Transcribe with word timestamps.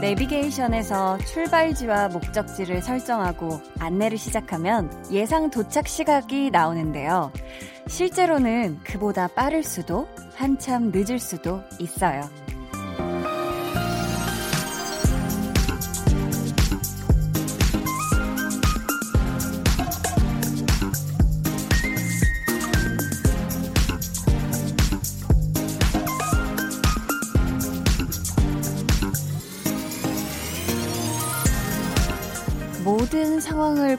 내비게이션에서 0.00 1.18
출발지와 1.18 2.08
목적지를 2.08 2.80
설정하고 2.80 3.60
안내를 3.78 4.16
시작하면 4.16 4.90
예상 5.10 5.50
도착 5.50 5.86
시각이 5.86 6.50
나오는데요. 6.50 7.30
실제로는 7.88 8.80
그보다 8.84 9.28
빠를 9.28 9.62
수도 9.62 10.08
한참 10.34 10.92
늦을 10.94 11.18
수도 11.18 11.62
있어요. 11.78 12.22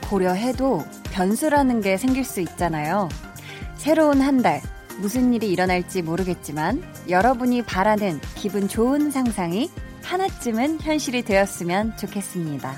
고려해도 0.09 0.83
변수라는 1.11 1.81
게 1.81 1.97
생길 1.97 2.25
수 2.25 2.41
있잖아요. 2.41 3.09
새로운 3.75 4.21
한 4.21 4.41
달, 4.41 4.59
무슨 4.99 5.33
일이 5.33 5.51
일어날지 5.51 6.01
모르겠지만 6.01 6.83
여러분이 7.07 7.61
바라는 7.61 8.19
기분 8.35 8.67
좋은 8.67 9.11
상상이 9.11 9.69
하나쯤은 10.03 10.81
현실이 10.81 11.21
되었으면 11.21 11.95
좋겠습니다. 11.97 12.73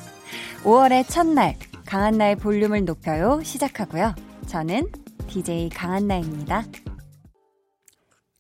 5월의 0.64 1.08
첫날, 1.08 1.56
강한나의 1.86 2.36
볼륨을 2.36 2.84
높여요. 2.84 3.42
시작하고요. 3.44 4.14
저는 4.48 4.92
DJ 5.28 5.70
강한나입니다. 5.70 6.66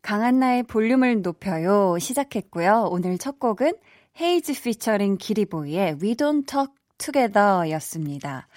강한나의 0.01 0.63
볼륨을 0.63 1.21
높여요. 1.21 1.97
시작했고요. 1.97 2.89
오늘 2.91 3.17
첫 3.17 3.39
곡은 3.39 3.73
헤이즈 4.19 4.61
피처링 4.61 5.17
기리보이의 5.17 5.99
We 6.01 6.15
Don't 6.15 6.45
Talk 6.45 6.80
Together 7.01 7.71
였습니다. 7.71 8.47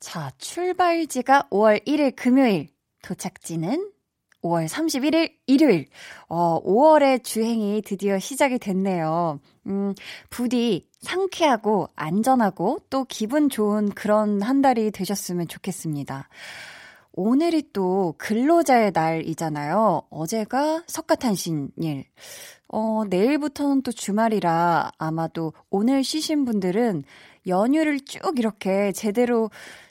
자, 0.00 0.32
출발지가 0.38 1.48
5월 1.50 1.84
1일 1.86 2.16
금요일, 2.16 2.68
도착지는 3.02 3.92
5월 4.42 4.66
31일 4.66 5.34
일요일. 5.46 5.86
어, 6.28 6.62
5월의 6.62 7.22
주행이 7.24 7.82
드디어 7.84 8.18
시작이 8.18 8.58
됐네요. 8.58 9.40
음, 9.66 9.94
부디 10.30 10.88
상쾌하고 11.00 11.88
안전하고 11.94 12.78
또 12.88 13.04
기분 13.04 13.50
좋은 13.50 13.90
그런 13.90 14.40
한 14.40 14.62
달이 14.62 14.90
되셨으면 14.90 15.48
좋겠습니다. 15.48 16.28
오늘이 17.12 17.70
또 17.72 18.14
근로자의 18.16 18.92
날이잖아요. 18.94 20.02
어제가 20.08 20.84
석가탄신일. 20.86 22.04
어, 22.68 23.02
내일부터는 23.08 23.82
또 23.82 23.90
주말이라 23.90 24.92
아마도 24.98 25.52
오늘 25.70 26.04
쉬신 26.04 26.44
분들은 26.44 27.02
연휴를 27.48 28.00
쭉 28.00 28.38
이렇게 28.38 28.92
제대로 28.92 29.50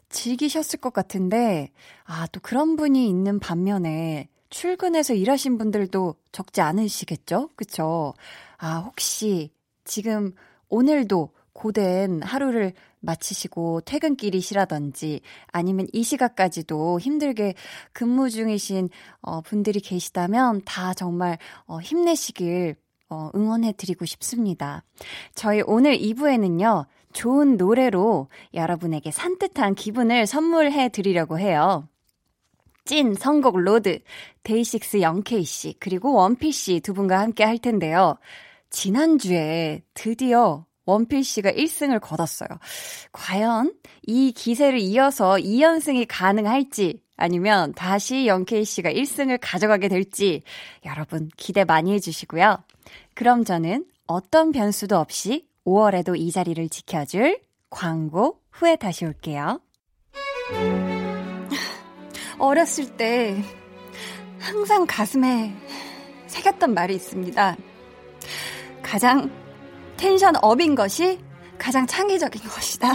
즐기셨을 0.09 0.79
것 0.79 0.93
같은데, 0.93 1.71
아, 2.05 2.27
또 2.31 2.39
그런 2.39 2.75
분이 2.75 3.07
있는 3.09 3.39
반면에 3.39 4.29
출근해서 4.49 5.13
일하신 5.13 5.57
분들도 5.57 6.15
적지 6.31 6.61
않으시겠죠? 6.61 7.49
그쵸? 7.55 8.13
아, 8.57 8.77
혹시 8.79 9.51
지금 9.83 10.33
오늘도 10.69 11.31
고된 11.53 12.21
하루를 12.21 12.73
마치시고 12.99 13.81
퇴근길이시라든지 13.81 15.21
아니면 15.47 15.87
이 15.91 16.03
시각까지도 16.03 16.99
힘들게 16.99 17.55
근무 17.93 18.29
중이신 18.29 18.89
어, 19.21 19.41
분들이 19.41 19.79
계시다면 19.79 20.61
다 20.65 20.93
정말 20.93 21.37
어, 21.65 21.79
힘내시길 21.79 22.75
어, 23.09 23.29
응원해 23.35 23.73
드리고 23.73 24.05
싶습니다. 24.05 24.83
저희 25.33 25.61
오늘 25.65 25.97
2부에는요, 25.97 26.85
좋은 27.17 27.57
노래로 27.57 28.27
여러분에게 28.53 29.09
산뜻한 29.09 29.73
기분을 29.73 30.27
선물해 30.27 30.89
드리려고 30.89 31.39
해요. 31.39 31.89
찐 32.85 33.15
선곡 33.15 33.57
road, 33.57 34.01
데이식스 34.43 35.01
영케이씨, 35.01 35.77
그리고 35.79 36.13
원필씨 36.13 36.81
두 36.81 36.93
분과 36.93 37.19
함께 37.19 37.43
할 37.43 37.57
텐데요. 37.57 38.19
지난주에 38.69 39.81
드디어 39.95 40.67
원필 40.85 41.23
씨가 41.23 41.51
1승을 41.53 41.99
거뒀어요. 42.01 42.49
과연 43.13 43.73
이 44.03 44.31
기세를 44.31 44.77
이어서 44.77 45.37
2연승이 45.37 46.05
가능할지 46.07 47.01
아니면 47.15 47.73
다시 47.73 48.27
영케이 48.27 48.63
씨가 48.63 48.91
1승을 48.91 49.39
가져가게 49.41 49.87
될지 49.87 50.43
여러분 50.85 51.31
기대 51.35 51.63
많이 51.63 51.93
해주시고요. 51.93 52.63
그럼 53.15 53.43
저는 53.43 53.85
어떤 54.05 54.51
변수도 54.51 54.97
없이 54.97 55.46
5월에도 55.67 56.17
이 56.17 56.31
자리를 56.31 56.69
지켜줄 56.69 57.41
광고 57.69 58.39
후에 58.51 58.77
다시 58.77 59.03
올게요. 59.03 59.59
어렸을 62.39 62.95
때 62.95 63.43
항상 64.39 64.85
가슴에 64.87 65.53
새겼던 66.27 66.73
말이 66.73 66.95
있습니다. 66.95 67.57
가장 68.81 69.29
텐션 69.97 70.35
업인 70.41 70.73
것이 70.73 71.19
가장 71.57 71.85
창의적인 71.85 72.43
것이다. 72.47 72.93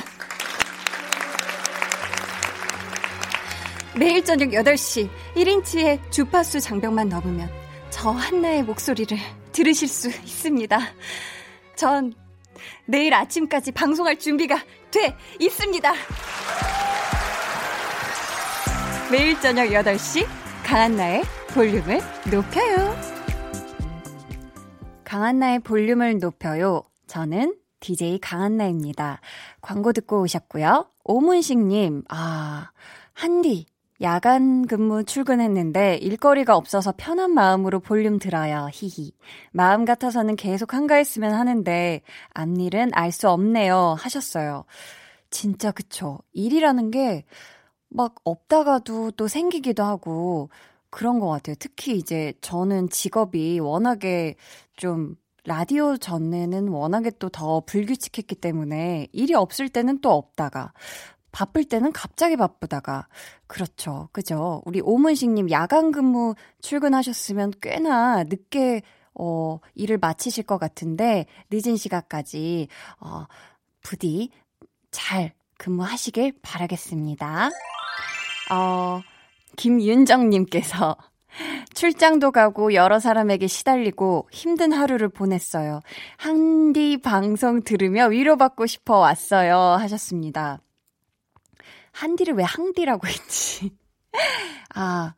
매일 3.98 4.24
저녁 4.24 4.48
8시 4.48 5.10
1인치의 5.34 6.10
주파수 6.10 6.58
장벽만 6.58 7.10
넘으면 7.10 7.50
저 7.90 8.08
한나의 8.08 8.62
목소리를 8.62 9.18
들으실 9.52 9.86
수 9.86 10.08
있습니다. 10.08 10.78
전 11.76 12.14
내일 12.86 13.14
아침까지 13.14 13.72
방송할 13.72 14.18
준비가 14.18 14.56
돼 14.90 15.16
있습니다. 15.38 15.92
매일 19.10 19.38
저녁 19.40 19.66
8시 19.66 20.26
강한나의 20.64 21.22
볼륨을 21.48 22.00
높여요. 22.30 22.96
강한나의 25.04 25.58
볼륨을 25.60 26.18
높여요. 26.18 26.82
저는 27.06 27.54
DJ 27.80 28.20
강한나입니다. 28.20 29.20
광고 29.60 29.92
듣고 29.92 30.22
오셨고요. 30.22 30.88
오문식님, 31.04 32.04
아, 32.08 32.70
한디, 33.12 33.66
야간 34.02 34.66
근무 34.66 35.04
출근했는데 35.04 35.96
일거리가 35.98 36.56
없어서 36.56 36.92
편한 36.96 37.32
마음으로 37.32 37.80
볼륨 37.80 38.18
들어요. 38.18 38.68
히히. 38.72 39.12
마음 39.52 39.84
같아서는 39.84 40.36
계속 40.36 40.74
한가했으면 40.74 41.32
하는데 41.34 42.02
앞일은 42.34 42.90
알 42.94 43.12
수 43.12 43.30
없네요. 43.30 43.94
하셨어요. 43.98 44.64
진짜 45.30 45.70
그쵸. 45.72 46.18
일이라는 46.32 46.90
게 46.90 47.24
막 47.92 48.14
없다가도 48.24 49.12
또 49.12 49.28
생기기도 49.28 49.82
하고 49.84 50.50
그런 50.90 51.20
것 51.20 51.28
같아요. 51.28 51.56
특히 51.58 51.96
이제 51.96 52.34
저는 52.40 52.88
직업이 52.90 53.58
워낙에 53.60 54.36
좀 54.76 55.16
라디오 55.44 55.96
전에는 55.96 56.68
워낙에 56.68 57.10
또 57.18 57.28
더 57.28 57.60
불규칙했기 57.60 58.36
때문에 58.36 59.08
일이 59.12 59.34
없을 59.34 59.68
때는 59.68 60.00
또 60.00 60.12
없다가 60.12 60.72
바쁠 61.32 61.64
때는 61.64 61.92
갑자기 61.92 62.36
바쁘다가 62.36 63.08
그렇죠. 63.46 64.08
그죠? 64.12 64.62
우리 64.64 64.80
오문식 64.80 65.30
님 65.30 65.50
야간 65.50 65.90
근무 65.90 66.34
출근하셨으면 66.60 67.54
꽤나 67.60 68.24
늦게 68.24 68.82
어 69.14 69.58
일을 69.74 69.98
마치실 69.98 70.44
것 70.44 70.58
같은데 70.58 71.26
늦은 71.50 71.76
시간까지 71.76 72.68
어 73.00 73.26
부디 73.82 74.30
잘 74.90 75.32
근무하시길 75.58 76.40
바라겠습니다. 76.42 77.50
어 78.52 79.00
김윤정 79.56 80.30
님께서 80.30 80.96
출장도 81.74 82.32
가고 82.32 82.74
여러 82.74 82.98
사람에게 82.98 83.46
시달리고 83.46 84.28
힘든 84.30 84.72
하루를 84.72 85.08
보냈어요. 85.08 85.80
한디 86.16 86.98
방송 87.00 87.62
들으며 87.62 88.06
위로받고 88.06 88.66
싶어 88.66 88.98
왔어요. 88.98 89.56
하셨습니다. 89.56 90.60
한디를 91.92 92.34
왜 92.34 92.44
항디라고 92.44 93.06
했지? 93.06 93.76
아, 94.74 95.14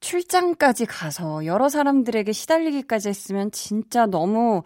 출장까지 0.00 0.86
가서 0.86 1.44
여러 1.44 1.68
사람들에게 1.68 2.32
시달리기까지 2.32 3.08
했으면 3.08 3.50
진짜 3.50 4.06
너무 4.06 4.62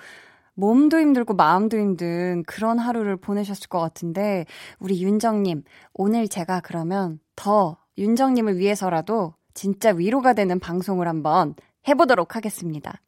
몸도 0.55 1.01
힘들고 1.01 1.35
마음도 1.35 1.77
힘든 1.77 2.45
그런 2.45 2.79
하루를 2.79 3.17
보내셨을 3.17 3.69
것 3.69 3.81
같은데, 3.81 4.47
우리 4.79 5.03
윤정님, 5.03 5.65
오늘 5.95 6.29
제가 6.29 6.61
그러면 6.61 7.19
더 7.35 7.77
윤정님을 7.99 8.59
위해서라도 8.59 9.35
진짜 9.53 9.91
위로가 9.91 10.33
되는 10.33 10.61
방송을 10.61 11.09
한번 11.09 11.55
해보도록 11.89 12.37
하겠습니다. 12.37 13.01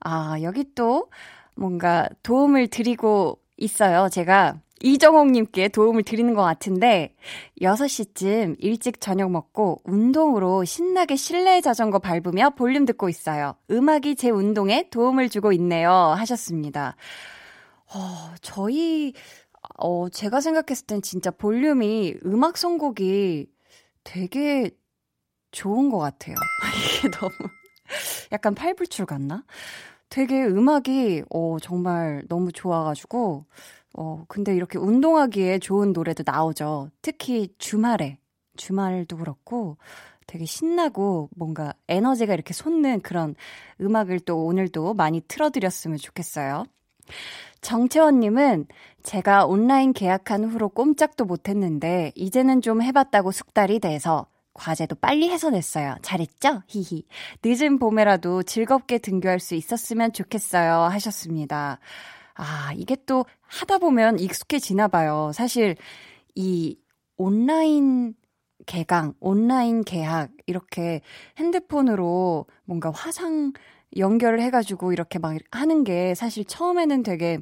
아, 0.00 0.36
여기 0.42 0.64
또 0.74 1.10
뭔가 1.54 2.08
도움을 2.22 2.68
드리고 2.68 3.38
있어요. 3.56 4.08
제가 4.08 4.60
이정옥님께 4.80 5.68
도움을 5.68 6.02
드리는 6.02 6.34
것 6.34 6.42
같은데, 6.42 7.14
6시쯤 7.60 8.56
일찍 8.58 9.00
저녁 9.00 9.30
먹고 9.30 9.80
운동으로 9.84 10.64
신나게 10.64 11.16
실내 11.16 11.60
자전거 11.60 11.98
밟으며 11.98 12.50
볼륨 12.50 12.84
듣고 12.84 13.08
있어요. 13.08 13.54
음악이 13.70 14.16
제 14.16 14.30
운동에 14.30 14.88
도움을 14.90 15.28
주고 15.28 15.52
있네요. 15.52 15.90
하셨습니다. 15.90 16.96
어, 17.94 18.34
저희, 18.42 19.14
어, 19.78 20.08
제가 20.08 20.40
생각했을 20.40 20.86
땐 20.86 21.02
진짜 21.02 21.30
볼륨이 21.30 22.16
음악 22.24 22.58
선곡이 22.58 23.46
되게 24.04 24.70
좋은 25.50 25.90
것 25.90 25.98
같아요. 25.98 26.36
이게 26.98 27.10
너무 27.10 27.32
약간 28.32 28.54
팔불출 28.54 29.06
같나? 29.06 29.44
되게 30.10 30.44
음악이, 30.44 31.24
어, 31.30 31.58
정말 31.60 32.22
너무 32.28 32.50
좋아가지고, 32.52 33.44
어, 34.00 34.24
근데 34.28 34.54
이렇게 34.54 34.78
운동하기에 34.78 35.58
좋은 35.58 35.92
노래도 35.92 36.22
나오죠. 36.24 36.90
특히 37.02 37.52
주말에. 37.58 38.18
주말도 38.56 39.16
그렇고 39.16 39.76
되게 40.28 40.44
신나고 40.44 41.30
뭔가 41.34 41.72
에너지가 41.88 42.32
이렇게 42.34 42.54
솟는 42.54 43.00
그런 43.00 43.34
음악을 43.80 44.20
또 44.20 44.44
오늘도 44.44 44.94
많이 44.94 45.20
틀어드렸으면 45.20 45.98
좋겠어요. 45.98 46.64
정채원님은 47.60 48.66
제가 49.02 49.46
온라인 49.46 49.92
계약한 49.92 50.44
후로 50.44 50.68
꼼짝도 50.68 51.24
못했는데 51.24 52.12
이제는 52.14 52.60
좀 52.60 52.82
해봤다고 52.82 53.32
숙달이 53.32 53.80
돼서 53.80 54.26
과제도 54.54 54.94
빨리 54.94 55.28
해서 55.28 55.50
냈어요. 55.50 55.96
잘했죠? 56.02 56.62
히히. 56.68 57.04
늦은 57.44 57.80
봄에라도 57.80 58.44
즐겁게 58.44 58.98
등교할 58.98 59.40
수 59.40 59.56
있었으면 59.56 60.12
좋겠어요. 60.12 60.82
하셨습니다. 60.82 61.80
아, 62.38 62.72
이게 62.76 62.96
또 63.06 63.24
하다 63.42 63.78
보면 63.78 64.20
익숙해지나 64.20 64.86
봐요. 64.88 65.32
사실 65.34 65.76
이 66.36 66.78
온라인 67.16 68.14
개강, 68.66 69.14
온라인 69.20 69.84
계약 69.84 70.30
이렇게 70.46 71.00
핸드폰으로 71.38 72.46
뭔가 72.64 72.92
화상 72.92 73.52
연결을 73.96 74.40
해가지고 74.42 74.92
이렇게 74.92 75.18
막 75.18 75.36
하는 75.52 75.84
게 75.84 76.14
사실 76.14 76.44
처음에는 76.44 77.02
되게 77.04 77.38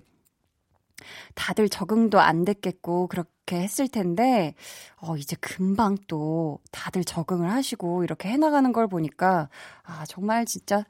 다들 1.34 1.69
적응도 1.69 2.20
안 2.20 2.44
됐겠고 2.44 3.08
그렇게 3.08 3.60
했을 3.60 3.88
텐데 3.88 4.54
어 5.00 5.16
이제 5.16 5.37
금방 5.40 5.96
또 6.08 6.60
다들 6.72 7.04
적응을 7.04 7.50
하시고 7.50 8.04
이렇게 8.04 8.28
해나가는 8.28 8.72
걸 8.72 8.87
보니까 8.88 9.48
아 9.82 10.04
정말 10.06 10.46
진짜 10.46 10.84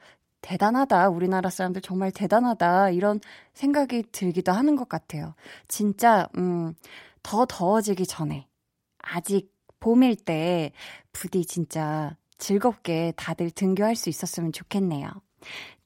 대단하다. 0.46 1.08
우리나라 1.08 1.50
사람들 1.50 1.82
정말 1.82 2.12
대단하다. 2.12 2.90
이런 2.90 3.20
생각이 3.52 4.04
들기도 4.12 4.52
하는 4.52 4.76
것 4.76 4.88
같아요. 4.88 5.34
진짜, 5.66 6.28
음, 6.37 6.75
더 7.25 7.46
더워지기 7.46 8.06
전에, 8.06 8.46
아직 8.98 9.52
봄일 9.81 10.14
때 10.14 10.70
부디 11.12 11.44
진짜 11.44 12.16
즐겁게 12.38 13.12
다들 13.16 13.50
등교할 13.50 13.96
수 13.96 14.08
있었으면 14.08 14.52
좋겠네요. 14.52 15.08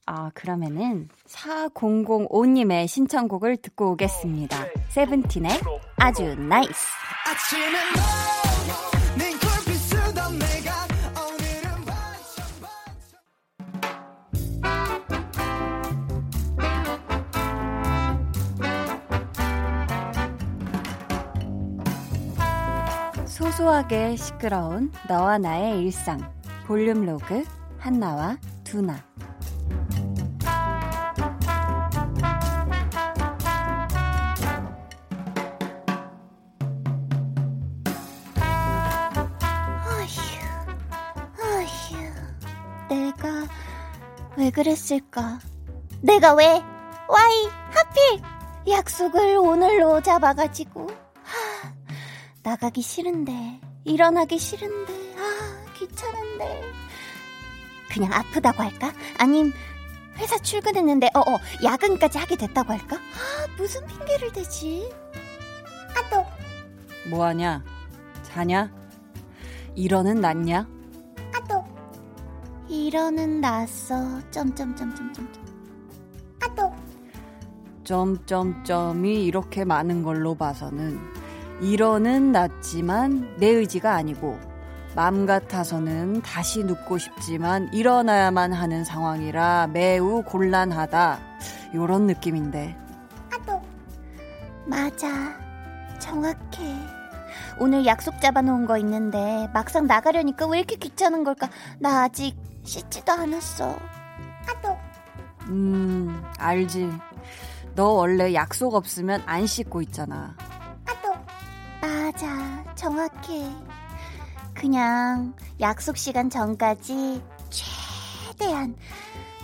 아, 0.04 0.30
그러면은 0.34 1.08
4005님의 1.26 2.86
신청곡을 2.86 3.56
듣고 3.58 3.92
오겠습니다. 3.92 4.66
세븐틴의 4.90 5.52
아주 5.96 6.34
NICE. 6.34 6.75
소소하게 23.60 24.16
시끄러운 24.16 24.90
너와 25.06 25.36
나의 25.36 25.82
일상 25.82 26.18
볼륨 26.66 27.04
로그 27.04 27.44
한나와 27.78 28.38
두나 28.64 29.04
내가 42.88 43.46
왜 44.36 44.50
그랬을까? 44.50 45.38
내가 46.00 46.32
왜? 46.34 46.62
와이 47.08 47.48
하필 47.70 48.22
약속을 48.66 49.36
오늘로 49.36 50.00
잡아가지고 50.00 51.10
나가기 52.42 52.81
싫은데, 52.81 53.60
일어나기 53.84 54.38
싫은데, 54.38 54.92
아, 55.19 55.72
귀찮은데. 55.75 56.62
그냥 57.90 58.12
아프다고 58.12 58.62
할까? 58.62 58.92
아님, 59.19 59.52
회사 60.16 60.38
출근했는데, 60.38 61.10
어어, 61.14 61.38
야근까지 61.62 62.19
하게 62.19 62.37
됐다고 62.37 62.72
할까? 62.72 62.96
아, 62.96 63.46
무슨 63.58 63.87
핑계를 63.87 64.32
대지? 64.32 64.90
아, 65.94 66.08
또. 66.08 66.25
뭐하냐? 67.10 67.62
자냐? 68.22 68.70
일어는 69.75 70.20
났냐? 70.20 70.66
아, 71.34 71.44
또. 71.46 71.64
일어는 72.69 73.43
났어. 73.43 73.94
점점점점점. 74.31 75.28
아, 76.40 76.54
또. 76.54 76.75
점점점이 77.84 79.25
이렇게 79.26 79.64
많은 79.64 80.02
걸로 80.02 80.34
봐서는 80.34 81.19
일어는 81.60 82.32
났지만 82.32 83.36
내 83.38 83.48
의지가 83.48 83.94
아니고 83.94 84.38
맘 84.96 85.26
같아서는 85.26 86.22
다시 86.22 86.64
눕고 86.64 86.98
싶지만 86.98 87.72
일어나야만 87.72 88.52
하는 88.52 88.84
상황이라 88.84 89.68
매우 89.72 90.22
곤란하다. 90.22 91.20
요런 91.74 92.06
느낌인데. 92.06 92.76
아또 93.32 93.62
맞아. 94.66 95.08
정확해. 95.98 96.74
오늘 97.58 97.86
약속 97.86 98.20
잡아놓은 98.20 98.66
거 98.66 98.78
있는데 98.78 99.48
막상 99.52 99.86
나가려니까 99.86 100.46
왜 100.48 100.58
이렇게 100.58 100.76
귀찮은 100.76 101.24
걸까? 101.24 101.48
나 101.78 102.02
아직 102.02 102.34
씻지도 102.64 103.12
않았어. 103.12 103.78
아또 104.48 104.76
음, 105.48 106.22
알지. 106.38 106.90
너 107.74 107.90
원래 107.90 108.34
약속 108.34 108.74
없으면 108.74 109.22
안 109.26 109.46
씻고 109.46 109.82
있잖아. 109.82 110.34
맞아, 111.81 112.65
정확해. 112.75 113.51
그냥 114.55 115.34
약속 115.60 115.96
시간 115.96 116.29
전까지 116.29 117.22
최대한 117.49 118.77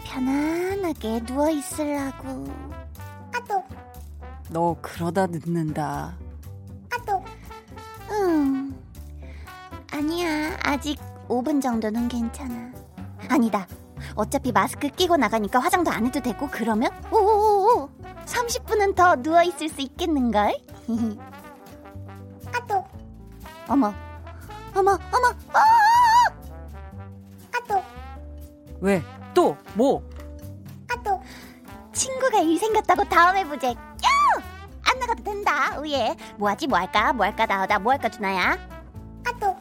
편안하게 0.05 1.25
누워 1.25 1.51
있으려고. 1.51 2.45
아또. 3.35 3.63
너 4.51 4.77
그러다 4.83 5.27
늦는다. 5.27 6.17
아또. 6.93 7.25
응. 8.11 8.75
아니야, 9.93 10.57
아직 10.63 10.99
5분 11.29 11.61
정도는 11.63 12.09
괜찮아. 12.09 12.73
아니다. 13.29 13.67
어차피 14.15 14.53
마스크 14.53 14.89
끼고 14.89 15.17
나가니까 15.17 15.59
화장도 15.59 15.91
안 15.91 16.07
해도 16.07 16.21
되고 16.21 16.49
그러면 16.51 16.91
오오오 17.11 17.89
30분은 18.27 18.95
더 18.95 19.17
누워 19.17 19.43
있을 19.43 19.69
수 19.69 19.81
있겠는걸? 19.81 20.57
아또 22.67 22.85
어머. 23.69 23.95
어머 24.75 24.91
어머. 25.13 25.29
아! 25.53 25.61
아 27.53 27.59
또 27.69 27.83
왜? 28.81 29.03
또? 29.35 29.57
뭐? 29.75 30.03
아 30.89 30.95
또 31.03 31.21
친구가 31.93 32.39
일 32.41 32.59
생겼다고 32.59 33.05
다음에 33.05 33.45
보재 33.45 33.69
야! 33.69 33.75
안 34.85 34.99
나가도 34.99 35.23
된다. 35.25 35.79
우예. 35.81 36.15
뭐하지? 36.37 36.67
뭐할까? 36.67 37.13
뭐할까? 37.15 37.47
나오다 37.47 37.79
뭐할까 37.79 38.09
주나야? 38.11 38.53
아 39.25 39.33
또 39.41 39.57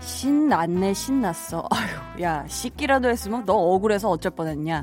신났네 0.00 0.94
신났어. 0.94 1.66
아휴 1.70 2.22
야 2.22 2.44
씻기라도 2.48 3.08
했으면 3.08 3.44
너 3.44 3.54
억울해서 3.54 4.08
어쩔 4.10 4.30
뻔했냐? 4.32 4.78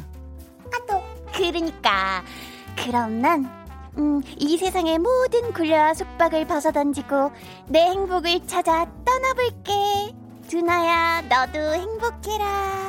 아 0.74 0.78
또 0.88 1.02
그러니까. 1.34 2.24
그럼 2.76 3.22
난 3.22 3.65
음, 3.98 4.22
이 4.38 4.58
세상의 4.58 5.00
모든 5.00 5.54
굴레와 5.54 5.94
속박을 5.94 6.48
벗어던지고 6.48 7.32
내 7.70 7.82
행복을 7.82 8.46
찾아 8.46 8.92
떠나볼게. 9.06 10.14
두나야, 10.48 11.22
너도 11.24 11.74
행복해라. 11.74 12.86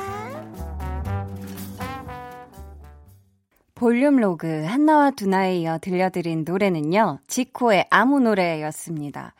볼륨 3.73 4.17
로그 4.17 4.63
한나와 4.65 5.11
두나에 5.11 5.57
이어 5.57 5.77
들려드린 5.79 6.43
노래는요, 6.47 7.19
지코의 7.27 7.85
아무 7.91 8.19
노래였습니다. 8.19 9.35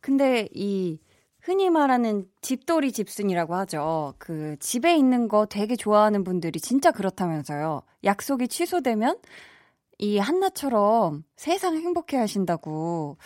근데 0.00 0.48
이 0.54 1.00
흔히 1.40 1.70
말하는 1.70 2.26
집돌이 2.42 2.92
집순이라고 2.92 3.54
하죠. 3.56 4.14
그 4.18 4.56
집에 4.60 4.94
있는 4.94 5.26
거 5.26 5.46
되게 5.46 5.74
좋아하는 5.74 6.22
분들이 6.22 6.60
진짜 6.60 6.92
그렇다면서요. 6.92 7.82
약속이 8.04 8.48
취소되면 8.48 9.16
이 10.00 10.18
한나처럼 10.18 11.24
세상 11.36 11.76
행복해 11.76 12.16
하신다고. 12.16 13.18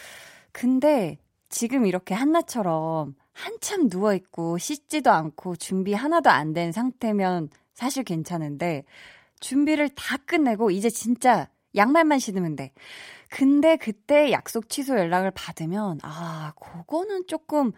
근데 0.53 1.19
지금 1.49 1.87
이렇게 1.87 2.15
한나처럼 2.15 3.15
한참 3.33 3.89
누워있고 3.91 4.59
씻지도 4.59 5.11
않고 5.11 5.57
준비 5.57 5.93
하나도 5.95 6.31
안 6.31 6.53
된 6.53 6.73
상태면 6.73 7.49
사실 7.75 8.03
괜찮은데 8.05 8.85
준비를 9.41 9.89
다 9.91 10.17
끝내고 10.27 10.71
이제 10.71 10.91
진짜 10.91 11.49
양말만 11.77 12.19
신으면 12.19 12.57
돼. 12.57 12.73
근데 13.31 13.77
그때 13.77 14.31
약속 14.33 14.69
취소 14.69 14.97
연락을 14.99 15.31
받으면 15.33 15.99
아, 16.03 16.53
그거는 16.61 17.27
조금 17.29 17.73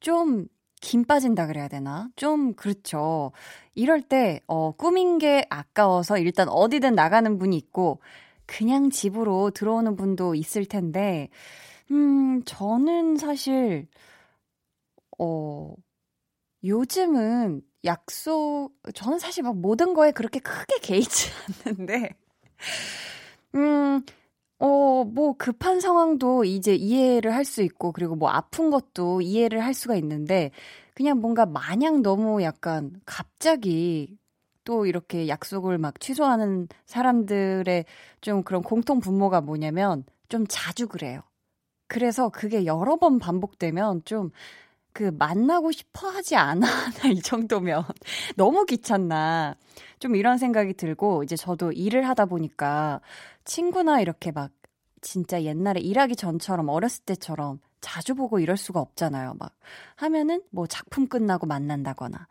좀 0.00 0.46
김 0.82 1.04
빠진다 1.04 1.46
그래야 1.46 1.68
되나? 1.68 2.08
좀 2.16 2.54
그렇죠. 2.54 3.30
이럴 3.74 4.02
때 4.02 4.40
어, 4.48 4.72
꾸민 4.72 5.18
게 5.18 5.46
아까워서 5.48 6.18
일단 6.18 6.48
어디든 6.48 6.94
나가는 6.96 7.38
분이 7.38 7.56
있고 7.56 8.00
그냥 8.46 8.90
집으로 8.90 9.50
들어오는 9.50 9.96
분도 9.96 10.34
있을 10.34 10.64
텐데 10.66 11.28
음, 11.92 12.42
저는 12.44 13.16
사실 13.18 13.88
어 15.18 15.74
요즘은 16.64 17.62
약속 17.84 18.72
저는 18.94 19.18
사실 19.18 19.44
막 19.44 19.56
모든 19.58 19.94
거에 19.94 20.12
그렇게 20.12 20.40
크게 20.40 20.78
개의치 20.82 21.30
않는데 21.66 22.16
음, 23.54 24.02
어, 24.58 25.04
뭐 25.04 25.34
급한 25.38 25.80
상황도 25.80 26.44
이제 26.44 26.74
이해를 26.74 27.34
할 27.34 27.44
수 27.44 27.62
있고, 27.62 27.92
그리고 27.92 28.16
뭐 28.16 28.30
아픈 28.30 28.70
것도 28.70 29.20
이해를 29.22 29.64
할 29.64 29.74
수가 29.74 29.96
있는데, 29.96 30.52
그냥 30.94 31.20
뭔가 31.20 31.46
마냥 31.46 32.02
너무 32.02 32.42
약간 32.42 32.92
갑자기 33.06 34.16
또 34.64 34.86
이렇게 34.86 35.28
약속을 35.28 35.78
막 35.78 35.98
취소하는 36.00 36.68
사람들의 36.86 37.84
좀 38.20 38.42
그런 38.42 38.62
공통 38.62 39.00
분모가 39.00 39.40
뭐냐면 39.40 40.04
좀 40.28 40.46
자주 40.48 40.88
그래요. 40.88 41.22
그래서 41.88 42.28
그게 42.30 42.64
여러 42.64 42.96
번 42.96 43.18
반복되면 43.18 44.02
좀 44.04 44.30
그 44.92 45.04
만나고 45.18 45.72
싶어 45.72 46.08
하지 46.08 46.36
않아. 46.36 46.66
이 47.12 47.20
정도면. 47.22 47.84
너무 48.36 48.64
귀찮나. 48.66 49.56
좀 49.98 50.16
이런 50.16 50.38
생각이 50.38 50.74
들고, 50.74 51.22
이제 51.22 51.36
저도 51.36 51.72
일을 51.72 52.08
하다 52.08 52.26
보니까 52.26 53.00
친구나 53.44 54.00
이렇게 54.00 54.30
막 54.32 54.50
진짜 55.00 55.42
옛날에 55.42 55.80
일하기 55.80 56.16
전처럼 56.16 56.68
어렸을 56.68 57.04
때처럼 57.04 57.58
자주 57.80 58.14
보고 58.14 58.38
이럴 58.38 58.56
수가 58.56 58.80
없잖아요. 58.80 59.34
막 59.38 59.52
하면은 59.96 60.42
뭐 60.50 60.66
작품 60.66 61.08
끝나고 61.08 61.46
만난다거나 61.46 62.28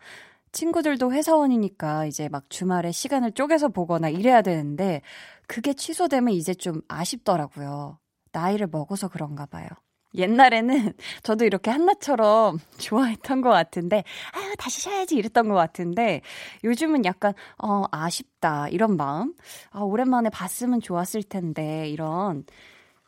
친구들도 0.51 1.13
회사원이니까 1.13 2.05
이제 2.05 2.29
막 2.29 2.49
주말에 2.49 2.91
시간을 2.91 3.31
쪼개서 3.33 3.69
보거나 3.69 4.09
이래야 4.09 4.41
되는데 4.41 5.01
그게 5.47 5.73
취소되면 5.73 6.33
이제 6.33 6.53
좀 6.53 6.81
아쉽더라고요. 6.87 7.99
나이를 8.31 8.67
먹어서 8.67 9.07
그런가 9.07 9.45
봐요. 9.45 9.67
옛날에는 10.15 10.93
저도 11.23 11.45
이렇게 11.45 11.71
한나처럼 11.71 12.59
좋아했던 12.77 13.41
것 13.41 13.49
같은데, 13.49 14.03
아유, 14.33 14.55
다시 14.57 14.81
쉬어야지 14.81 15.15
이랬던 15.15 15.47
것 15.47 15.55
같은데, 15.55 16.21
요즘은 16.63 17.05
약간, 17.05 17.33
어, 17.57 17.83
아쉽다, 17.91 18.67
이런 18.69 18.97
마음? 18.97 19.33
아, 19.71 19.79
오랜만에 19.79 20.29
봤으면 20.29 20.81
좋았을 20.81 21.23
텐데, 21.23 21.87
이런, 21.89 22.45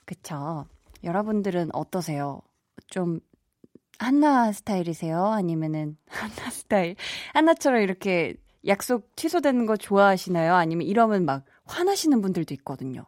그쵸. 0.05 0.65
여러분들은 1.03 1.71
어떠세요? 1.73 2.41
좀, 2.88 3.19
한나 4.00 4.51
스타일이세요? 4.51 5.25
아니면은, 5.25 5.97
한나 6.07 6.50
스타일? 6.50 6.95
한나처럼 7.33 7.81
이렇게 7.81 8.35
약속 8.65 9.15
취소되는 9.15 9.65
거 9.65 9.77
좋아하시나요? 9.77 10.55
아니면 10.55 10.88
이러면 10.88 11.25
막 11.25 11.45
화나시는 11.65 12.21
분들도 12.21 12.53
있거든요. 12.55 13.05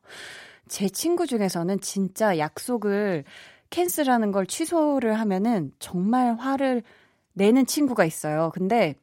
제 0.67 0.89
친구 0.89 1.27
중에서는 1.27 1.79
진짜 1.81 2.37
약속을 2.37 3.23
캔슬하는 3.69 4.31
걸 4.31 4.45
취소를 4.45 5.19
하면은 5.19 5.71
정말 5.79 6.35
화를 6.35 6.83
내는 7.33 7.65
친구가 7.65 8.05
있어요. 8.05 8.51
근데 8.53 8.95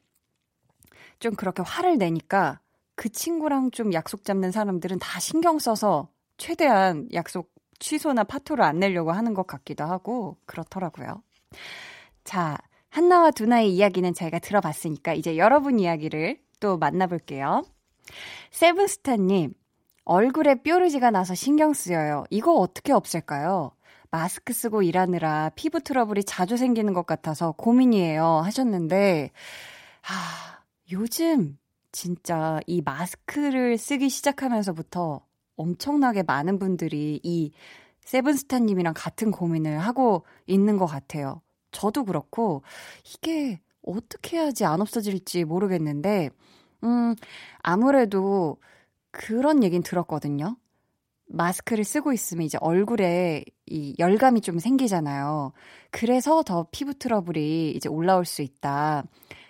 좀 1.20 1.34
그렇게 1.34 1.62
화를 1.62 1.98
내니까 1.98 2.60
그 2.96 3.08
친구랑 3.08 3.70
좀 3.70 3.92
약속 3.92 4.24
잡는 4.24 4.50
사람들은 4.50 4.98
다 4.98 5.20
신경 5.20 5.58
써서 5.58 6.08
최대한 6.36 7.08
약속 7.12 7.52
취소나 7.78 8.24
파토를 8.24 8.64
안 8.64 8.78
내려고 8.78 9.12
하는 9.12 9.34
것 9.34 9.46
같기도 9.46 9.84
하고 9.84 10.36
그렇더라고요. 10.46 11.22
자, 12.24 12.56
한나와 12.88 13.30
두나의 13.30 13.74
이야기는 13.74 14.14
저희가 14.14 14.38
들어봤으니까 14.38 15.14
이제 15.14 15.36
여러분 15.36 15.78
이야기를 15.78 16.38
또 16.60 16.78
만나볼게요. 16.78 17.64
세븐스타님, 18.50 19.54
얼굴에 20.04 20.62
뾰루지가 20.62 21.10
나서 21.10 21.34
신경 21.34 21.72
쓰여요. 21.72 22.24
이거 22.30 22.54
어떻게 22.54 22.92
없앨까요? 22.92 23.72
마스크 24.10 24.52
쓰고 24.52 24.82
일하느라 24.82 25.50
피부 25.54 25.80
트러블이 25.80 26.24
자주 26.24 26.56
생기는 26.56 26.92
것 26.92 27.06
같아서 27.06 27.52
고민이에요. 27.52 28.24
하셨는데, 28.44 29.30
아, 30.02 30.60
요즘 30.90 31.58
진짜 31.92 32.60
이 32.66 32.82
마스크를 32.82 33.78
쓰기 33.78 34.08
시작하면서부터 34.08 35.24
엄청나게 35.56 36.24
많은 36.24 36.58
분들이 36.58 37.20
이 37.22 37.52
세븐스타님이랑 38.00 38.94
같은 38.96 39.30
고민을 39.30 39.78
하고 39.78 40.24
있는 40.46 40.76
것 40.76 40.86
같아요. 40.86 41.41
저도 41.72 42.04
그렇고, 42.04 42.62
이게 43.04 43.60
어떻게 43.82 44.38
해야지 44.38 44.64
안 44.64 44.80
없어질지 44.80 45.44
모르겠는데, 45.44 46.30
음, 46.84 47.14
아무래도 47.62 48.58
그런 49.10 49.62
얘긴 49.64 49.82
들었거든요. 49.82 50.56
마스크를 51.26 51.84
쓰고 51.84 52.12
있으면 52.12 52.44
이제 52.44 52.58
얼굴에 52.60 53.44
이 53.66 53.94
열감이 53.98 54.42
좀 54.42 54.58
생기잖아요. 54.58 55.52
그래서 55.90 56.42
더 56.42 56.66
피부 56.70 56.94
트러블이 56.94 57.70
이제 57.72 57.88
올라올 57.88 58.24
수 58.24 58.42
있다. 58.42 59.04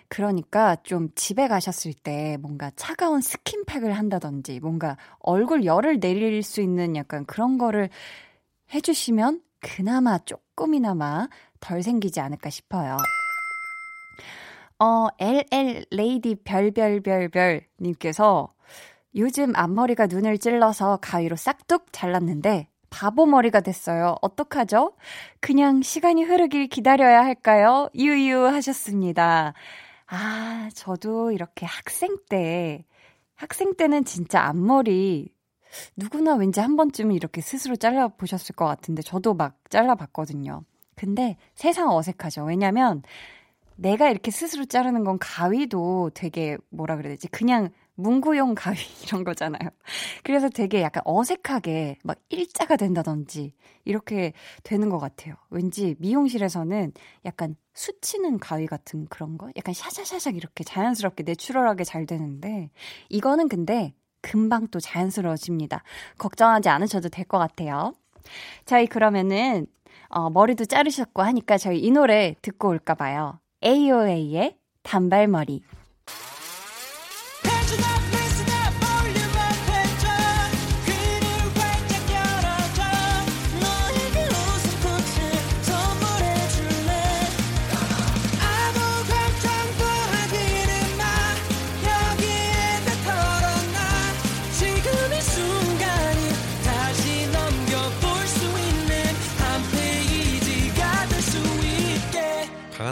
그러니까 0.07 0.75
좀 0.83 1.09
집에 1.15 1.47
가셨을 1.47 1.93
때 1.93 2.37
뭔가 2.39 2.71
차가운 2.75 3.19
스킨팩을 3.19 3.93
한다든지 3.93 4.59
뭔가 4.59 4.97
얼굴 5.19 5.65
열을 5.65 5.99
내릴 5.99 6.43
수 6.43 6.61
있는 6.61 6.95
약간 6.95 7.25
그런 7.25 7.57
거를 7.57 7.89
해주시면 8.73 9.41
그나마 9.59 10.19
조금이나마 10.19 11.27
덜 11.63 11.81
생기지 11.81 12.19
않을까 12.19 12.49
싶어요. 12.49 12.97
어, 14.79 15.07
LL 15.17 15.85
레이디 15.91 16.35
별별별별 16.35 17.61
님께서 17.79 18.53
요즘 19.15 19.55
앞머리가 19.55 20.07
눈을 20.07 20.39
찔러서 20.39 20.97
가위로 21.01 21.37
싹둑 21.37 21.93
잘랐는데 21.93 22.67
바보 22.89 23.25
머리가 23.25 23.61
됐어요. 23.61 24.17
어떡하죠? 24.21 24.93
그냥 25.39 25.81
시간이 25.81 26.23
흐르길 26.23 26.67
기다려야 26.67 27.23
할까요? 27.23 27.89
유유 27.95 28.45
하셨습니다. 28.47 29.53
아, 30.07 30.69
저도 30.75 31.31
이렇게 31.31 31.65
학생 31.65 32.17
때, 32.29 32.85
학생 33.35 33.75
때는 33.75 34.03
진짜 34.03 34.43
앞머리 34.43 35.33
누구나 35.95 36.35
왠지 36.35 36.59
한 36.59 36.75
번쯤은 36.75 37.15
이렇게 37.15 37.41
스스로 37.41 37.75
잘라보셨을 37.75 38.55
것 38.55 38.65
같은데 38.65 39.01
저도 39.01 39.33
막 39.33 39.57
잘라봤거든요. 39.69 40.63
근데 40.95 41.37
세상 41.55 41.89
어색하죠. 41.89 42.45
왜냐면 42.45 43.01
내가 43.75 44.09
이렇게 44.09 44.31
스스로 44.31 44.65
자르는 44.65 45.03
건 45.03 45.17
가위도 45.19 46.11
되게 46.13 46.57
뭐라 46.69 46.95
그래야 46.97 47.13
되지? 47.13 47.27
그냥 47.29 47.69
문구용 47.95 48.55
가위 48.55 48.77
이런 49.07 49.23
거잖아요. 49.23 49.69
그래서 50.23 50.49
되게 50.49 50.81
약간 50.81 51.03
어색하게 51.05 51.97
막 52.03 52.17
일자가 52.29 52.75
된다든지 52.75 53.53
이렇게 53.85 54.33
되는 54.63 54.89
것 54.89 54.99
같아요. 54.99 55.35
왠지 55.49 55.95
미용실에서는 55.99 56.91
약간 57.25 57.55
수치는 57.73 58.39
가위 58.39 58.65
같은 58.67 59.05
그런 59.09 59.37
거? 59.37 59.49
약간 59.57 59.73
샤샤샤샥 59.73 60.35
이렇게 60.35 60.63
자연스럽게 60.63 61.23
내추럴하게 61.23 61.83
잘 61.83 62.05
되는데 62.05 62.69
이거는 63.09 63.47
근데 63.49 63.93
금방 64.21 64.67
또 64.69 64.79
자연스러워집니다. 64.79 65.83
걱정하지 66.17 66.69
않으셔도 66.69 67.09
될 67.09 67.25
것 67.25 67.37
같아요. 67.37 67.93
저희 68.65 68.87
그러면은 68.87 69.67
어, 70.09 70.29
머리도 70.29 70.65
자르셨고 70.65 71.21
하니까 71.21 71.57
저희 71.57 71.79
이 71.79 71.91
노래 71.91 72.35
듣고 72.41 72.69
올까 72.69 72.95
봐요. 72.95 73.39
AOA의 73.63 74.57
단발머리. 74.83 75.63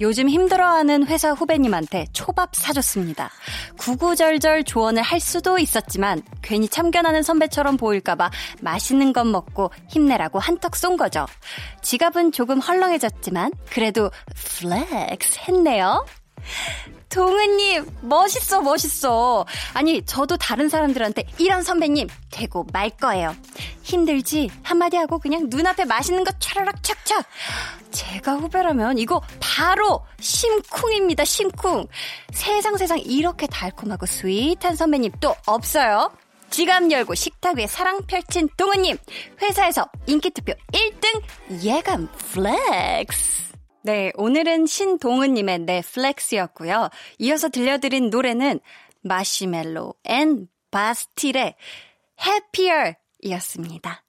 요즘 0.00 0.28
힘들어하는 0.28 1.06
회사 1.06 1.32
후배님한테 1.32 2.06
초밥 2.12 2.54
사줬습니다. 2.54 3.30
구구절절 3.78 4.64
조언을 4.64 5.02
할 5.02 5.20
수도 5.20 5.58
있었지만 5.58 6.22
괜히 6.42 6.68
참견하는 6.68 7.22
선배처럼 7.22 7.76
보일까봐 7.76 8.30
맛있는 8.60 9.12
것 9.12 9.24
먹고 9.24 9.70
힘내라고 9.88 10.38
한턱 10.38 10.76
쏜 10.76 10.96
거죠. 10.96 11.26
지갑은 11.82 12.32
조금 12.32 12.60
헐렁해졌지만 12.60 13.52
그래도 13.70 14.10
flex 14.34 15.40
했네요. 15.48 16.04
동은님, 17.08 17.86
멋있어, 18.02 18.60
멋있어. 18.60 19.46
아니, 19.72 20.02
저도 20.04 20.36
다른 20.36 20.68
사람들한테 20.68 21.24
이런 21.38 21.62
선배님 21.62 22.06
되고 22.30 22.66
말 22.72 22.90
거예요. 22.90 23.34
힘들지? 23.88 24.50
한마디 24.62 24.96
하고 24.96 25.18
그냥 25.18 25.46
눈앞에 25.48 25.86
맛있는 25.86 26.22
거 26.22 26.30
차라락 26.38 26.82
착착. 26.82 27.24
제가 27.90 28.34
후배라면 28.34 28.98
이거 28.98 29.22
바로 29.40 30.04
심쿵입니다, 30.20 31.24
심쿵. 31.24 31.86
세상 32.32 32.76
세상 32.76 32.98
이렇게 32.98 33.46
달콤하고 33.46 34.04
sweet한 34.06 34.76
선배님 34.76 35.12
또 35.20 35.34
없어요. 35.46 36.12
지갑 36.50 36.90
열고 36.90 37.14
식탁 37.14 37.56
위에 37.56 37.66
사랑 37.66 38.02
펼친 38.06 38.48
동은님. 38.56 38.96
회사에서 39.40 39.88
인기투표 40.06 40.52
1등 40.72 41.22
예감 41.64 42.08
flex. 42.32 43.52
네, 43.84 44.12
오늘은 44.16 44.66
신동은님의 44.66 45.60
flex였고요. 45.60 46.90
이어서 47.18 47.48
들려드린 47.48 48.10
노래는 48.10 48.60
Marshmello 49.02 49.94
and 50.04 50.48
Bastille의 50.70 51.54
Happier 52.20 52.94
이었습니다. 53.20 54.02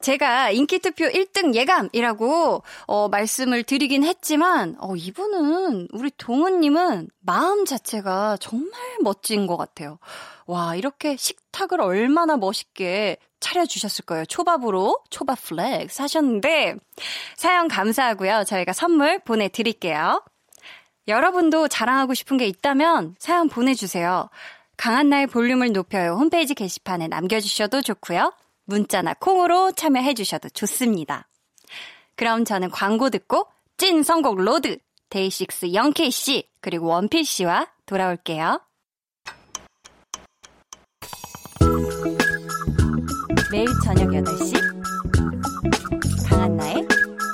제가 0.00 0.50
인기투표 0.50 1.06
1등 1.06 1.54
예감이라고 1.54 2.62
어, 2.86 3.08
말씀을 3.08 3.64
드리긴 3.64 4.04
했지만 4.04 4.76
어, 4.78 4.94
이분은 4.94 5.88
우리 5.92 6.10
동은님은 6.16 7.08
마음 7.20 7.64
자체가 7.64 8.36
정말 8.40 8.72
멋진 9.02 9.46
것 9.46 9.56
같아요. 9.56 9.98
와 10.46 10.76
이렇게 10.76 11.16
식탁을 11.16 11.80
얼마나 11.80 12.36
멋있게 12.36 13.16
차려주셨을 13.40 14.04
거예요. 14.04 14.24
초밥으로 14.26 15.00
초밥 15.10 15.38
flex 15.42 15.90
하셨는데 15.90 16.76
사연 17.36 17.68
감사하고요. 17.68 18.44
저희가 18.46 18.72
선물 18.72 19.18
보내드릴게요. 19.18 20.22
여러분도 21.06 21.68
자랑하고 21.68 22.14
싶은 22.14 22.38
게 22.38 22.46
있다면 22.46 23.16
사연 23.18 23.48
보내주세요. 23.48 24.30
강한나의 24.76 25.26
볼륨을 25.28 25.72
높여요 25.72 26.14
홈페이지 26.14 26.54
게시판에 26.54 27.08
남겨주셔도 27.08 27.82
좋고요. 27.82 28.32
문자나 28.64 29.14
콩으로 29.14 29.72
참여해 29.72 30.14
주셔도 30.14 30.48
좋습니다. 30.48 31.28
그럼 32.16 32.44
저는 32.44 32.70
광고 32.70 33.10
듣고 33.10 33.46
찐 33.76 34.02
선곡 34.02 34.40
road 34.40 34.78
데이식스 35.10 35.74
영케이 35.74 36.10
씨 36.10 36.48
그리고 36.60 36.86
원필 36.86 37.24
씨와 37.24 37.68
돌아올게요. 37.86 38.60
매일 43.50 43.66
저녁 43.84 44.08
8시 44.08 44.54
강한나의 46.28 46.86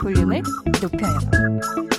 볼륨을 0.03 0.43
높여요. 0.83 1.90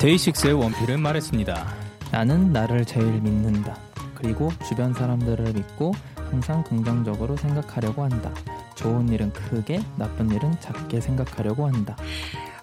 데이식스의 0.00 0.54
원필은 0.54 0.98
말했습니다. 1.02 1.74
나는 2.10 2.54
나를 2.54 2.86
제일 2.86 3.20
믿는다. 3.20 3.76
그리고 4.14 4.50
주변 4.66 4.94
사람들을 4.94 5.52
믿고 5.52 5.92
항상 6.30 6.64
긍정적으로 6.64 7.36
생각하려고 7.36 8.04
한다. 8.04 8.32
좋은 8.76 9.10
일은 9.10 9.30
크게, 9.34 9.82
나쁜 9.96 10.30
일은 10.30 10.58
작게 10.58 11.02
생각하려고 11.02 11.66
한다. 11.66 11.96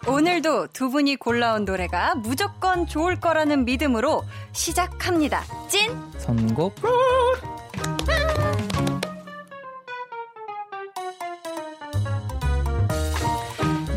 오늘도 0.08 0.69
두 0.73 0.89
분이 0.89 1.17
골라온 1.17 1.65
노래가 1.65 2.15
무조건 2.15 2.88
좋을 2.88 3.19
거라는 3.19 3.65
믿음으로 3.65 4.23
시작합니다. 4.54 5.43
찐 5.69 5.95
선곡 6.17 6.73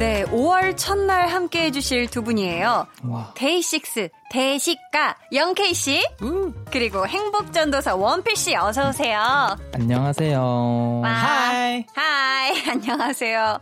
네, 0.01 0.25
5월 0.25 0.79
첫날 0.79 1.29
함께 1.29 1.65
해주실 1.65 2.09
두 2.09 2.23
분이에요. 2.23 2.87
와. 3.05 3.35
데이식스, 3.37 4.09
대식가, 4.31 5.19
영케이씨, 5.31 6.03
그리고 6.71 7.07
행복전도사 7.07 7.97
원필씨, 7.97 8.57
어서오세요. 8.57 9.59
안녕하세요. 9.75 11.03
Hi. 11.05 11.85
Hi, 11.92 12.62
안녕하세요. 12.71 13.61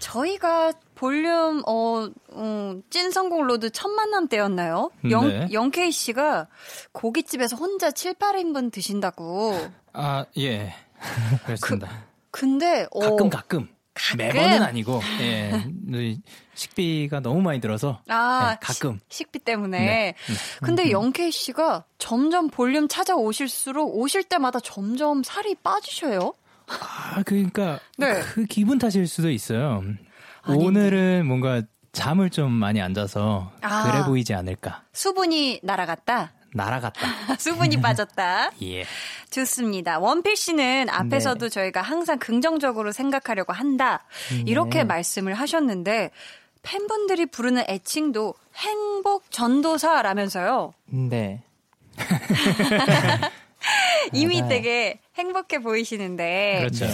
저희가 0.00 0.72
볼륨, 0.96 1.62
어, 1.64 2.08
음, 2.32 2.82
찐 2.90 3.12
선곡 3.12 3.46
road 3.46 3.70
첫 3.70 3.86
만남 3.86 4.26
때였나요? 4.26 4.90
영, 5.10 5.28
네. 5.28 5.46
영케이씨가 5.52 6.48
고깃집에서 6.90 7.54
혼자 7.54 7.92
7, 7.92 8.14
8인분 8.14 8.72
드신다고. 8.72 9.54
아, 9.92 10.24
예. 10.38 10.74
그렇습니다. 11.46 11.88
근데, 12.32 12.88
어, 12.90 12.98
가끔, 12.98 13.30
가끔. 13.30 13.77
가끔? 13.98 14.16
매번은 14.18 14.62
아니고, 14.62 15.00
예. 15.20 15.64
이 15.92 16.20
식비가 16.54 17.20
너무 17.20 17.42
많이 17.42 17.60
들어서. 17.60 18.00
아, 18.08 18.50
네, 18.50 18.58
가끔. 18.60 19.00
식, 19.08 19.18
식비 19.26 19.38
때문에. 19.40 19.78
네. 19.78 20.14
근데 20.62 20.90
영케이 20.90 21.30
씨가 21.30 21.84
점점 21.98 22.48
볼륨 22.48 22.88
찾아오실수록 22.88 23.96
오실 23.96 24.24
때마다 24.24 24.60
점점 24.60 25.22
살이 25.22 25.54
빠지셔요. 25.56 26.32
아, 26.68 27.22
그러니까. 27.24 27.80
네. 27.96 28.20
그 28.20 28.44
기분 28.44 28.78
탓일 28.78 29.06
수도 29.06 29.30
있어요. 29.30 29.82
아닌데. 30.42 30.64
오늘은 30.66 31.26
뭔가 31.26 31.62
잠을 31.92 32.30
좀 32.30 32.52
많이 32.52 32.80
안 32.80 32.94
자서 32.94 33.50
아. 33.60 33.90
그래 33.90 34.04
보이지 34.04 34.34
않을까. 34.34 34.82
수분이 34.92 35.60
날아갔다. 35.62 36.32
날아갔다. 36.52 37.00
수분이 37.38 37.80
빠졌다. 37.80 38.50
예. 38.62 38.84
좋습니다. 39.30 39.98
원필 39.98 40.36
씨는 40.36 40.88
앞에서도 40.88 41.46
네. 41.46 41.48
저희가 41.48 41.82
항상 41.82 42.18
긍정적으로 42.18 42.92
생각하려고 42.92 43.52
한다. 43.52 44.04
이렇게 44.46 44.78
네. 44.78 44.84
말씀을 44.84 45.34
하셨는데 45.34 46.10
팬분들이 46.62 47.26
부르는 47.26 47.64
애칭도 47.68 48.34
행복 48.56 49.30
전도사라면서요. 49.30 50.72
네. 50.86 51.42
이미 54.12 54.40
맞아요. 54.40 54.48
되게 54.48 55.00
행복해 55.16 55.60
보이시는데 55.60 56.58
그렇죠. 56.60 56.86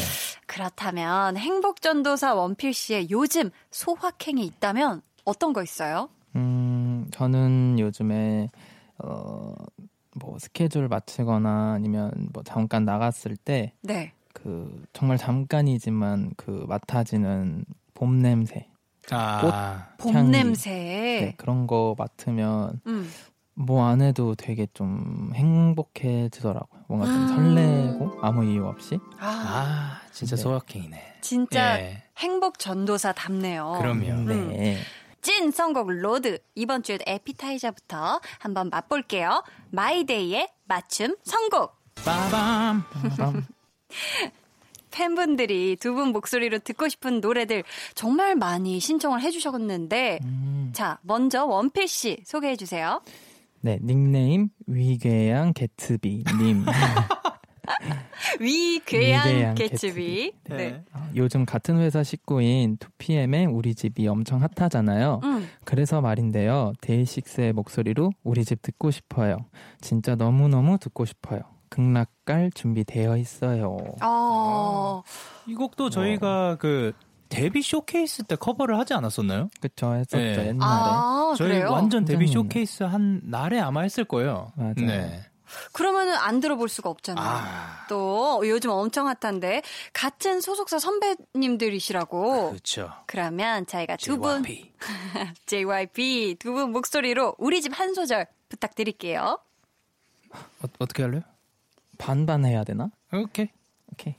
그렇다면 0.46 1.36
행복 1.36 1.80
전도사 1.80 2.34
원필 2.34 2.74
씨의 2.74 3.10
요즘 3.10 3.50
소확행이 3.70 4.44
있다면 4.44 5.02
어떤 5.24 5.52
거 5.52 5.62
있어요? 5.62 6.08
음, 6.36 7.08
저는 7.12 7.78
요즘에 7.78 8.50
어, 8.98 9.54
뭐 10.16 10.38
스케줄 10.38 10.88
맞추거나 10.88 11.72
아니면 11.72 12.10
뭐 12.32 12.42
잠깐 12.44 12.84
나갔을 12.84 13.36
때 13.36 13.72
네. 13.82 14.12
그 14.32 14.84
정말 14.92 15.16
잠깐이지만 15.18 16.32
그 16.36 16.64
맡아지는 16.68 17.64
봄 17.94 18.20
냄새, 18.20 18.68
아. 19.10 19.88
봄. 19.98 20.30
냄새. 20.30 20.70
네, 20.70 21.34
그런 21.36 21.66
거 21.66 21.94
맡으면 21.96 22.80
음. 22.86 23.10
뭐안 23.54 24.02
해도 24.02 24.34
되게 24.34 24.66
좀 24.74 25.30
행복해지더라고요. 25.34 26.82
뭔가 26.88 27.06
좀 27.06 27.22
아. 27.22 27.26
설레고 27.28 28.18
아무 28.20 28.44
이유 28.44 28.66
없이. 28.66 28.98
아, 29.18 29.26
아, 29.26 30.00
진짜 30.12 30.36
네. 30.36 30.42
소확행이네. 30.42 31.14
진짜 31.20 31.80
예. 31.80 32.02
행복 32.18 32.58
전도사 32.58 33.12
답네요. 33.12 33.74
그럼요. 33.78 34.24
네. 34.24 34.82
찐 35.54 35.56
선곡 35.56 35.88
road 35.88 36.40
이번 36.56 36.82
주에 36.82 36.98
에피타이저부터 37.06 38.20
한번 38.40 38.70
맛볼게요. 38.70 39.44
마이데이의 39.70 40.48
맞춤 40.64 41.14
선곡. 41.22 41.72
빠밤. 42.04 42.82
그럼 43.14 43.46
팬분들이 44.90 45.76
두 45.76 45.94
분 45.94 46.08
목소리로 46.08 46.58
듣고 46.58 46.88
싶은 46.88 47.20
노래들 47.20 47.62
정말 47.94 48.34
많이 48.34 48.80
신청을 48.80 49.20
해주셨는데 49.22 50.18
음. 50.24 50.70
자 50.74 50.98
먼저 51.02 51.44
원필 51.44 51.86
씨 51.86 52.18
소개해 52.26 52.56
주세요. 52.56 53.00
네, 53.60 53.78
닉네임 53.80 54.48
위궤양 54.66 55.52
개츠비 55.52 56.24
님. 56.40 56.64
위궤양 58.40 59.28
위궤양 59.28 59.54
개츠비. 59.54 60.32
네. 60.50 60.56
네. 60.56 60.84
어, 60.92 61.08
요즘 61.16 61.44
같은 61.44 61.78
회사 61.78 62.02
식구인 62.02 62.76
2PM의 62.78 63.54
우리 63.54 63.74
집이 63.74 64.06
엄청 64.08 64.42
핫하잖아요. 64.42 65.20
음. 65.24 65.48
그래서 65.64 66.00
말인데요. 66.00 66.72
데이식스의 66.80 67.52
목소리로 67.52 68.10
우리 68.22 68.44
집 68.44 68.62
듣고 68.62 68.90
싶어요. 68.90 69.38
진짜 69.80 70.14
너무너무 70.14 70.78
듣고 70.78 71.04
싶어요. 71.04 71.40
극락갈 71.68 72.52
준비되어 72.54 73.16
있어요. 73.16 73.76
어. 74.02 75.02
이 75.46 75.54
곡도 75.54 75.90
저희가 75.90 76.56
그 76.58 76.92
데뷔 77.28 77.62
쇼케이스 77.62 78.22
때 78.24 78.36
커버를 78.36 78.78
하지 78.78 78.94
않았었나요? 78.94 79.48
그쵸, 79.60 79.92
했었죠, 79.94 80.16
네. 80.18 80.48
옛날에. 80.48 80.56
아, 80.60 81.34
저희 81.36 81.48
그래요? 81.48 81.72
완전 81.72 82.04
데뷔 82.04 82.28
쇼케이스 82.28 82.84
한 82.84 83.20
날에 83.24 83.58
아마 83.58 83.80
했을 83.80 84.04
거예요. 84.04 84.52
맞아요. 84.54 84.74
네. 84.76 85.20
그러면은 85.72 86.14
안 86.16 86.40
들어볼 86.40 86.68
수가 86.68 86.90
없잖아요. 86.90 87.24
아. 87.26 87.86
또 87.88 88.42
요즘 88.48 88.70
엄청 88.70 89.08
핫한데 89.08 89.62
같은 89.92 90.40
소속사 90.40 90.78
선배님들이시라고. 90.78 92.50
그렇죠. 92.50 92.92
그러면 93.06 93.66
저희가 93.66 93.96
두 93.96 94.18
분 94.18 94.44
JYP. 95.46 96.36
두 96.38 96.52
분 96.52 96.72
목소리로 96.72 97.34
우리 97.38 97.60
집 97.62 97.72
한 97.78 97.94
소절 97.94 98.26
부탁드릴게요. 98.48 99.38
어, 100.32 100.66
어떻게 100.78 101.02
할래요? 101.02 101.22
반반 101.98 102.44
해야 102.44 102.64
되나? 102.64 102.90
오케이. 103.12 103.48
오케이. 103.92 104.14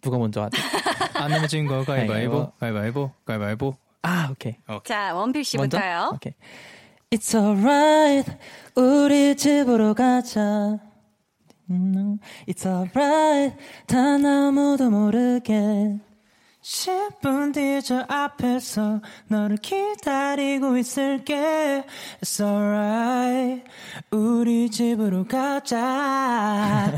누가 0.00 0.18
먼저 0.18 0.42
하지? 0.42 0.56
안 1.14 1.30
내면 1.30 1.48
진거 1.48 1.84
가위바위보, 1.84 2.52
가위바위보. 2.60 3.10
가위바위보. 3.24 3.76
아, 4.02 4.28
오케이. 4.30 4.56
자 4.84 5.14
원필 5.14 5.40
먼저? 5.56 5.78
씨부터요. 5.78 6.10
오케이. 6.14 6.32
It's 7.12 7.36
alright. 7.36 8.28
우리 8.74 9.36
집으로 9.36 9.94
가자. 9.94 10.78
음, 11.70 12.18
It's 12.48 12.66
alright. 12.66 13.56
단 13.86 14.24
아무도 14.26 14.90
모르게. 14.90 16.00
10분 16.66 17.54
뒤에 17.54 17.80
저 17.80 18.04
앞에서 18.08 19.00
너를 19.28 19.56
기다리고 19.56 20.76
있을게. 20.76 21.84
It's 22.20 22.44
alright. 22.44 23.62
우리 24.10 24.68
집으로 24.68 25.24
가자. 25.28 26.90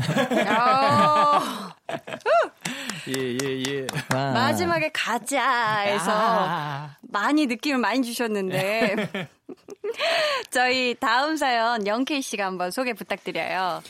어, 0.49 1.39
예, 3.15 3.37
예, 3.43 3.63
예. 3.67 3.87
와. 4.11 4.31
마지막에 4.31 4.89
가자에서 4.91 6.11
아. 6.13 6.95
많이 7.01 7.45
느낌을 7.45 7.77
많이 7.77 8.01
주셨는데 8.01 9.29
저희 10.49 10.95
다음 10.99 11.37
사연 11.37 11.85
영케이 11.85 12.23
씨가 12.23 12.43
한번 12.43 12.71
소개 12.71 12.93
부탁드려요. 12.93 13.83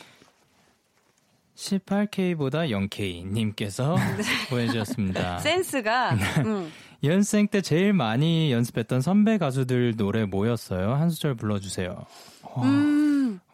18K보다 1.60 2.69
0K님께서 2.69 3.98
보내주셨습니다. 4.50 5.39
센스가 5.39 6.12
음. 6.45 6.72
연생 7.04 7.48
때 7.48 7.62
제일 7.62 7.93
많이 7.93 8.52
연습했던 8.52 9.02
선배 9.02 9.38
가수들 9.38 9.95
노래 9.98 10.26
모였어요. 10.26 10.93
한 10.93 11.10
소절 11.10 11.36
불러주세요. 11.36 12.06
음, 12.58 13.09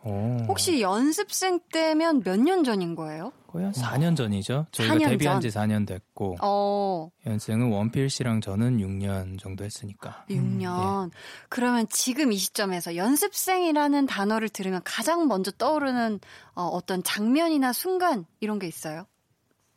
오. 0.05 0.37
혹시 0.47 0.81
연습생 0.81 1.59
때면 1.71 2.21
몇 2.23 2.37
년 2.39 2.63
전인 2.63 2.95
거예요? 2.95 3.31
거의 3.47 3.65
한 3.65 3.73
4년 3.73 4.15
전이죠. 4.15 4.65
저희가 4.71 4.95
4년 4.95 5.09
데뷔한 5.09 5.39
전. 5.39 5.41
지 5.41 5.57
4년 5.57 5.87
됐고 5.87 6.35
어, 6.41 7.09
연생은 7.25 7.71
원필 7.71 8.09
씨랑 8.09 8.41
저는 8.41 8.77
6년 8.77 9.39
정도 9.39 9.63
했으니까. 9.63 10.25
6년. 10.29 11.09
그러면 11.49 11.87
지금 11.89 12.31
이 12.33 12.37
시점에서 12.37 12.95
연습생이라는 12.97 14.05
단어를 14.05 14.49
들으면 14.49 14.81
가장 14.83 15.27
먼저 15.27 15.51
떠오르는 15.51 16.19
어, 16.55 16.63
어떤 16.63 17.01
장면이나 17.01 17.71
순간 17.73 18.25
이런 18.41 18.59
게 18.59 18.67
있어요? 18.67 19.05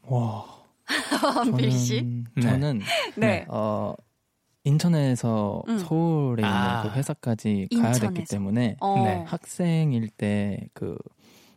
와. 0.03 0.45
원필 1.37 1.71
씨? 1.71 1.97
저는, 1.99 2.35
네. 2.35 2.43
저는 2.43 2.81
네. 3.17 3.47
어 3.49 3.95
인천에서 4.69 5.63
음. 5.69 5.79
서울에 5.79 6.43
있는 6.43 6.55
아. 6.57 6.83
그 6.83 6.89
회사까지 6.91 7.69
가야 7.81 7.93
됐기 7.93 8.07
인천에서. 8.07 8.35
때문에 8.37 8.77
어. 8.81 8.95
네. 9.05 9.25
학생일 9.27 10.09
때 10.11 10.69
그 10.75 10.97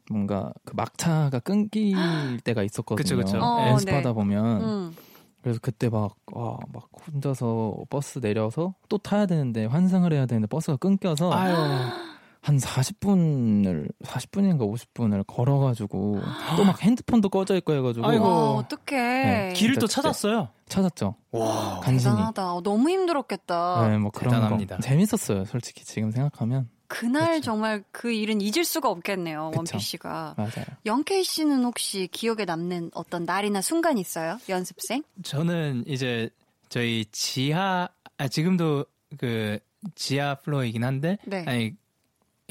뭔가 0.10 0.52
그 0.66 0.74
막차가 0.76 1.40
끊길 1.40 1.94
때가 2.44 2.64
있었거든요. 2.64 2.96
그쵸, 2.98 3.16
그쵸. 3.18 3.40
어, 3.44 3.68
연습하다 3.70 4.10
네. 4.10 4.14
보면 4.14 4.62
음. 4.62 4.96
그래서 5.42 5.60
그때 5.62 5.90
막, 5.90 6.16
와, 6.34 6.58
막 6.74 6.90
혼자서 7.08 7.78
버스 7.90 8.20
내려서 8.20 8.76
또 8.90 8.98
타야 8.98 9.26
되는데 9.26 9.66
환승을 9.66 10.12
해야 10.14 10.26
되는데 10.26 10.48
버스가 10.48 10.78
끊겨서 10.78 11.32
아유. 11.34 11.56
한 12.42 12.58
40분을 12.58 13.92
40분인가 14.04 14.60
50분을 14.62 15.24
걸어가지고 15.28 16.22
또 16.58 16.64
막 16.64 16.82
핸드폰도 16.82 17.30
꺼져 17.30 17.56
있고 17.58 17.74
해가지고 17.74 18.06
아이고. 18.08 18.24
와, 18.26 18.52
어떡해. 18.56 18.96
네. 18.98 19.54
길을 19.56 19.76
또 19.76 19.88
찾았어요. 19.88 20.50
찾았죠. 20.68 21.16
와. 21.32 21.80
간신히. 21.82 22.16
대단하다. 22.16 22.54
어, 22.56 22.62
너무 22.62 22.90
힘들었겠다. 22.90 23.88
네, 23.90 23.98
뭐 23.98 24.10
그런 24.12 24.34
대단합니다. 24.34 24.78
거 24.78 24.82
재밌었어요. 24.82 25.46
솔직히 25.46 25.84
지금 25.86 26.12
생각하면 26.12 26.70
그날 26.88 27.36
그쵸. 27.36 27.46
정말 27.46 27.84
그 27.92 28.12
일은 28.12 28.42
잊을 28.42 28.66
수가 28.66 28.90
없겠네요. 28.90 29.52
원필 29.56 29.80
씨가. 29.80 30.34
맞아요. 30.38 30.66
영케이 30.86 31.24
씨는 31.24 31.64
혹시 31.64 32.08
기억에 32.12 32.46
남는 32.46 32.92
어떤 32.94 33.24
날이나 33.24 33.62
순간 33.62 33.98
있어요? 33.98 34.40
연습생? 34.50 35.04
저는 35.24 35.84
이제 35.88 36.30
저희 36.70 37.06
지하 37.12 37.88
아 38.18 38.28
지금도 38.28 38.86
그 39.18 39.60
지하 39.96 40.36
플로어이긴 40.36 40.84
한데 40.84 41.18
네. 41.26 41.44
아니 41.48 41.74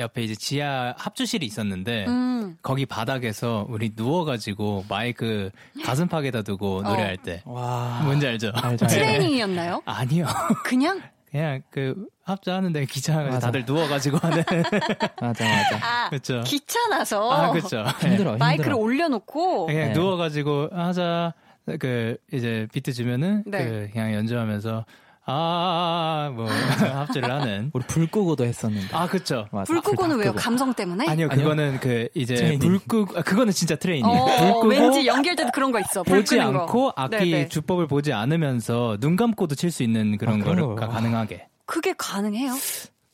옆에 0.00 0.22
이제 0.22 0.34
지하 0.34 0.94
합주실이 0.98 1.46
있었는데 1.46 2.06
음. 2.06 2.56
거기 2.62 2.86
바닥에서 2.86 3.66
우리 3.68 3.92
누워가지고 3.94 4.86
마이크 4.88 5.50
가슴팍에다 5.84 6.42
두고 6.42 6.82
노래할 6.82 7.16
때 7.18 7.42
와. 7.44 8.00
뭔지 8.04 8.26
알죠? 8.26 8.50
알죠. 8.54 8.84
알죠. 8.84 8.86
트레이닝이었나요? 8.88 9.82
아니요. 9.86 10.26
그냥? 10.64 11.00
그냥 11.30 11.62
그 11.70 11.94
합주하는데 12.24 12.86
맞아. 13.30 13.38
다들 13.38 13.64
누워가지고 13.64 14.18
하는 14.18 14.42
맞아, 15.20 15.44
맞아. 15.44 15.78
아, 15.80 16.08
그렇죠. 16.08 16.42
귀찮아서. 16.44 17.30
아 17.30 17.50
그렇죠. 17.52 17.84
힘들어, 18.02 18.36
마이크를 18.36 18.72
힘들어. 18.72 18.76
올려놓고. 18.76 19.66
그냥 19.66 19.88
네. 19.88 19.92
누워가지고 19.92 20.70
하자 20.72 21.34
그 21.78 22.16
이제 22.32 22.66
비트 22.72 22.92
주면은 22.92 23.44
네. 23.46 23.64
그 23.64 23.88
그냥 23.92 24.12
연주하면서 24.14 24.84
아 25.32 26.30
뭐 26.34 26.46
합주를 27.00 27.30
하는 27.30 27.70
우리 27.72 27.84
불 27.86 28.06
끄고도 28.06 28.44
했었는데. 28.44 28.94
아 28.96 29.06
그렇죠. 29.06 29.46
맞아. 29.52 29.64
불 29.72 29.80
끄고는 29.80 30.16
다 30.16 30.22
왜요? 30.22 30.32
감성 30.34 30.72
때문에? 30.74 31.06
아니요? 31.08 31.28
그거는 31.28 31.78
그 31.80 32.08
이제 32.14 32.34
트레이닝. 32.34 32.58
불 32.60 32.78
끄고 32.80 33.18
아, 33.18 33.22
그거는 33.22 33.52
진짜 33.52 33.76
트레이닝이에요. 33.76 34.24
불 34.24 34.46
어, 34.48 34.54
끄고 34.54 34.66
왠지 34.68 35.06
연결돼도 35.06 35.50
그런 35.52 35.72
거 35.72 35.80
있어. 35.80 36.02
불 36.02 36.18
보지. 36.20 36.40
않고 36.40 36.92
악기 36.96 37.16
네네. 37.30 37.48
주법을 37.48 37.86
보지 37.86 38.12
않으면서 38.12 38.96
눈 39.00 39.16
감고도 39.16 39.54
칠 39.54 39.70
수 39.70 39.82
있는 39.82 40.18
그런 40.18 40.40
아, 40.40 40.44
그런 40.44 40.60
거가 40.68 40.86
거. 40.86 40.92
가능하게. 40.92 41.46
그게 41.66 41.94
가능해요? 41.96 42.52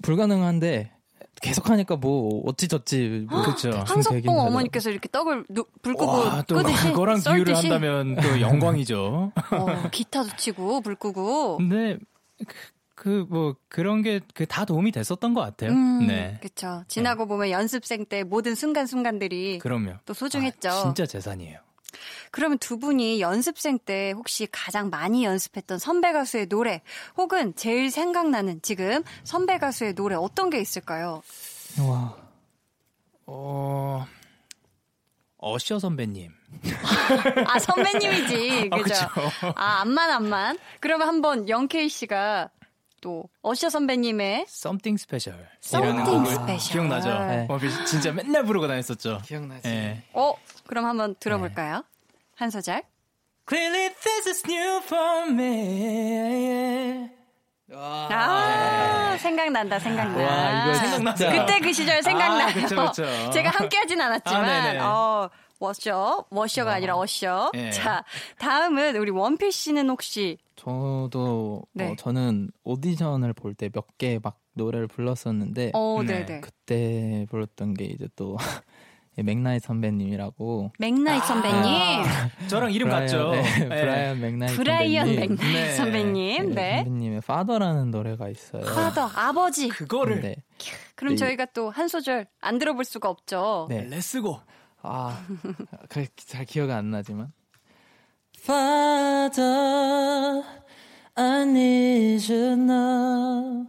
불가능한데 0.02 0.92
계속 1.42 1.68
하니까 1.70 1.96
뭐 1.96 2.42
어찌저찌 2.46 3.26
뭐 3.30 3.42
그렇죠. 3.42 3.70
한석봉 3.70 4.16
하더라고요. 4.18 4.42
어머니께서 4.46 4.90
이렇게 4.90 5.08
떡을 5.10 5.44
누- 5.50 5.66
불 5.82 5.94
끄고 5.94 6.06
와, 6.10 6.42
또 6.42 6.56
끄듯이 6.56 6.88
그거랑 6.88 7.20
비유를 7.22 7.54
썰듯이 7.54 7.68
한다면 7.68 8.16
또 8.16 8.40
영광이죠. 8.40 9.32
어, 9.52 9.88
기타도 9.90 10.36
치고 10.36 10.80
불 10.80 10.94
끄고 10.96 11.58
근데 11.58 11.98
그뭐 12.94 13.56
그런 13.68 14.02
게 14.02 14.20
그 14.34 14.46
다 14.46 14.64
도움이 14.64 14.90
됐었던 14.92 15.34
것 15.34 15.40
같아요. 15.42 15.70
음, 15.72 16.06
네. 16.06 16.38
그쵸. 16.40 16.82
지나고 16.88 17.26
보면 17.26 17.50
연습생 17.50 18.06
때 18.06 18.24
모든 18.24 18.54
순간 18.54 18.86
순간들이 18.86 19.58
그럼요. 19.58 19.94
또 20.06 20.14
소중했죠. 20.14 20.68
아, 20.70 20.82
진짜 20.82 21.04
재산이에요. 21.04 21.58
그러면 22.30 22.58
두 22.58 22.78
분이 22.78 23.20
연습생 23.20 23.78
때 23.78 24.12
혹시 24.12 24.46
가장 24.50 24.90
많이 24.90 25.24
연습했던 25.24 25.78
선배 25.78 26.12
가수의 26.12 26.46
노래 26.46 26.82
혹은 27.16 27.54
제일 27.56 27.90
생각나는 27.90 28.60
지금 28.62 29.02
선배 29.24 29.58
가수의 29.58 29.94
노래 29.94 30.14
어떤 30.14 30.50
게 30.50 30.60
있을까요? 30.60 31.22
와. 31.80 32.16
어 33.26 34.06
어셔 35.38 35.78
선배님. 35.78 36.32
아, 37.46 37.58
선배님이지. 37.58 38.70
아, 38.72 38.76
그죠? 38.82 39.08
그쵸. 39.08 39.52
아, 39.56 39.80
암만 39.82 40.10
암만. 40.10 40.58
그러면 40.80 41.08
한번 41.08 41.48
영케이 41.48 41.88
씨가 41.88 42.50
또 43.00 43.24
어셔 43.42 43.68
선배님의 43.68 44.46
Something 44.48 45.00
Special. 45.00 45.46
Something 45.62 46.02
이라는 46.02 46.04
곡을 46.24 46.32
Special. 46.32 46.72
기억나죠? 46.72 47.08
네. 47.26 47.46
어, 47.48 47.84
진짜 47.84 48.12
맨날 48.12 48.44
부르고 48.44 48.66
다녔었죠. 48.66 49.20
기억나지. 49.24 49.68
예. 49.68 50.02
어, 50.12 50.34
그럼 50.66 50.86
한번 50.86 51.14
들어볼까요? 51.20 51.84
한 52.36 52.50
소절. 52.50 52.82
Clearly 53.48 53.90
this 54.02 54.28
is 54.28 54.42
new 54.46 54.78
for 54.82 55.30
me. 55.30 57.08
아, 57.72 59.16
생각난다, 59.18 59.78
생각나. 59.78 60.22
와, 60.24 60.64
이거 60.66 60.74
생각나죠? 60.78 61.30
그때 61.30 61.60
그 61.60 61.72
시절 61.72 62.02
생각나요. 62.02 62.48
아, 62.48 62.52
그쵸, 62.52 62.76
그쵸. 62.86 63.04
제가 63.32 63.50
함께 63.50 63.76
하진 63.78 64.00
아, 64.00 64.06
않았지만, 64.06 64.62
네네. 64.72 64.78
어, 64.80 65.30
워셔, 65.58 66.24
워셔가 66.30 66.74
아니라 66.74 66.96
어셔. 66.98 67.50
예. 67.54 67.70
자, 67.70 68.04
다음은 68.38 68.96
우리 68.96 69.10
원필 69.10 69.50
씨는 69.52 69.88
혹시, 69.90 70.38
저도 70.56 71.62
네. 71.72 71.90
어, 71.92 71.96
저는 71.98 72.50
오디션을 72.64 73.32
볼 73.32 73.54
때 73.54 73.68
몇 73.68 73.86
개 73.98 74.18
막 74.22 74.38
노래를 74.54 74.86
불렀었는데 74.86 75.72
어, 75.74 76.00
네. 76.02 76.24
네네. 76.24 76.40
그때 76.40 77.26
불렀던 77.28 77.74
게 77.74 77.84
이제 77.84 78.08
또 78.16 78.38
예, 78.40 78.46
맥나잇 79.22 79.60
선배님이라고 79.60 80.72
맥나잇 80.78 81.24
선배님. 81.24 82.04
저랑 82.48 82.72
이름 82.72 82.88
브라이언, 82.88 83.06
같죠? 83.06 83.30
네, 83.30 83.42
네. 83.42 83.68
브라이언 83.68 84.20
맥나잇 84.20 84.54
브라이언 84.54 85.06
선배님 85.06 85.36
맥나잇 85.36 85.52
네. 85.52 85.72
선배님. 85.74 86.48
네, 86.50 86.54
네. 86.54 86.76
선배님의 86.84 87.20
Father라는 87.22 87.90
노래가 87.90 88.28
있어요. 88.28 88.62
Father, 88.62 89.10
아버지. 89.14 89.68
그거를 89.68 90.20
네. 90.20 90.36
그럼 90.94 91.14
네. 91.14 91.16
저희가 91.16 91.46
또 91.46 91.70
한 91.70 91.88
소절 91.88 92.26
안 92.40 92.58
들어볼 92.58 92.84
수가 92.84 93.08
없죠. 93.08 93.66
네. 93.68 93.82
Let's 93.88 94.21
go. 94.21 94.40
아, 94.82 95.24
그, 95.88 96.06
잘 96.16 96.44
기억이 96.44 96.72
안 96.72 96.90
나지만. 96.90 97.32
Father, 98.38 100.44
I 101.16 101.42
need 101.42 102.32
you 102.32 102.52
now. 102.52 103.66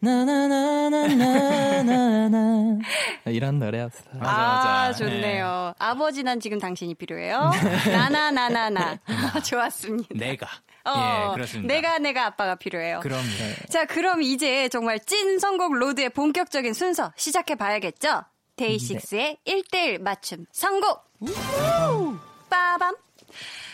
나나나나나나나. 0.00 2.78
이런 3.26 3.58
노래였어요. 3.58 4.18
맞아, 4.18 4.32
아, 4.32 4.86
맞아. 4.86 4.92
좋네요. 4.92 5.74
아버지 5.78 6.22
난 6.22 6.40
지금 6.40 6.58
당신이 6.58 6.94
필요해요. 6.94 7.50
나나나나나. 7.92 8.98
좋았습니다. 9.44 10.08
내가. 10.14 10.46
어, 10.84 11.28
예, 11.30 11.34
그렇습니다. 11.34 11.74
내가 11.74 11.98
내가 11.98 12.26
아빠가 12.26 12.54
필요해요. 12.54 13.00
그럼요. 13.00 13.22
자, 13.68 13.84
그럼 13.84 14.22
이제 14.22 14.68
정말 14.70 14.98
찐 14.98 15.38
선곡 15.38 15.74
로드의 15.74 16.08
본격적인 16.10 16.72
순서 16.72 17.12
시작해 17.16 17.54
봐야겠죠? 17.54 18.22
데이식스의 18.56 19.38
1대1 19.46 20.00
맞춤 20.02 20.46
선곡! 20.52 21.04
빠밤! 22.48 22.94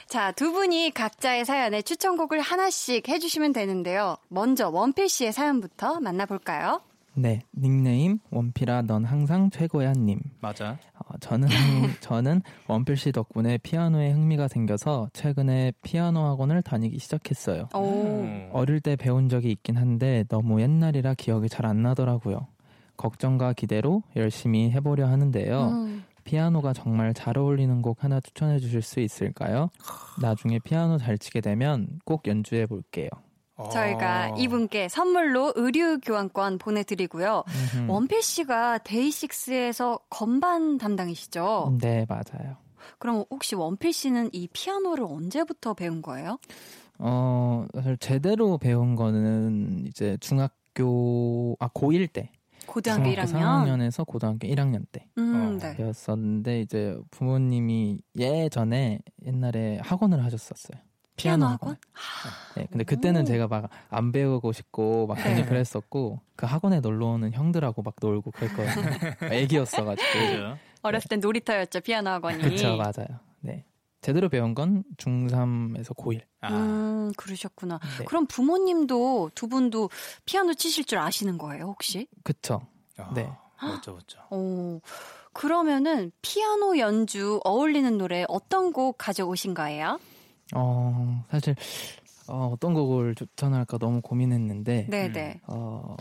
자, 0.09 0.31
두 0.33 0.53
분이 0.53 0.93
각자의 0.93 1.45
사연에 1.45 1.83
추천곡을 1.83 2.41
하나씩 2.41 3.09
해주시면 3.09 3.53
되는데요. 3.53 4.17
먼저 4.29 4.69
원필 4.69 5.09
씨의 5.09 5.33
사연부터 5.33 6.01
만나볼까요? 6.01 6.81
네, 7.19 7.41
닉네임 7.57 8.19
원필아 8.31 8.83
넌 8.83 9.05
항상 9.05 9.51
최고야 9.51 9.95
님. 9.95 10.21
맞아. 10.41 10.77
어, 10.99 11.17
저는 11.19 11.49
저는 12.01 12.43
원필 12.69 12.97
씨 12.97 13.11
덕분에 13.11 13.59
피아노에 13.59 14.13
흥미가 14.13 14.49
생겨서 14.49 15.09
최근에 15.15 15.73
피아노 15.83 16.21
학원을 16.27 16.63
다니기 16.63 16.99
시작했어요. 16.99 17.69
오. 17.75 18.03
음. 18.05 18.51
어릴 18.53 18.81
때 18.81 18.97
배운 18.97 19.29
적이 19.29 19.51
있긴 19.53 19.77
한데 19.77 20.25
너무 20.29 20.61
옛날이라 20.61 21.15
기억이 21.15 21.49
잘 21.49 21.67
안 21.67 21.83
나더라고요. 21.83 22.47
걱정과 22.97 23.55
기대로 23.55 24.03
열심히 24.15 24.71
해보려 24.71 25.07
하는데요. 25.09 25.69
음. 25.69 26.05
피아노가 26.27 26.73
정말 26.73 27.15
잘 27.15 27.39
어울리는 27.39 27.81
곡 27.81 28.03
하나 28.03 28.21
추천해 28.21 28.59
주실 28.59 28.83
수 28.83 29.01
있을까요? 29.01 29.71
나중에 30.21 30.59
피아노 30.59 30.99
잘 30.99 31.17
치게 31.17 31.41
되면 31.41 32.01
꼭 32.05 32.27
연주해 32.27 32.67
볼게요. 32.67 33.09
저희가 33.73 34.33
어. 34.33 34.37
이분께 34.37 34.89
선물로 34.89 35.53
의류 35.55 35.99
교환권 36.01 36.59
보내드리고요. 36.59 37.45
음흠. 37.77 37.91
원필 37.91 38.21
씨가 38.21 38.79
데이식스에서 38.79 40.01
건반 40.11 40.77
담당이시죠? 40.77 41.79
네, 41.81 42.05
맞아요. 42.09 42.57
그럼 42.99 43.25
혹시 43.31 43.55
원필 43.55 43.93
씨는 43.93 44.31
이 44.33 44.49
피아노를 44.53 45.05
언제부터 45.05 45.75
배운 45.75 46.03
거예요? 46.03 46.39
어, 46.99 47.67
사실 47.73 47.97
제대로 47.99 48.59
배운 48.59 48.95
거는 48.97 49.87
이제 49.87 50.19
중학교, 50.21 51.57
아, 51.61 51.69
고1 51.69 52.13
때. 52.13 52.31
고등학교 52.77 53.05
중학교 53.05 53.23
1학년? 53.23 53.65
4학년에서 53.65 54.07
고등학교 54.07 54.47
1학년 54.49 54.85
때 54.93 55.09
음, 55.17 55.35
어. 55.35 55.59
네. 55.59 55.75
배웠었는데 55.77 56.61
이제 56.61 56.99
부모님이 57.11 58.01
예전에 58.19 59.01
옛날에 59.25 59.79
학원을 59.83 60.23
하셨었어요. 60.23 60.79
피아노 61.17 61.47
학원? 61.47 61.77
네, 62.55 62.67
근데 62.71 62.85
그때는 62.85 63.23
오. 63.23 63.25
제가 63.25 63.49
막 63.49 63.71
안 63.89 64.13
배우고 64.13 64.53
싶고 64.53 65.07
막 65.07 65.15
괜히 65.15 65.41
네. 65.41 65.47
그랬었고 65.47 66.21
그 66.37 66.45
학원에 66.45 66.81
놀러 66.81 67.07
오는 67.07 67.33
형들하고 67.33 67.81
막 67.81 67.95
놀고 67.99 68.31
그랬거든요. 68.33 68.91
애기였어가지고. 69.33 70.09
어렸을 70.83 71.09
땐 71.09 71.21
놀이터였죠, 71.21 71.81
피아노 71.81 72.11
학원이. 72.11 72.43
그쵸, 72.43 72.77
맞아요. 72.77 73.21
네. 73.41 73.65
제대로 74.07 74.29
배운 74.29 74.55
건 74.55 74.85
중3에서 74.99 75.97
고1. 75.97 76.21
아, 76.43 76.53
음, 76.53 77.13
그러셨구나. 77.17 77.81
네. 77.99 78.05
그럼 78.05 78.27
부모님도 78.27 79.33
두 79.35 79.49
분도 79.49 79.91
피아노 80.25 80.55
치실 80.55 80.85
줄 80.85 80.99
아시는 80.99 81.39
거예요, 81.39 81.65
혹시? 81.65 82.07
그쵸. 82.23 82.61
아, 82.99 83.13
네. 83.15 83.29
멋져, 83.61 83.95
멋져. 83.95 84.21
오, 84.31 84.81
그러면은 85.33 86.13
피아노 86.23 86.79
연주 86.79 87.41
어울리는 87.43 87.99
노래 87.99 88.25
어떤 88.29 88.73
곡 88.73 88.97
가져오신 88.97 89.55
거예요? 89.55 89.99
어, 90.55 91.25
사실, 91.29 91.57
어, 92.29 92.51
어떤 92.53 92.75
곡을 92.75 93.17
추천할까 93.17 93.79
너무 93.79 94.03
고민했는데, 94.03 94.87
네네. 94.89 95.41
어, 95.49 95.97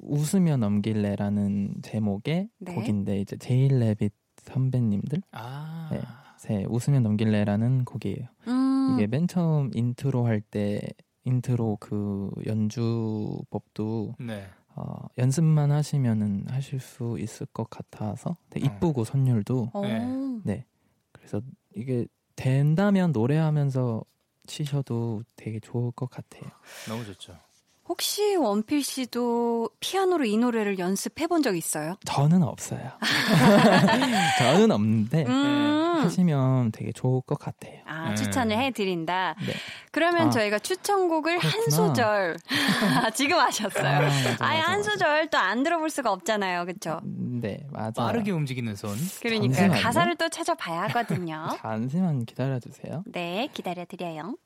웃으며 0.00 0.58
넘길래라는 0.58 1.76
제목의 1.82 2.50
네. 2.58 2.74
곡인데, 2.74 3.20
이제 3.20 3.38
제이레빗 3.38 4.12
선배님들, 4.42 5.22
아, 5.32 5.88
네. 5.90 6.02
새 6.44 6.66
웃으며 6.68 7.00
넘길래라는 7.00 7.86
곡이에요. 7.86 8.28
음, 8.48 8.90
이게 8.92 9.06
맨 9.06 9.26
처음 9.26 9.70
인트로 9.72 10.26
할 10.26 10.42
때, 10.42 10.78
인트로 11.24 11.78
그 11.80 12.30
연주법도 12.44 14.16
네. 14.18 14.46
어, 14.76 15.08
연습만 15.16 15.72
하시면은 15.72 16.44
하실 16.50 16.80
수 16.80 17.16
있을 17.18 17.46
것 17.46 17.70
같아서 17.70 18.36
되게 18.50 18.66
이쁘고 18.66 19.04
선율도 19.04 19.70
어, 19.72 19.80
네. 19.80 20.42
네 20.44 20.66
그래서 21.12 21.40
이게 21.74 22.06
된다면 22.36 23.12
노래하면서 23.12 24.04
치셔도 24.46 25.22
되게 25.36 25.60
좋을 25.60 25.92
것 25.92 26.10
같아요. 26.10 26.50
너무 26.86 27.06
좋죠. 27.06 27.38
혹시 27.88 28.34
원필 28.36 28.82
씨도 28.82 29.68
피아노로 29.80 30.24
이 30.24 30.36
노래를 30.38 30.78
연습해 30.78 31.26
본 31.26 31.42
적 31.42 31.54
있어요? 31.56 31.96
저는 32.06 32.42
없어요. 32.42 32.80
저는 34.38 34.70
없는데 34.70 35.24
음. 35.26 36.00
하시면 36.02 36.72
되게 36.72 36.92
좋을 36.92 37.20
것 37.22 37.38
같아요. 37.38 37.80
아, 37.86 38.10
네. 38.10 38.14
추천을 38.16 38.56
해드린다. 38.58 39.34
네. 39.46 39.52
그러면 39.90 40.28
아. 40.28 40.30
저희가 40.30 40.58
추천곡을 40.58 41.38
한 41.38 41.50
그렇구나. 41.50 41.76
소절 41.76 42.36
지금 43.14 43.38
하셨어요. 43.38 43.86
아, 43.86 44.00
맞아, 44.00 44.36
아예 44.40 44.58
맞아, 44.60 44.70
한 44.70 44.78
맞아. 44.78 44.90
소절 44.90 45.28
또 45.30 45.38
안 45.38 45.62
들어볼 45.62 45.90
수가 45.90 46.10
없잖아요, 46.12 46.64
그렇죠? 46.64 47.00
네 47.04 47.58
맞아요. 47.70 47.92
빠르게 47.94 48.30
움직이는 48.30 48.74
손. 48.76 48.96
그러니까 49.20 49.54
잠시만요. 49.56 49.82
가사를 49.82 50.16
또 50.16 50.28
찾아봐야 50.30 50.82
하거든요. 50.84 51.48
잠시만 51.60 52.24
기다려 52.24 52.58
주세요. 52.60 53.02
네, 53.12 53.48
기다려드려요. 53.52 54.36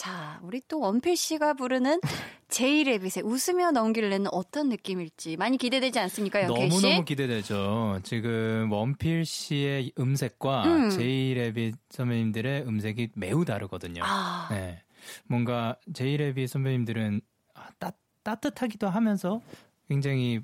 자, 0.00 0.40
우리 0.42 0.62
또 0.66 0.80
원필 0.80 1.14
씨가 1.14 1.52
부르는 1.52 2.00
제이레빗의 2.48 3.22
웃으며 3.22 3.70
넘길래는 3.70 4.28
어떤 4.32 4.70
느낌일지 4.70 5.36
많이 5.36 5.58
기대되지 5.58 5.98
않습니까, 5.98 6.42
영케이 6.42 6.70
씨? 6.70 6.80
너무너무 6.80 7.04
기대되죠. 7.04 8.00
지금 8.02 8.72
원필 8.72 9.26
씨의 9.26 9.92
음색과 9.98 10.64
음. 10.64 10.88
제이레빗 10.88 11.74
선배님들의 11.90 12.66
음색이 12.66 13.10
매우 13.14 13.44
다르거든요. 13.44 14.00
아, 14.02 14.48
네. 14.50 14.82
뭔가 15.26 15.76
제이레빗 15.92 16.48
선배님들은 16.48 17.20
아, 17.52 17.68
따, 17.78 17.92
따뜻하기도 18.22 18.88
하면서 18.88 19.42
굉장히 19.86 20.40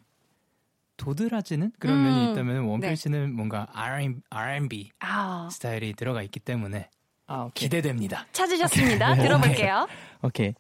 도드라지는 0.99 1.73
그런 1.79 1.97
음. 1.97 2.05
면이 2.05 2.33
있다면 2.33 2.65
원필 2.65 2.91
네. 2.91 2.95
씨는 2.95 3.35
뭔가 3.35 3.69
R&B, 3.73 4.21
R&B 4.29 4.91
아, 4.99 5.49
스타일이 5.51 5.95
들어가 5.95 6.23
있기 6.23 6.41
때문에 6.41 6.91
아 7.27 7.43
오케이. 7.45 7.65
기대됩니다. 7.69 8.27
찾으셨습니다. 8.33 9.15
네. 9.15 9.23
들어볼게요. 9.23 9.89
오케이. 10.23 10.55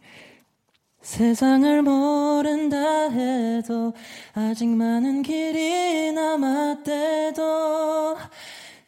세상을 1.00 1.82
모른다 1.82 3.08
해도 3.10 3.94
아직 4.34 4.66
많은 4.68 5.22
길이 5.22 6.10
남았대도 6.12 7.36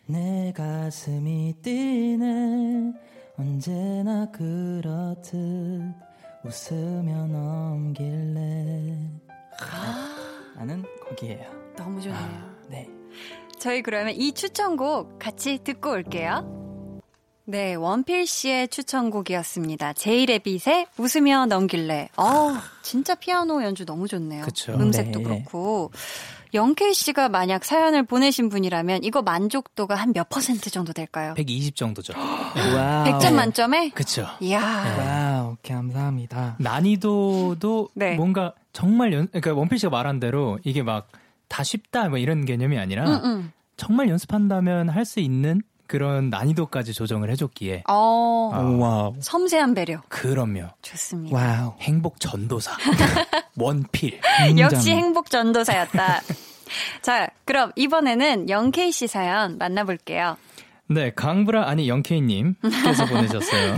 내 0.07 0.53
가슴이 0.57 1.55
뛰네 1.63 2.93
언제나 3.39 4.27
그렇듯 4.33 5.37
웃으며 6.45 7.27
넘길래 7.29 8.97
라는 10.57 10.85
곡이에요. 11.09 11.53
너무 11.77 12.01
좋네요. 12.01 12.57
네. 12.69 12.89
저희 13.61 13.83
그러면 13.83 14.15
이 14.15 14.33
추천곡 14.33 15.21
같이 15.21 15.59
듣고 15.63 15.93
올게요. 15.93 16.58
네, 17.51 17.75
원필 17.75 18.27
씨의 18.27 18.69
추천곡이었습니다. 18.69 19.95
제이레빗의 19.95 20.87
웃으며 20.99 21.47
넘길래. 21.47 22.11
어, 22.19 22.53
진짜 22.83 23.15
피아노 23.15 23.63
연주 23.65 23.87
너무 23.87 24.07
좋네요. 24.07 24.45
그쵸. 24.45 24.75
음색도 24.75 25.19
네. 25.21 25.25
그렇고. 25.25 25.91
영케이 26.53 26.93
씨가 26.93 27.29
만약 27.31 27.65
사연을 27.65 28.03
보내신 28.05 28.49
분이라면 28.51 29.05
이거 29.05 29.23
만족도가 29.23 29.95
한 29.95 30.13
몇 30.13 30.29
퍼센트 30.29 30.71
정도 30.71 30.93
될까요? 30.93 31.33
120 31.37 31.75
정도죠. 31.77 32.13
Wow. 32.17 33.05
100점 33.05 33.33
만점에? 33.35 33.91
그쵸. 33.91 34.27
이야. 34.41 34.61
Wow, 34.99 35.57
감사합니다. 35.67 36.57
난이도도 36.59 37.89
네. 37.95 38.15
뭔가 38.17 38.53
정말 38.75 39.13
연, 39.15 39.27
그러니까 39.29 39.55
원필 39.55 39.79
씨가 39.79 39.91
말한 39.91 40.21
대로 40.21 40.59
이게 40.65 40.83
막 40.83 41.09
다 41.49 41.65
쉽다 41.65 42.11
뭐 42.11 42.19
이런 42.19 42.45
개념이 42.45 42.77
아니라 42.79 43.07
응, 43.09 43.21
응. 43.25 43.53
정말 43.79 44.11
연습한다면 44.11 44.91
할 44.91 45.07
수 45.07 45.19
있는 45.19 45.63
그런 45.89 46.29
난이도까지 46.31 46.93
조정을 46.93 47.31
해줬기에 47.31 47.83
어, 47.89 48.51
아. 48.53 48.61
Wow. 48.61 49.17
섬세한 49.21 49.75
배려. 49.75 50.01
그럼요. 50.09 50.69
좋습니다. 50.83 51.35
Wow. 51.37 51.75
행복 51.81 52.21
전도사 52.21 52.77
원필 53.59 54.21
역시 54.59 54.93
행복 54.93 55.31
전도사였다. 55.31 56.21
자, 57.03 57.29
그럼 57.47 57.73
이번에는 57.75 58.51
영케이 58.51 58.93
씨 58.93 59.07
사연 59.07 59.57
만나볼게요. 59.59 60.37
네, 60.89 61.11
강브라 61.15 61.67
아니 61.67 61.89
영케이님께서 61.89 63.07
보내셨어요. 63.11 63.77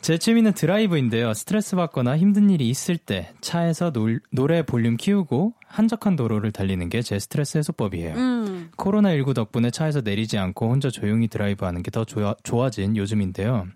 제 0.00 0.16
취미는 0.16 0.52
드라이브인데요. 0.52 1.34
스트레스 1.34 1.74
받거나 1.76 2.16
힘든 2.16 2.50
일이 2.50 2.68
있을 2.70 2.96
때 2.96 3.32
차에서 3.40 3.90
놀, 3.92 4.20
노래 4.30 4.62
볼륨 4.62 4.96
키우고 4.96 5.54
한적한 5.66 6.16
도로를 6.16 6.52
달리는 6.52 6.88
게 6.88 7.02
제 7.02 7.18
스트레스 7.18 7.58
해소법이에요. 7.58 8.14
음, 8.14 8.70
코로나19 8.76 9.34
덕분에 9.34 9.70
차에서 9.70 10.00
내리지 10.02 10.38
않고 10.38 10.70
혼자 10.70 10.88
조용히 10.90 11.28
드라이브하는 11.28 11.82
게 11.82 11.90
더 11.90 12.04
좋아진 12.42 12.96
요즘인데요. 12.96 13.66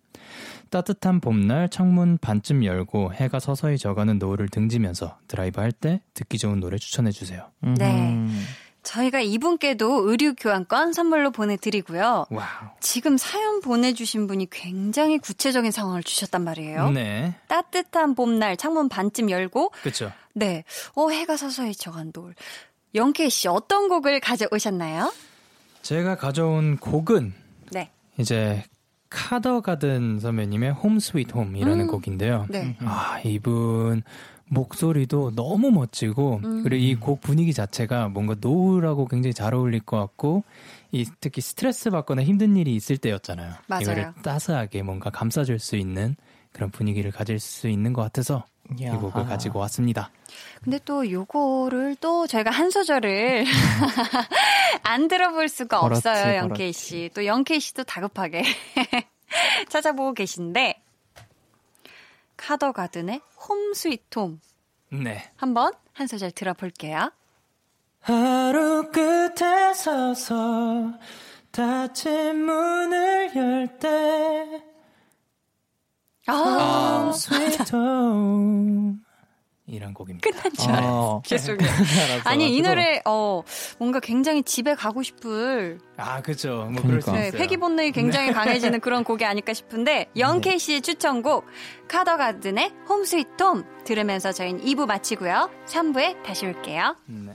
따뜻한 0.70 1.20
봄날 1.20 1.68
창문 1.68 2.16
반쯤 2.18 2.64
열고 2.64 3.12
해가 3.12 3.40
서서히 3.40 3.76
져가는 3.76 4.18
노을을 4.18 4.48
등지면서 4.48 5.18
드라이브 5.28 5.60
할 5.60 5.72
때 5.72 6.00
듣기 6.14 6.38
좋은 6.38 6.60
노래 6.60 6.78
추천해 6.78 7.10
주세요. 7.10 7.50
네. 7.60 8.12
음. 8.14 8.42
저희가 8.82 9.20
이분께도 9.20 10.08
의류 10.10 10.34
교환권 10.34 10.92
선물로 10.92 11.30
보내드리고요. 11.30 12.26
Wow. 12.30 12.48
지금 12.80 13.16
사연 13.16 13.60
보내주신 13.60 14.26
분이 14.26 14.48
굉장히 14.50 15.18
구체적인 15.18 15.70
상황을 15.70 16.02
주셨단 16.02 16.42
말이에요. 16.42 16.90
네. 16.90 17.34
따뜻한 17.46 18.14
봄날 18.14 18.56
창문 18.56 18.88
반쯤 18.88 19.30
열고 19.30 19.72
그쵸. 19.82 20.10
네, 20.34 20.64
어 20.94 21.10
해가 21.10 21.36
서서히 21.36 21.74
져간 21.74 22.12
노을. 22.14 22.34
영케이 22.94 23.30
씨 23.30 23.48
어떤 23.48 23.88
곡을 23.88 24.20
가져오셨나요? 24.20 25.12
제가 25.82 26.16
가져온 26.16 26.76
곡은 26.76 27.32
네, 27.70 27.90
이제 28.18 28.64
카더 29.08 29.60
가든 29.60 30.20
선배님의 30.20 30.72
Home 30.72 30.98
Sweet 30.98 31.34
Home이라는 31.34 31.80
음. 31.80 31.86
곡인데요. 31.86 32.46
네. 32.48 32.76
아, 32.80 33.20
이분 33.24 34.02
목소리도 34.52 35.34
너무 35.34 35.70
멋지고 35.70 36.40
음. 36.44 36.62
그리고 36.62 36.76
이 36.84 36.94
곡 37.02 37.20
분위기 37.20 37.52
자체가 37.54 38.08
뭔가 38.08 38.34
노을하고 38.40 39.06
굉장히 39.06 39.32
잘 39.34 39.54
어울릴 39.54 39.80
것 39.80 39.98
같고 39.98 40.44
이 40.92 41.06
특히 41.20 41.40
스트레스 41.40 41.90
받거나 41.90 42.22
힘든 42.22 42.56
일이 42.56 42.74
있을 42.74 42.98
때였잖아요. 42.98 43.54
맞아요. 43.66 43.82
이거를 43.82 44.12
따스하게 44.22 44.82
뭔가 44.82 45.10
감싸줄 45.10 45.58
수 45.58 45.76
있는 45.76 46.16
그런 46.52 46.70
분위기를 46.70 47.10
가질 47.10 47.40
수 47.40 47.68
있는 47.68 47.92
것 47.94 48.02
같아서 48.02 48.44
이 48.78 48.84
야하. 48.84 48.98
곡을 48.98 49.24
가지고 49.24 49.58
왔습니다. 49.60 50.10
근데 50.62 50.78
또 50.84 51.10
요거를 51.10 51.96
또 52.00 52.26
저희가 52.26 52.50
한 52.50 52.70
소절을 52.70 53.44
안 54.84 55.08
들어볼 55.08 55.48
수가 55.48 55.80
그렇지, 55.80 56.08
없어요, 56.08 56.36
영케이. 56.36 56.72
씨. 56.72 57.10
또 57.14 57.24
영케이 57.26 57.58
씨도 57.58 57.84
다급하게 57.84 58.42
찾아보고 59.70 60.14
계신데 60.14 60.81
카더가든의 62.42 63.20
홈 63.48 63.72
스위트 63.72 64.18
홈 64.18 64.40
네. 64.90 65.30
한번 65.36 65.72
한 65.92 66.06
소절 66.08 66.32
들어볼게요. 66.32 67.12
하루 68.00 68.90
끝에 68.90 69.72
서서 69.74 70.92
닫힌 71.52 72.44
문을 72.44 73.32
열 73.36 73.78
때 73.78 74.62
아, 76.26 77.10
Sweet 77.14 77.74
Home 77.74 78.96
이란 79.72 79.94
곡입니다. 79.94 80.28
끝난 80.28 80.52
줄 80.52 80.70
알았어요. 80.70 80.92
어. 80.92 81.22
죄송해요. 81.26 81.70
아니 82.24 82.54
이 82.54 82.60
노래 82.60 83.00
어 83.06 83.42
뭔가 83.78 84.00
굉장히 84.00 84.42
집에 84.42 84.74
가고 84.74 85.02
싶을 85.02 85.78
아 85.96 86.20
그죠. 86.20 86.68
뭐 86.70 86.82
그럴 86.82 87.00
수 87.00 87.10
그러니까. 87.10 87.36
네. 87.36 87.42
회귀 87.42 87.56
본능이 87.56 87.92
굉장히 87.92 88.32
강해지는 88.32 88.80
그런 88.80 89.02
곡이 89.02 89.24
아닐까 89.24 89.54
싶은데 89.54 90.06
영케이 90.16 90.58
씨의 90.58 90.82
추천곡 90.82 91.46
카더가든의 91.88 92.72
홈 92.88 93.04
스위트 93.04 93.42
홈 93.42 93.64
들으면서 93.84 94.32
저희는 94.32 94.62
2부 94.64 94.86
마치고요. 94.86 95.50
3부에 95.66 96.22
다시 96.22 96.46
올게요. 96.46 96.96
네. 97.06 97.32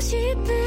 들려주고 0.00 0.57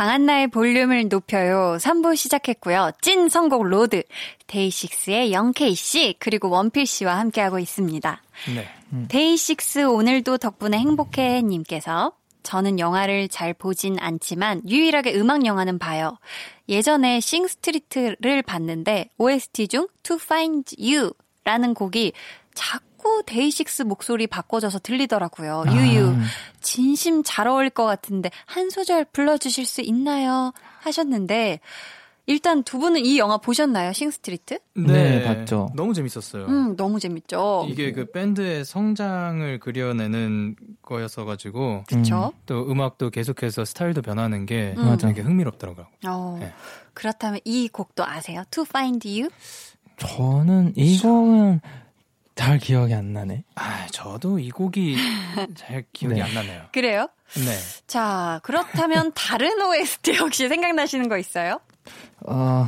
강한나의 0.00 0.48
볼륨을 0.48 1.08
높여요. 1.08 1.76
3부 1.78 2.16
시작했고요. 2.16 2.92
찐 3.02 3.28
선곡 3.28 3.64
로드 3.66 4.02
데이식스의 4.46 5.30
영케이 5.30 5.74
씨 5.74 6.14
그리고 6.18 6.48
원필 6.48 6.86
씨와 6.86 7.18
함께하고 7.18 7.58
있습니다. 7.58 8.22
네. 8.54 9.06
데이식스 9.08 9.80
오늘도 9.80 10.38
덕분에 10.38 10.78
행복해 10.78 11.42
님께서 11.42 12.12
저는 12.42 12.78
영화를 12.78 13.28
잘 13.28 13.52
보진 13.52 13.98
않지만 14.00 14.62
유일하게 14.66 15.16
음악 15.16 15.44
영화는 15.44 15.78
봐요. 15.78 16.16
예전에 16.66 17.20
Sing 17.20 17.54
Street를 17.54 18.40
봤는데 18.40 19.10
OST 19.18 19.68
중 19.68 19.86
To 20.02 20.16
Find 20.16 20.76
You 20.78 21.12
라는 21.44 21.74
곡이 21.74 22.14
자꾸 22.54 22.89
데이식스 23.26 23.82
목소리 23.82 24.26
바꿔져서 24.26 24.80
들리더라고요. 24.80 25.64
유유. 25.72 26.14
진심 26.60 27.22
잘 27.24 27.48
어울릴 27.48 27.70
것 27.70 27.84
같은데 27.84 28.30
한 28.46 28.70
소절 28.70 29.04
불러주실 29.06 29.66
수 29.66 29.80
있나요? 29.80 30.52
하셨는데 30.80 31.60
일단 32.26 32.62
두 32.62 32.78
분은 32.78 33.04
이 33.04 33.18
영화 33.18 33.38
보셨나요? 33.38 33.92
싱스트리트? 33.92 34.60
네, 34.74 35.24
봤죠. 35.24 35.70
너무 35.74 35.94
재밌었어요. 35.94 36.46
음, 36.46 36.76
너무 36.76 37.00
재밌죠. 37.00 37.66
이게 37.68 37.90
그 37.90 38.10
밴드의 38.12 38.64
성장을 38.64 39.58
그려내는 39.58 40.54
거였어 40.80 41.24
가지고 41.24 41.82
그쵸? 41.88 42.32
또 42.46 42.70
음악도 42.70 43.10
계속해서 43.10 43.64
스타일도 43.64 44.02
변하는 44.02 44.46
게 44.46 44.74
음. 44.78 44.96
되게 44.98 45.22
흥미롭더라고요. 45.22 45.86
어, 46.06 46.36
네. 46.40 46.52
그렇다면 46.94 47.40
이 47.44 47.68
곡도 47.68 48.04
아세요? 48.04 48.44
To 48.52 48.64
Find 48.68 49.08
You? 49.08 49.28
저는 49.96 50.74
이 50.76 50.98
곡은 51.00 51.60
잘 52.40 52.56
기억이 52.56 52.94
안 52.94 53.12
나네. 53.12 53.44
아, 53.56 53.86
저도 53.92 54.38
이 54.38 54.48
곡이 54.50 54.96
잘 55.54 55.84
기억이 55.92 56.14
네. 56.14 56.22
안 56.22 56.32
나네요. 56.32 56.62
그래요? 56.72 57.06
네. 57.34 57.52
자, 57.86 58.40
그렇다면 58.42 59.12
다른 59.14 59.60
OST 59.60 60.16
혹시 60.16 60.48
생각나시는 60.48 61.10
거 61.10 61.18
있어요? 61.18 61.60
어, 62.26 62.66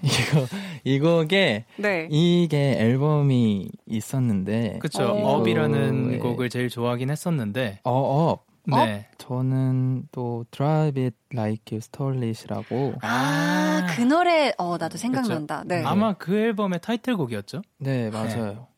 이거, 0.00 0.46
이 0.84 0.98
곡에, 0.98 1.66
네. 1.76 2.08
이게 2.10 2.76
앨범이 2.78 3.70
있었는데, 3.84 4.78
그쵸. 4.80 5.02
어. 5.04 5.36
업이라는 5.36 6.10
네. 6.12 6.16
곡을 6.16 6.48
제일 6.48 6.70
좋아하긴 6.70 7.10
했었는데, 7.10 7.80
어, 7.84 7.90
어, 7.92 8.38
네. 8.74 9.06
저는 9.18 10.08
또 10.12 10.46
Drive 10.50 10.98
It 11.02 11.16
Like 11.34 11.64
You 11.76 11.82
Stole 11.84 12.26
It이라고, 12.26 12.94
아, 13.02 13.86
그 13.94 14.00
노래, 14.00 14.54
어, 14.56 14.78
나도 14.78 14.96
생각난다. 14.96 15.64
네. 15.66 15.84
아마 15.84 16.14
그 16.14 16.34
앨범의 16.34 16.80
타이틀곡이었죠? 16.80 17.60
네, 17.80 18.08
맞아요. 18.08 18.70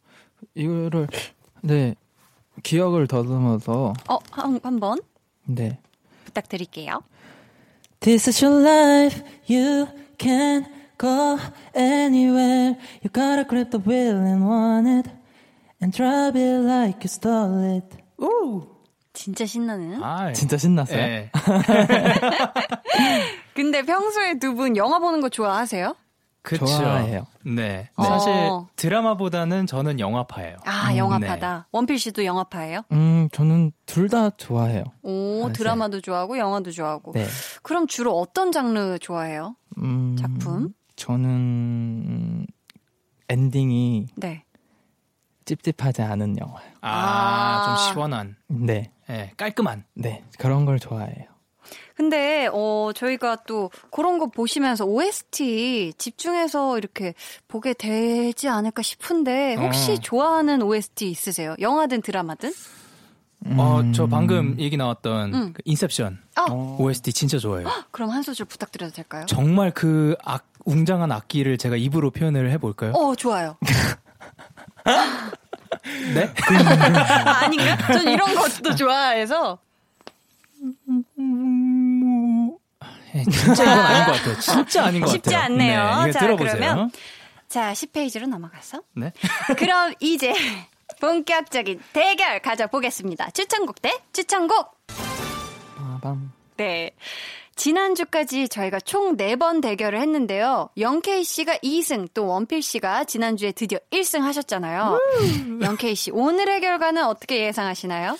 이거를, 0.54 1.08
네, 1.62 1.94
기억을 2.62 3.06
더듬어서, 3.06 3.94
어, 4.08 4.18
한, 4.30 4.60
한번 4.62 4.98
네. 5.44 5.78
부탁드릴게요. 6.24 7.02
This 8.00 8.28
is 8.28 8.44
your 8.44 8.62
life, 8.66 9.22
you 9.48 9.86
can 10.18 10.64
go 10.98 11.38
anywhere. 11.76 12.76
You 13.02 13.10
gotta 13.12 13.44
grab 13.48 13.70
the 13.70 13.80
wheel 13.84 14.16
and 14.16 14.44
want 14.44 14.88
it, 14.88 15.10
and 15.80 15.96
drive 15.96 16.36
it 16.38 16.64
like 16.66 17.00
you 17.02 17.08
stole 17.08 17.76
it. 17.76 17.96
진짜 19.14 19.44
신나는. 19.44 20.02
아, 20.02 20.32
진짜 20.32 20.56
신났어요? 20.56 20.96
네. 20.96 21.30
근데 23.54 23.82
평소에 23.82 24.38
두 24.38 24.54
분 24.54 24.76
영화 24.76 24.98
보는 24.98 25.20
거 25.20 25.28
좋아하세요? 25.28 25.94
그쵸. 26.42 26.66
좋아해요. 26.66 27.26
네. 27.44 27.88
어. 27.96 28.02
사실 28.02 28.32
드라마보다는 28.76 29.66
저는 29.66 30.00
영화파예요. 30.00 30.56
아, 30.64 30.90
음, 30.90 30.96
영화파다. 30.96 31.68
원필 31.70 31.98
씨도 31.98 32.24
영화파예요? 32.24 32.82
음, 32.92 33.28
저는 33.32 33.70
둘 33.86 34.08
다 34.08 34.30
좋아해요. 34.30 34.82
오, 35.02 35.36
알았어요. 35.44 35.52
드라마도 35.52 36.00
좋아하고 36.00 36.36
영화도 36.38 36.70
좋아하고. 36.72 37.12
네. 37.12 37.26
그럼 37.62 37.86
주로 37.86 38.18
어떤 38.18 38.50
장르 38.52 38.98
좋아해요? 38.98 39.56
음, 39.78 40.16
작품? 40.18 40.74
저는 40.96 41.24
음, 41.30 42.46
엔딩이 43.28 44.08
네. 44.16 44.44
찝찝하지 45.44 46.02
않은 46.02 46.36
영화예요. 46.38 46.72
아, 46.82 46.90
아. 46.90 47.64
좀 47.64 47.92
시원한, 47.92 48.36
네, 48.48 48.90
네, 49.08 49.32
깔끔한. 49.36 49.84
네 49.94 50.24
그런 50.38 50.64
걸 50.66 50.78
좋아해요. 50.78 51.31
근데 52.02 52.48
어 52.52 52.90
저희가 52.92 53.44
또 53.46 53.70
그런 53.92 54.18
거 54.18 54.26
보시면서 54.26 54.84
OST 54.84 55.92
집중해서 55.96 56.76
이렇게 56.76 57.14
보게 57.46 57.74
되지 57.74 58.48
않을까 58.48 58.82
싶은데 58.82 59.54
혹시 59.54 59.92
어. 59.92 59.96
좋아하는 59.96 60.62
OST 60.62 61.08
있으세요? 61.08 61.54
영화든 61.60 62.02
드라마든? 62.02 62.52
어, 63.56 63.82
저 63.94 64.08
방금 64.08 64.56
얘기 64.58 64.76
나왔던 64.76 65.34
음. 65.34 65.52
그 65.52 65.62
인셉션 65.64 66.18
어. 66.50 66.76
OST 66.80 67.12
진짜 67.12 67.38
좋아해요. 67.38 67.68
그럼 67.92 68.10
한 68.10 68.24
소절 68.24 68.46
부탁드려도 68.46 68.92
될까요? 68.94 69.24
정말 69.26 69.70
그 69.70 70.16
악, 70.24 70.48
웅장한 70.64 71.12
악기를 71.12 71.56
제가 71.56 71.76
입으로 71.76 72.10
표현을 72.10 72.50
해볼까요? 72.50 72.92
어 72.94 73.14
좋아요. 73.14 73.56
네? 76.14 76.34
아, 77.26 77.44
아닌가? 77.46 77.76
전 77.92 78.08
이런 78.08 78.34
것도 78.34 78.74
좋아해서 78.74 79.60
진짜 83.32 83.62
이건 83.64 83.78
아닌 83.78 84.06
것 84.06 84.12
같아요. 84.12 84.40
진짜 84.40 84.84
아닌 84.84 85.00
것 85.02 85.06
쉽지 85.08 85.30
같아요. 85.30 85.44
않네요. 85.44 86.04
네, 86.06 86.12
자, 86.12 86.18
들어보세요. 86.20 86.54
그러면 86.56 86.90
자 87.48 87.72
10페이지로 87.72 88.26
넘어가서 88.28 88.82
네. 88.94 89.12
그럼 89.58 89.94
이제 90.00 90.32
본격적인 91.00 91.80
대결 91.92 92.40
가져보겠습니다. 92.40 93.30
추천곡 93.30 93.82
대 93.82 93.98
추천곡. 94.12 94.76
빠밤. 95.76 96.32
네. 96.56 96.92
지난주까지 97.54 98.48
저희가 98.48 98.80
총 98.80 99.16
4번 99.16 99.60
대결을 99.60 100.00
했는데요. 100.00 100.70
영케이 100.78 101.22
씨가 101.22 101.56
2승, 101.58 102.08
또 102.14 102.26
원필 102.26 102.62
씨가 102.62 103.04
지난주에 103.04 103.52
드디어 103.52 103.78
1승 103.90 104.20
하셨잖아요. 104.20 104.98
영케이 105.60 105.94
씨, 105.94 106.10
오늘의 106.10 106.62
결과는 106.62 107.04
어떻게 107.04 107.44
예상하시나요? 107.44 108.16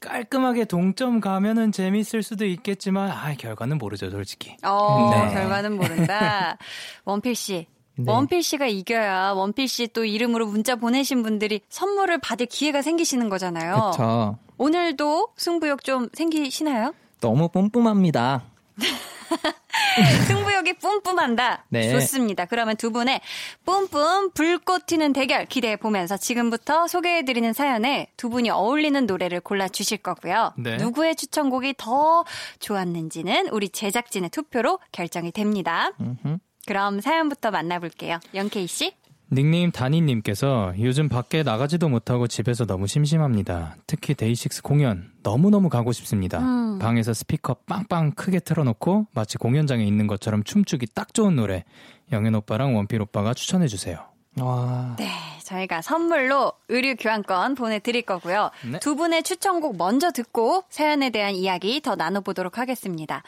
깔끔하게 0.00 0.64
동점 0.66 1.20
가면은 1.20 1.72
재밌을 1.72 2.22
수도 2.22 2.44
있겠지만 2.46 3.10
아 3.10 3.34
결과는 3.34 3.78
모르죠 3.78 4.10
솔직히. 4.10 4.56
어, 4.62 5.10
네. 5.12 5.32
결과는 5.34 5.76
모른다. 5.76 6.56
원필 7.04 7.34
씨. 7.34 7.66
네. 7.96 8.04
원필 8.12 8.42
씨가 8.44 8.66
이겨야 8.66 9.30
원필 9.32 9.66
씨 9.66 9.88
또 9.88 10.04
이름으로 10.04 10.46
문자 10.46 10.76
보내신 10.76 11.22
분들이 11.24 11.60
선물을 11.68 12.18
받을 12.18 12.46
기회가 12.46 12.80
생기시는 12.82 13.28
거잖아요. 13.28 13.90
그쵸. 13.92 14.38
오늘도 14.56 15.30
승부욕 15.36 15.82
좀 15.82 16.08
생기시나요? 16.12 16.94
너무 17.20 17.48
뿜뿜합니다. 17.48 18.44
승부욕이 20.26 20.74
뿜뿜한다. 20.74 21.64
네. 21.68 21.90
좋습니다. 21.90 22.46
그러면 22.46 22.76
두 22.76 22.90
분의 22.90 23.20
뿜뿜 23.64 24.30
불꽃 24.32 24.86
튀는 24.86 25.12
대결 25.12 25.46
기대해 25.46 25.76
보면서 25.76 26.16
지금부터 26.16 26.86
소개해 26.86 27.24
드리는 27.24 27.52
사연에 27.52 28.08
두 28.16 28.28
분이 28.30 28.50
어울리는 28.50 29.06
노래를 29.06 29.40
골라 29.40 29.68
주실 29.68 29.98
거고요. 29.98 30.52
네. 30.56 30.76
누구의 30.76 31.16
추천곡이 31.16 31.74
더 31.76 32.24
좋았는지는 32.60 33.48
우리 33.48 33.68
제작진의 33.68 34.30
투표로 34.30 34.78
결정이 34.92 35.32
됩니다. 35.32 35.90
음흠. 36.00 36.38
그럼 36.66 37.00
사연부터 37.00 37.50
만나볼게요. 37.50 38.20
영케이 38.34 38.66
씨. 38.66 38.94
닉네임 39.30 39.70
다니님께서 39.70 40.72
요즘 40.80 41.08
밖에 41.08 41.42
나가지도 41.42 41.88
못하고 41.88 42.26
집에서 42.26 42.64
너무 42.64 42.86
심심합니다. 42.86 43.76
특히 43.86 44.14
데이식스 44.14 44.62
공연 44.62 45.10
너무너무 45.22 45.68
가고 45.68 45.92
싶습니다. 45.92 46.38
음. 46.38 46.78
방에서 46.78 47.12
스피커 47.12 47.56
빵빵 47.66 48.12
크게 48.12 48.40
틀어놓고 48.40 49.08
마치 49.12 49.36
공연장에 49.36 49.84
있는 49.84 50.06
것처럼 50.06 50.44
춤추기 50.44 50.86
딱 50.94 51.12
좋은 51.12 51.36
노래 51.36 51.64
영현 52.10 52.34
오빠랑 52.36 52.74
원필 52.76 53.02
오빠가 53.02 53.34
추천해주세요. 53.34 53.98
와. 54.40 54.94
네, 54.98 55.08
저희가 55.44 55.82
선물로 55.82 56.52
의류 56.68 56.96
교환권 56.96 57.54
보내드릴 57.54 58.02
거고요. 58.02 58.50
네. 58.70 58.78
두 58.80 58.96
분의 58.96 59.22
추천곡 59.22 59.76
먼저 59.76 60.10
듣고 60.10 60.64
사연에 60.68 61.10
대한 61.10 61.34
이야기 61.34 61.80
더 61.80 61.96
나눠보도록 61.96 62.58
하겠습니다. 62.58 63.22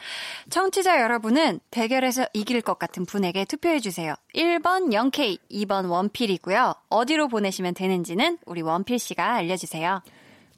청취자 0.49 1.01
여러분은 1.01 1.59
대결에서 1.71 2.25
이길 2.33 2.61
것 2.61 2.79
같은 2.79 3.05
분에게 3.05 3.45
투표해주세요. 3.45 4.15
1번 4.35 4.93
0K, 4.93 5.39
2번 5.51 5.89
원필이고요. 5.89 6.73
어디로 6.89 7.27
보내시면 7.27 7.73
되는지는 7.73 8.37
우리 8.45 8.61
원필 8.61 8.99
씨가 8.99 9.33
알려주세요. 9.33 10.01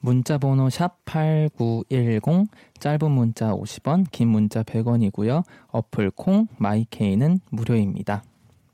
문자 0.01 0.37
번호 0.37 0.69
샵 0.69 0.97
8910 1.05 2.49
짧은 2.79 3.09
문자 3.09 3.53
50원, 3.53 4.05
긴 4.11 4.27
문자 4.27 4.61
100원이고요. 4.61 5.43
어플 5.71 6.11
콩 6.11 6.47
마이케이는 6.57 7.39
무료입니다. 7.49 8.21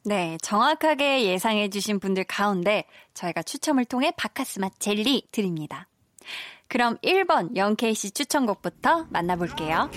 네, 0.03 0.37
정확하게 0.41 1.25
예상해 1.25 1.69
주신 1.69 1.99
분들 1.99 2.23
가운데 2.23 2.85
저희가 3.13 3.43
추첨을 3.43 3.85
통해 3.85 4.11
바카스맛 4.15 4.79
젤리 4.79 5.27
드립니다. 5.31 5.87
그럼 6.67 6.97
1번 6.99 7.55
0K 7.55 7.95
씨 7.95 8.11
추천곡부터 8.11 9.07
만나볼게요. 9.09 9.89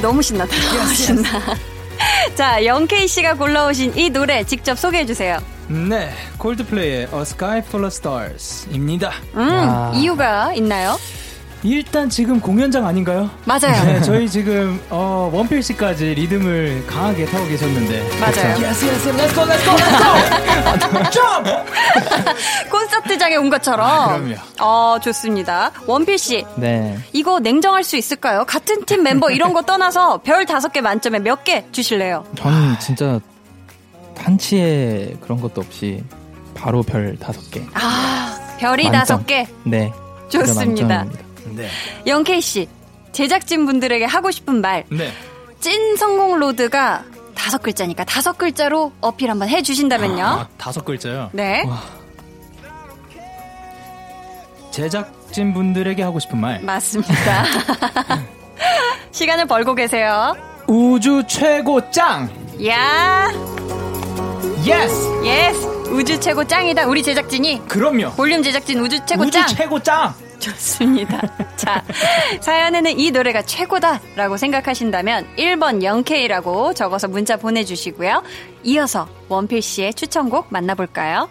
너무 0.00 0.22
신나다. 0.22 0.54
너무 0.76 0.94
신나. 0.94 1.28
자, 2.34 2.60
0K 2.60 3.06
씨가 3.08 3.34
골라오신 3.34 3.96
이 3.96 4.10
노래 4.10 4.44
직접 4.44 4.78
소개해 4.78 5.04
주세요. 5.06 5.38
네, 5.68 6.10
콜드플레이의 6.38 7.08
A 7.14 7.20
Sky 7.22 7.58
Full 7.58 7.84
of 7.84 7.94
Stars입니다. 7.94 9.12
음, 9.34 9.48
와. 9.48 9.92
이유가 9.94 10.52
있나요? 10.54 10.98
일단 11.62 12.08
지금 12.08 12.40
공연장 12.40 12.86
아닌가요? 12.86 13.28
맞아요. 13.44 13.84
네, 13.84 14.00
저희 14.00 14.28
지금 14.28 14.80
어, 14.88 15.30
원필 15.32 15.62
씨까지 15.62 16.14
리듬을 16.14 16.86
강하게 16.86 17.26
타고 17.26 17.46
계셨는데 17.46 18.02
맞아요. 18.18 18.56
Yes, 18.64 18.84
yes, 18.86 19.08
let's 19.10 19.34
go, 19.34 19.44
let's 19.44 19.64
go, 19.64 19.74
let's 19.76 21.12
go. 21.12 21.64
콘서트장에 22.70 23.36
온 23.36 23.50
것처럼. 23.50 23.86
아, 23.86 24.06
그럼요. 24.18 24.34
어, 24.60 24.98
좋습니다. 25.02 25.72
원필 25.86 26.16
씨, 26.18 26.44
네. 26.56 26.98
이거 27.12 27.40
냉정할 27.40 27.84
수 27.84 27.96
있을까요? 27.96 28.44
같은 28.46 28.84
팀 28.86 29.02
멤버 29.02 29.30
이런 29.30 29.52
거 29.52 29.62
떠나서 29.62 30.18
별 30.18 30.46
다섯 30.46 30.72
개 30.72 30.80
만점에 30.80 31.18
몇 31.18 31.44
개 31.44 31.64
주실래요? 31.72 32.24
저는 32.36 32.78
진짜 32.80 33.18
한치의 34.16 35.16
그런 35.22 35.40
것도 35.40 35.60
없이 35.62 36.02
바로 36.54 36.82
별 36.82 37.16
다섯 37.18 37.50
개. 37.50 37.62
아, 37.74 38.38
별이. 38.58 38.90
다섯 38.90 39.26
개. 39.26 39.46
네. 39.64 39.90
좋습니다. 40.28 41.06
네, 41.46 41.68
영케이 42.06 42.40
씨, 42.40 42.68
제작진 43.12 43.66
분들에게 43.66 44.04
하고 44.04 44.30
싶은 44.30 44.60
말. 44.60 44.84
네. 44.90 45.10
찐 45.60 45.96
성공 45.96 46.38
로드가 46.38 47.04
다섯 47.34 47.62
글자니까 47.62 48.04
다섯 48.04 48.36
글자로 48.38 48.92
어필 49.00 49.30
한번 49.30 49.48
해주신다면요. 49.48 50.24
아, 50.24 50.48
다섯 50.58 50.84
글자요. 50.84 51.30
네. 51.32 51.64
제작진 54.70 55.52
분들에게 55.52 56.02
하고 56.02 56.18
싶은 56.18 56.38
말. 56.38 56.60
맞습니다. 56.60 57.44
시간을 59.10 59.46
벌고 59.46 59.74
계세요. 59.74 60.36
우주 60.66 61.22
최고 61.26 61.90
짱. 61.90 62.30
야, 62.66 63.28
yes. 64.64 65.24
Yes. 65.24 65.66
우주 65.90 66.20
최고 66.20 66.44
짱이다. 66.44 66.86
우리 66.86 67.02
제작진이 67.02 67.66
그럼요. 67.66 68.10
볼륨 68.12 68.42
제작진 68.42 68.78
우주 68.80 69.04
최고 69.06 69.22
우주 69.22 69.32
짱. 69.32 69.46
최고 69.48 69.80
짱. 69.80 70.14
좋습니다. 70.40 71.20
자, 71.56 71.84
사연에는 72.40 72.98
이 72.98 73.10
노래가 73.10 73.42
최고다라고 73.42 74.36
생각하신다면 74.36 75.26
1번 75.36 75.82
OK라고 75.82 76.74
적어서 76.74 77.08
문자 77.08 77.36
보내주시고요. 77.36 78.22
이어서 78.64 79.08
원필 79.28 79.62
씨의 79.62 79.94
추천곡 79.94 80.46
만나볼까요? 80.50 81.28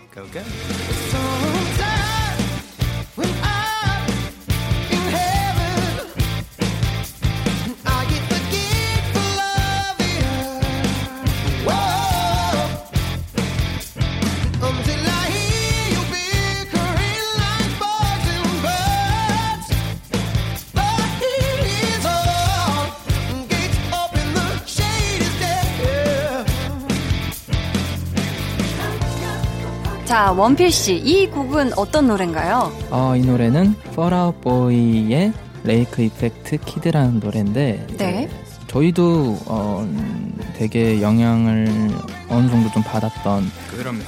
자, 30.20 30.34
원필 30.34 30.70
씨, 30.70 30.96
이 30.96 31.28
곡은 31.28 31.78
어떤 31.78 32.08
노래인가요? 32.08 32.74
어, 32.92 33.16
이 33.16 33.22
노래는 33.22 33.74
Fall 33.92 34.14
Out 34.14 34.42
Boy의 34.42 35.32
레이크 35.64 36.02
이펙트 36.02 36.58
키드라는 36.58 37.22
노래인데 37.22 37.88
네. 37.98 38.30
저희도 38.68 39.38
어, 39.46 39.80
음, 39.88 40.38
되게 40.58 41.02
영향을 41.02 41.70
어느 42.28 42.50
정도 42.50 42.70
좀 42.72 42.84
받았던. 42.84 43.50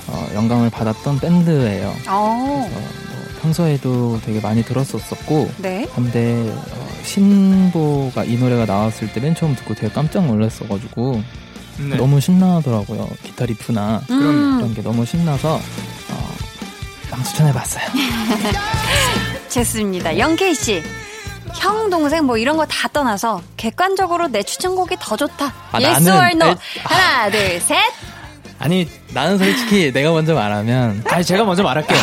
어, 0.09 0.27
영감을 0.35 0.69
받았던 0.69 1.19
밴드예요. 1.21 1.93
어, 2.09 2.67
그래서 2.69 2.79
뭐 2.81 3.41
평소에도 3.41 4.19
되게 4.25 4.41
많이 4.41 4.63
들었었었고 4.65 5.49
네. 5.59 5.87
근데 5.95 6.53
어, 6.53 6.87
신보가 7.05 8.25
이 8.25 8.35
노래가 8.35 8.65
나왔을 8.65 9.13
때 9.13 9.21
맨 9.21 9.33
처음 9.33 9.55
듣고 9.55 9.75
되게 9.75 9.87
깜짝 9.93 10.25
놀랐어가지고 10.25 11.23
네. 11.89 11.95
너무 11.95 12.19
신나더라고요. 12.19 13.07
기타 13.23 13.45
리프나 13.45 14.01
음, 14.09 14.57
그런 14.57 14.73
게 14.73 14.81
너무 14.81 15.05
신나서 15.05 15.57
추천해봤어요. 17.23 17.83
좋습니다. 19.49 20.17
영케이 20.17 20.53
씨. 20.55 20.81
형, 21.55 21.89
동생 21.89 22.25
뭐 22.25 22.37
이런 22.37 22.55
거 22.55 22.65
다 22.65 22.87
떠나서 22.87 23.41
객관적으로 23.57 24.27
내 24.29 24.41
추천곡이 24.41 24.95
더 24.99 25.17
좋다. 25.17 25.53
아, 25.71 25.79
yes 25.81 26.05
나는- 26.07 26.15
or 26.17 26.27
no. 26.31 26.45
에- 26.51 26.55
하나, 26.83 27.29
둘, 27.29 27.59
셋. 27.59 27.77
아니 28.59 28.87
나는 29.09 29.37
솔직히 29.37 29.91
내가 29.91 30.11
먼저 30.11 30.33
말하면 30.35 31.03
아니 31.07 31.25
제가 31.25 31.43
먼저 31.43 31.63
말할게요. 31.63 31.99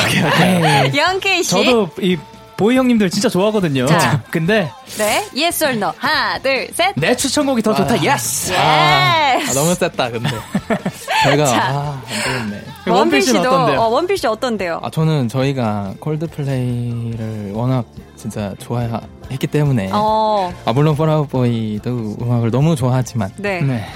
네. 0.61 0.93
영케이 0.95 1.43
씨. 1.43 1.51
저도 1.51 1.89
이 2.01 2.19
보이 2.59 2.77
형님들 2.77 3.09
진짜 3.09 3.29
좋아하거든요. 3.29 3.87
자. 3.87 4.21
근데 4.31 4.69
네. 4.99 5.25
yes 5.33 5.63
or 5.65 5.75
no. 5.77 5.93
하나, 5.97 6.39
둘, 6.41 6.69
셋. 6.75 6.93
내 6.97 7.15
추천곡이 7.15 7.63
더 7.63 7.73
좋다. 7.73 8.03
yes. 8.03 8.53
아. 8.53 9.39
아, 9.49 9.53
너무 9.55 9.73
셌다 9.77 10.11
근데 10.11 10.29
제가 11.23 11.45
아, 11.45 12.03
안 12.05 12.25
되겠네. 12.51 12.65
그 12.85 12.91
원필 12.91 13.23
씨도 13.23 13.39
어떤데요? 13.41 13.81
어, 13.81 13.89
원필 13.89 14.19
씨 14.19 14.27
어떤데요? 14.27 14.81
아 14.83 14.91
저는 14.91 15.29
저희가 15.29 15.95
Coldplay를 16.01 17.53
워낙 17.55 17.85
진짜 18.17 18.53
좋아했기 18.59 19.47
때문에 19.47 19.91
어, 19.93 20.53
아 20.65 20.73
물론 20.73 20.97
Fall 20.97 21.37
Out 21.37 21.66
Boy도 21.66 22.16
음악을 22.21 22.51
너무 22.51 22.75
좋아하지만 22.75 23.31
네. 23.37 23.61
네. 23.61 23.87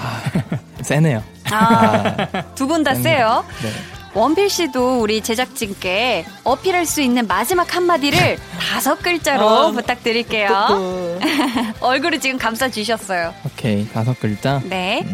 세네요. 0.83 1.23
아, 1.51 2.15
두 2.55 2.67
분다 2.69 2.93
네. 2.95 3.03
세요. 3.03 3.45
네. 3.63 3.71
원필 4.15 4.51
씨도 4.51 5.01
우리 5.01 5.23
제작진께 5.23 6.27
어필할 6.45 6.85
수 6.85 7.01
있는 7.01 7.27
마지막 7.27 7.75
한마디를 7.75 8.37
다섯 8.61 9.01
글자로 9.03 9.49
아, 9.49 9.71
부탁드릴게요. 9.71 11.19
얼굴을 11.81 12.21
지금 12.21 12.39
감싸 12.39 12.69
주셨어요. 12.69 13.33
오케이 13.47 13.89
다섯 13.89 14.19
글자. 14.21 14.61
네. 14.65 15.05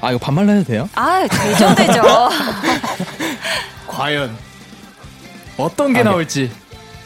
아 0.00 0.10
이거 0.10 0.18
반말로 0.18 0.52
해도 0.52 0.64
돼요? 0.64 0.88
아, 0.94 1.26
되죠, 1.26 1.74
되죠. 1.74 2.02
과연 3.86 4.36
어떤 5.56 5.92
게 5.92 6.00
아, 6.00 6.02
네. 6.04 6.10
나올지. 6.10 6.52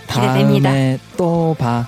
기대됩니다. 0.08 0.68
다음에 0.70 0.98
또 1.16 1.56
봐. 1.58 1.86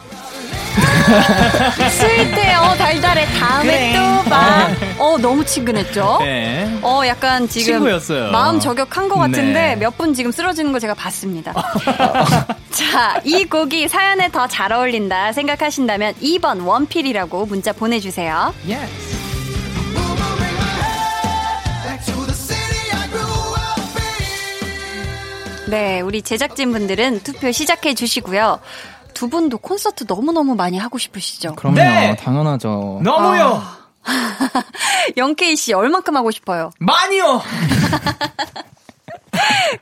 스윗해요, 1.91 2.75
달달해. 2.79 3.27
다음에 3.39 3.95
또 3.95 4.29
봐. 4.31 4.69
어, 4.99 5.17
너무 5.19 5.45
친근했죠? 5.45 6.19
네. 6.21 6.79
어, 6.83 7.03
약간 7.07 7.49
지금 7.49 7.75
친구였어요. 7.75 8.31
마음 8.33 8.59
저격한 8.59 9.09
것 9.09 9.17
같은데 9.17 9.53
네. 9.53 9.77
몇분 9.77 10.15
지금 10.15 10.33
쓰러지는 10.33 10.73
거 10.73 10.79
제가 10.79 10.95
봤습니다. 10.95 11.53
자, 12.71 13.21
이 13.25 13.45
곡이 13.45 13.89
사연에 13.89 14.31
더 14.31 14.47
잘 14.49 14.73
어울린다 14.73 15.33
생각하신다면 15.33 16.15
2번 16.23 16.65
원필이라고 16.67 17.47
문자 17.47 17.73
보내주세요. 17.73 18.53
네, 25.67 26.01
우리 26.03 26.23
제작진분들은 26.23 27.21
투표 27.21 27.51
시작해 27.51 27.95
주시고요. 27.95 28.61
두 29.15 29.29
분도 29.29 29.59
콘서트 29.59 30.05
너무너무 30.07 30.55
많이 30.55 30.79
하고 30.79 30.99
싶으시죠? 30.99 31.55
그럼요. 31.55 31.77
네. 31.77 32.17
당연하죠. 32.17 33.01
너무요. 33.03 33.63
영케이 35.17 35.57
씨 35.57 35.73
얼만큼 35.73 36.17
하고 36.17 36.31
싶어요? 36.31 36.71
많이요. 36.79 37.43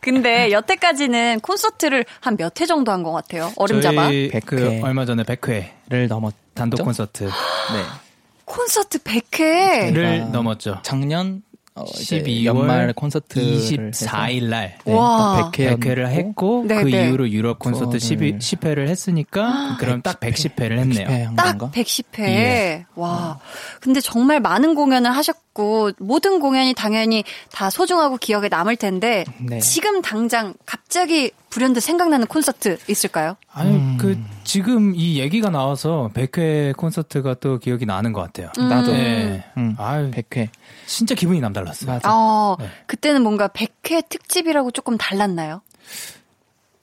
근데 0.01 0.51
여태까지는 0.53 1.41
콘서트를 1.41 2.05
한 2.21 2.37
몇 2.37 2.61
회 2.61 2.67
정도 2.67 2.93
한 2.93 3.03
것 3.03 3.13
같아요. 3.13 3.53
어림잡아. 3.57 4.05
저희 4.07 4.29
백그 4.31 4.59
회. 4.59 4.81
얼마 4.83 5.05
전에 5.05 5.23
100회 5.25 5.69
를 5.89 6.09
넘었. 6.09 6.35
단독 6.55 6.77
죠? 6.79 6.85
콘서트를 6.85 7.31
네. 7.31 7.83
콘서트 8.45 8.99
100회. 8.99 9.93
네. 9.93 10.19
넘었죠. 10.31 10.81
작년 10.83 11.43
어, 11.75 11.85
이제 11.99 12.23
12월 12.23 12.45
연말 12.45 12.93
콘서트를 12.93 13.57
24일 13.93 14.45
날 14.51 14.77
네, 14.85 14.93
와. 14.93 15.51
100회 15.55 15.79
100회 15.79 15.95
를 15.95 16.09
했고 16.11 16.65
네, 16.69 16.83
그 16.83 16.89
네. 16.91 17.07
이후로 17.07 17.31
유럽 17.31 17.59
콘서트 17.59 17.97
투어를- 17.97 18.01
10, 18.41 18.61
10회를 18.61 18.89
했으니까 18.89 19.79
그럼 19.81 20.03
딱 20.03 20.21
110회를 20.21 20.79
했네요. 20.79 21.09
100회 21.09 21.25
한딱 21.25 21.59
건가? 21.59 21.71
110회. 21.75 22.19
예. 22.25 22.85
와. 22.95 23.39
근데 23.81 24.01
정말 24.01 24.39
많은 24.41 24.75
공연을 24.75 25.11
하셨고, 25.17 25.93
모든 25.99 26.41
공연이 26.41 26.75
당연히 26.75 27.25
다 27.51 27.71
소중하고 27.71 28.19
기억에 28.19 28.49
남을 28.49 28.77
텐데, 28.77 29.25
네. 29.41 29.59
지금 29.61 30.03
당장 30.03 30.53
갑자기 30.67 31.31
불현듯 31.53 31.83
생각나는 31.83 32.27
콘서트 32.27 32.79
있을까요? 32.89 33.37
아니 33.53 33.75
음. 33.75 33.99
그 34.01 34.19
지금 34.43 34.95
이 34.97 35.19
얘기가 35.21 35.51
나와서 35.51 36.11
100회 36.15 36.75
콘서트가 36.77 37.35
또 37.35 37.59
기억이 37.59 37.85
나는 37.85 38.15
것 38.15 38.23
같아요. 38.23 38.51
나도. 38.57 38.93
네. 38.93 39.45
음. 39.59 39.77
아유 39.79 40.11
100회. 40.11 40.49
진짜 40.87 41.15
기분이 41.15 41.41
남달랐어요. 41.41 41.91
맞아. 41.91 42.09
어, 42.11 42.57
네. 42.59 42.69
그때는 42.87 43.23
뭔가 43.23 43.49
100회 43.49 44.09
특집이라고 44.09 44.71
조금 44.71 44.97
달랐나요? 44.97 45.61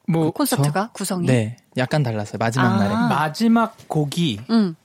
뭐 0.07 0.29
콘서트가 0.29 0.91
구성이? 0.93 1.25
네. 1.25 1.57
약간 1.77 2.03
달랐어요. 2.03 2.37
마지막 2.37 2.73
아. 2.73 2.77
날에. 2.77 2.93
마지막 2.93 3.75
곡이 3.87 4.41
음. 4.51 4.75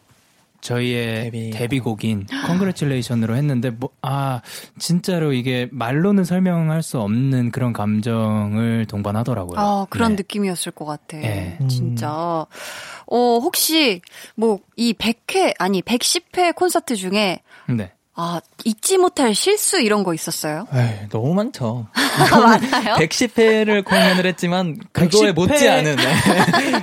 저희의 0.64 1.24
데뷔. 1.24 1.50
데뷔 1.50 1.80
곡인 1.80 2.26
Congratulations로 2.46 3.36
했는데 3.36 3.70
뭐 3.70 3.90
아 4.06 4.42
진짜로 4.78 5.32
이게 5.32 5.66
말로는 5.72 6.24
설명할 6.24 6.82
수 6.82 7.00
없는 7.00 7.50
그런 7.52 7.72
감정을 7.72 8.84
동반하더라고요. 8.86 9.58
어, 9.58 9.86
그런 9.88 10.10
네. 10.10 10.16
느낌이었을 10.16 10.72
것 10.72 10.84
같아. 10.84 11.16
네. 11.16 11.58
진짜. 11.68 12.10
어, 12.10 12.46
혹시 13.38 14.02
뭐 14.36 14.58
이 14.76 14.92
100회 14.92 15.54
아니 15.58 15.80
110회 15.82 16.54
콘서트 16.54 16.96
중에 16.96 17.38
네. 17.68 17.92
아, 18.16 18.40
잊지 18.64 18.96
못할 18.96 19.34
실수 19.34 19.80
이런 19.80 20.04
거 20.04 20.14
있었어요? 20.14 20.66
에이, 20.72 21.08
너무 21.10 21.34
많죠. 21.34 21.88
많아요? 22.30 22.94
110회를 22.94 23.84
공연을 23.84 24.24
했지만 24.26 24.76
110회? 24.92 25.10
그거에 25.10 25.32
못지 25.32 25.68
않은 25.68 25.96
네. 25.96 26.04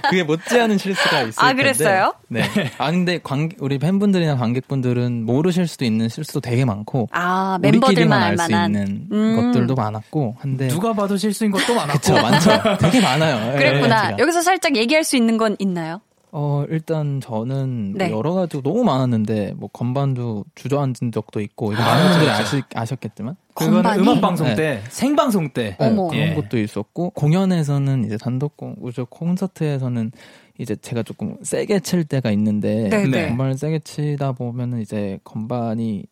그게 0.09 0.23
못지 0.23 0.59
않은 0.59 0.77
실수가 0.77 1.21
있을 1.21 1.41
아, 1.41 1.47
텐데. 1.47 1.63
그랬어요? 1.63 2.13
네. 2.27 2.43
아 2.77 2.91
근데 2.91 3.17
관 3.17 3.49
우리 3.59 3.77
팬분들이나 3.79 4.36
관객분들은 4.36 5.25
모르실 5.25 5.67
수도 5.67 5.86
있는 5.86 6.09
실수도 6.09 6.41
되게 6.41 6.65
많고 6.65 7.07
아, 7.13 7.57
멤버들만 7.61 8.21
알알수 8.21 8.51
만한. 8.51 8.71
있는 8.73 9.07
음. 9.13 9.36
것들도 9.53 9.73
많았고 9.73 10.36
한데 10.39 10.67
누가 10.67 10.91
봐도 10.93 11.15
실수인 11.15 11.51
것도 11.51 11.73
많았고. 11.75 11.97
그쵸 11.99 12.13
많죠. 12.13 12.49
되게 12.79 12.99
많아요. 12.99 13.53
예, 13.53 13.57
그랬구나. 13.57 14.07
제가. 14.07 14.17
여기서 14.19 14.41
살짝 14.41 14.75
얘기할 14.75 15.05
수 15.05 15.15
있는 15.15 15.38
건 15.38 15.55
있나요? 15.59 16.01
어 16.34 16.63
일단 16.69 17.19
저는 17.19 17.93
네. 17.97 18.09
여러 18.09 18.34
가지 18.34 18.61
너무 18.61 18.84
많았는데 18.86 19.53
뭐 19.57 19.69
건반도 19.69 20.45
주저앉은 20.55 21.11
적도 21.13 21.41
있고 21.41 21.73
이거 21.73 21.82
아, 21.82 21.86
많은 21.86 22.09
분들이 22.11 22.25
그렇죠. 22.32 22.41
아시, 22.43 22.61
아셨겠지만 22.73 23.36
그거는? 23.53 23.99
음악 23.99 24.21
방송 24.21 24.47
네. 24.47 24.55
때 24.55 24.82
생방송 24.89 25.49
때 25.49 25.75
네, 25.77 25.88
어머. 25.88 26.07
그런 26.07 26.29
예. 26.29 26.34
것도 26.34 26.57
있었고 26.57 27.09
공연에서는 27.11 28.05
이제 28.05 28.15
단독 28.17 28.55
공 28.55 28.75
우주 28.79 29.05
콘서트에서는 29.09 30.11
이제 30.57 30.75
제가 30.75 31.03
조금 31.03 31.36
세게 31.41 31.82
칠 31.82 32.05
때가 32.05 32.32
있는데 32.32 32.88
네, 32.89 33.05
네. 33.07 33.27
건반을 33.27 33.57
세게 33.57 33.79
치다 33.79 34.32
보면은 34.32 34.79
이제 34.82 35.19
건반이 35.25 36.05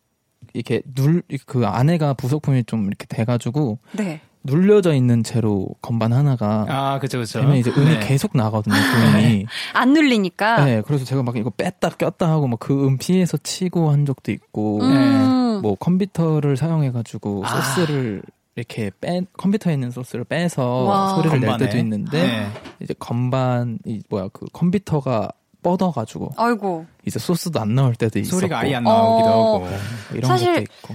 이렇게 0.52 0.82
눌 0.94 1.22
그 1.46 1.66
안에가 1.66 2.14
부속품이 2.14 2.64
좀 2.64 2.86
이렇게 2.86 3.06
돼가지고 3.06 3.78
네. 3.92 4.20
눌려져 4.42 4.94
있는 4.94 5.22
채로 5.22 5.68
건반 5.82 6.12
하나가 6.12 6.64
아 6.68 6.98
그죠 6.98 7.18
그죠. 7.18 7.40
되면 7.40 7.56
이제 7.56 7.70
음이 7.76 7.84
네. 7.84 8.00
계속 8.00 8.30
나거든요. 8.34 8.74
그 8.74 9.18
음이. 9.18 9.46
안 9.74 9.92
눌리니까. 9.92 10.64
네, 10.64 10.82
그래서 10.86 11.04
제가 11.04 11.22
막 11.22 11.36
이거 11.36 11.50
뺐다 11.50 11.90
꼈다 11.90 12.28
하고 12.28 12.46
막 12.48 12.58
그 12.60 12.86
음 12.86 12.96
피해서 12.98 13.36
치고 13.36 13.90
한 13.90 14.06
적도 14.06 14.32
있고 14.32 14.80
음. 14.82 15.60
뭐 15.62 15.74
컴퓨터를 15.74 16.56
사용해가지고 16.56 17.42
아. 17.44 17.60
소스를 17.60 18.22
이렇게 18.56 18.90
빼 19.00 19.20
컴퓨터에 19.36 19.74
있는 19.74 19.90
소스를 19.90 20.24
빼서 20.24 20.64
와. 20.84 21.14
소리를 21.16 21.38
낼 21.40 21.48
건반에. 21.50 21.66
때도 21.66 21.78
있는데 21.78 22.22
네. 22.22 22.46
이제 22.80 22.94
건반 22.98 23.78
이 23.84 24.00
뭐야 24.08 24.28
그 24.32 24.46
컴퓨터가 24.52 25.28
뻗어가지고 25.62 26.30
아이고. 26.38 26.86
이제 27.06 27.18
소스도 27.18 27.60
안 27.60 27.74
나올 27.74 27.94
때도 27.94 28.18
있었고 28.18 28.38
소리가 28.40 28.60
아예 28.60 28.76
안 28.76 28.84
나오기도 28.84 29.28
어. 29.28 29.32
하고. 29.32 29.58
뭐 29.60 29.70
이런 30.14 30.28
사실 30.28 30.52
것도 30.54 30.62
있고 30.62 30.94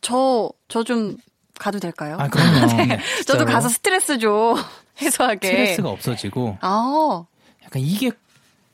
저, 0.00 0.50
저 0.68 0.82
좀 0.84 1.16
가도 1.58 1.78
될까요? 1.80 2.16
아 2.20 2.28
그럼요. 2.28 2.66
네. 2.76 2.98
저도 3.26 3.38
진짜로? 3.40 3.44
가서 3.46 3.68
스트레스 3.68 4.18
좀 4.18 4.56
해소하게. 5.00 5.48
스트레스가 5.48 5.88
없어지고 5.90 6.58
아, 6.60 7.24
약간 7.64 7.82
이게 7.82 8.10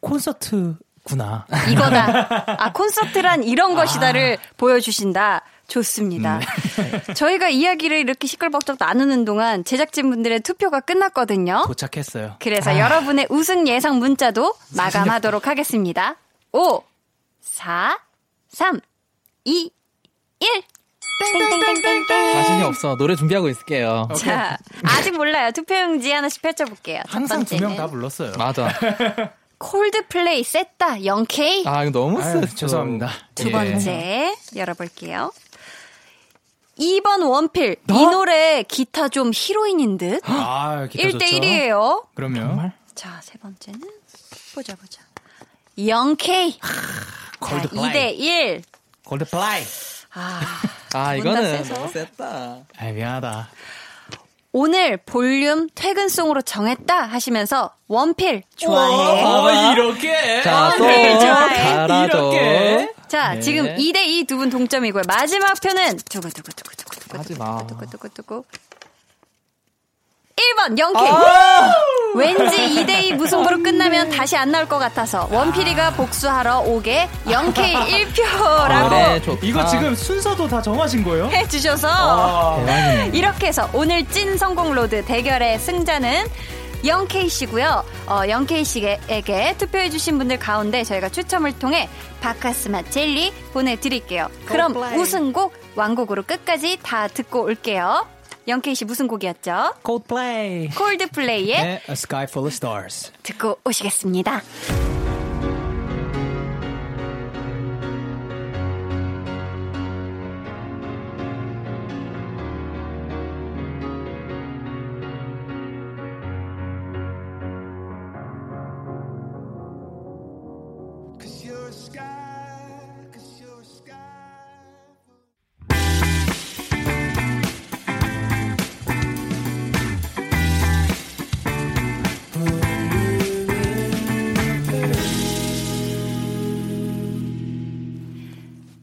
콘서트구나. 0.01 1.47
이거다. 1.70 2.55
아, 2.59 2.72
콘서트란 2.72 3.45
이런 3.45 3.74
것이다를 3.74 4.39
보여주신다. 4.57 5.43
좋습니다. 5.68 6.41
저희가 7.14 7.49
이야기를 7.49 7.97
이렇게 7.97 8.26
시끌벅적 8.26 8.76
나누는 8.78 9.24
동안 9.24 9.64
제작진분들의 9.64 10.41
투표가 10.41 10.80
끝났거든요. 10.80 11.64
도착했어요. 11.66 12.37
그래서 12.41 12.78
여러분의 12.78 13.28
우승 13.30 13.66
예상 13.66 13.99
문자도 13.99 14.55
마감하도록 14.76 15.47
하겠습니다. 15.47 16.16
5, 16.53 16.83
4, 17.41 17.99
3, 18.51 18.80
2, 19.45 19.70
1. 20.41 20.49
자신이 22.35 22.63
없어. 22.63 22.97
노래 22.97 23.15
준비하고 23.17 23.49
있을게요. 23.49 24.09
자, 24.19 24.57
아직 24.85 25.13
몰라요. 25.17 25.51
투표용지 25.53 26.11
하나씩 26.11 26.43
펼쳐볼게요. 26.43 27.03
첫 27.07 27.15
항상 27.15 27.45
두 27.45 27.57
명 27.57 27.77
다 27.77 27.87
불렀어요. 27.87 28.33
맞아. 28.39 28.69
콜드플레이 29.59 30.43
셌다 30.43 30.97
0K. 30.97 31.67
아, 31.67 31.85
이거 31.85 31.93
너무 31.93 32.21
아유, 32.21 32.41
셌죠. 32.41 32.57
죄송합니다. 32.57 33.11
두 33.35 33.49
예. 33.49 33.53
번째 33.53 34.35
열어볼게요. 34.57 35.33
2번 36.79 37.29
원필. 37.29 37.77
이 37.89 37.93
노래 38.07 38.65
기타 38.65 39.09
좀 39.09 39.31
히로인인 39.33 39.99
듯. 39.99 40.21
아, 40.29 40.89
기타 40.91 41.05
1대 41.09 41.13
좋죠. 41.13 41.27
1이에요. 41.27 42.07
그럼요. 42.15 42.35
정말? 42.41 42.73
자, 42.97 43.21
세 43.23 43.39
번째는 43.39 43.81
보자 44.55 44.75
보자. 44.75 45.01
0K. 45.79 46.59
자, 46.61 47.63
2대 47.63 48.19
1. 48.19 48.63
골드플라이. 49.05 49.63
아, 50.15 50.41
아, 50.95 51.15
이거는? 51.15 51.63
너무 51.69 51.89
셌다. 51.93 52.59
아, 52.79 52.85
미안하다. 52.93 53.49
오늘 54.55 54.99
볼륨 54.99 55.69
퇴근송으로 55.75 56.43
정했다 56.43 57.05
하시면서 57.05 57.71
원필 57.89 58.43
좋아해. 58.57 59.25
어, 59.25 59.73
이렇게. 59.73 60.43
자, 60.43 60.75
또. 60.77 60.85
잘하죠. 60.85 62.17
이렇게. 62.33 62.93
자, 63.09 63.35
네. 63.35 63.41
지금 63.41 63.65
2대 63.77 63.97
2 64.07 64.25
두 64.27 64.37
분 64.37 64.51
동점이고요. 64.51 65.05
마지막 65.09 65.59
표는 65.59 65.97
두구두구두구두구두구. 66.11 67.19
하지 67.19 67.35
마. 67.37 67.67
두구두구두구. 67.67 68.45
1번 70.57 70.78
Young 70.78 71.00
K. 71.00 71.09
아! 71.09 71.72
왠지 72.14 72.84
2대2 72.84 73.14
무승부로 73.14 73.62
끝나면 73.62 74.11
다시 74.11 74.36
안 74.36 74.51
나올 74.51 74.66
것 74.68 74.78
같아서 74.78 75.28
원필이가 75.30 75.93
복수하러 75.93 76.61
오게 76.61 77.09
Young 77.30 77.67
K 77.67 77.74
1표라고 77.74 78.88
그래, 78.88 79.22
좋다. 79.22 79.38
이거 79.43 79.64
지금 79.66 79.95
순서도 79.95 80.47
다 80.49 80.61
정하신 80.61 81.05
거예요? 81.05 81.26
해주셔서 81.28 81.88
아. 81.90 83.09
이렇게 83.12 83.47
해서 83.47 83.68
오늘 83.72 84.07
찐 84.09 84.36
성공 84.36 84.74
로드 84.74 85.05
대결의 85.07 85.59
승자는 85.59 86.26
Young 86.85 87.21
K 87.21 87.28
씨고요. 87.28 87.84
어, 88.09 88.22
Young 88.28 88.59
K 88.59 88.64
씨에게 88.64 89.55
투표해 89.57 89.88
주신 89.88 90.18
분들 90.18 90.38
가운데 90.38 90.82
저희가 90.82 91.09
추첨을 91.09 91.59
통해 91.59 91.88
박카스맛 92.20 92.91
젤리 92.90 93.32
보내드릴게요. 93.53 94.28
그럼 94.47 94.76
우승곡 94.76 95.55
완곡으로 95.76 96.24
끝까지 96.24 96.78
다 96.82 97.07
듣고 97.09 97.43
올게요. 97.45 98.05
영케이 98.49 98.74
씨 98.74 98.84
무슨 98.84 99.07
곡이었죠? 99.09 99.74
콜드플레이. 99.82 100.68
콜드플레이의 100.70 101.62
네, 101.62 101.82
A 101.88 101.93
Sky 101.93 102.24
Full 102.24 102.47
of 102.47 102.55
Stars. 102.55 103.12
듣고 103.22 103.59
오시겠습니다. 103.64 104.43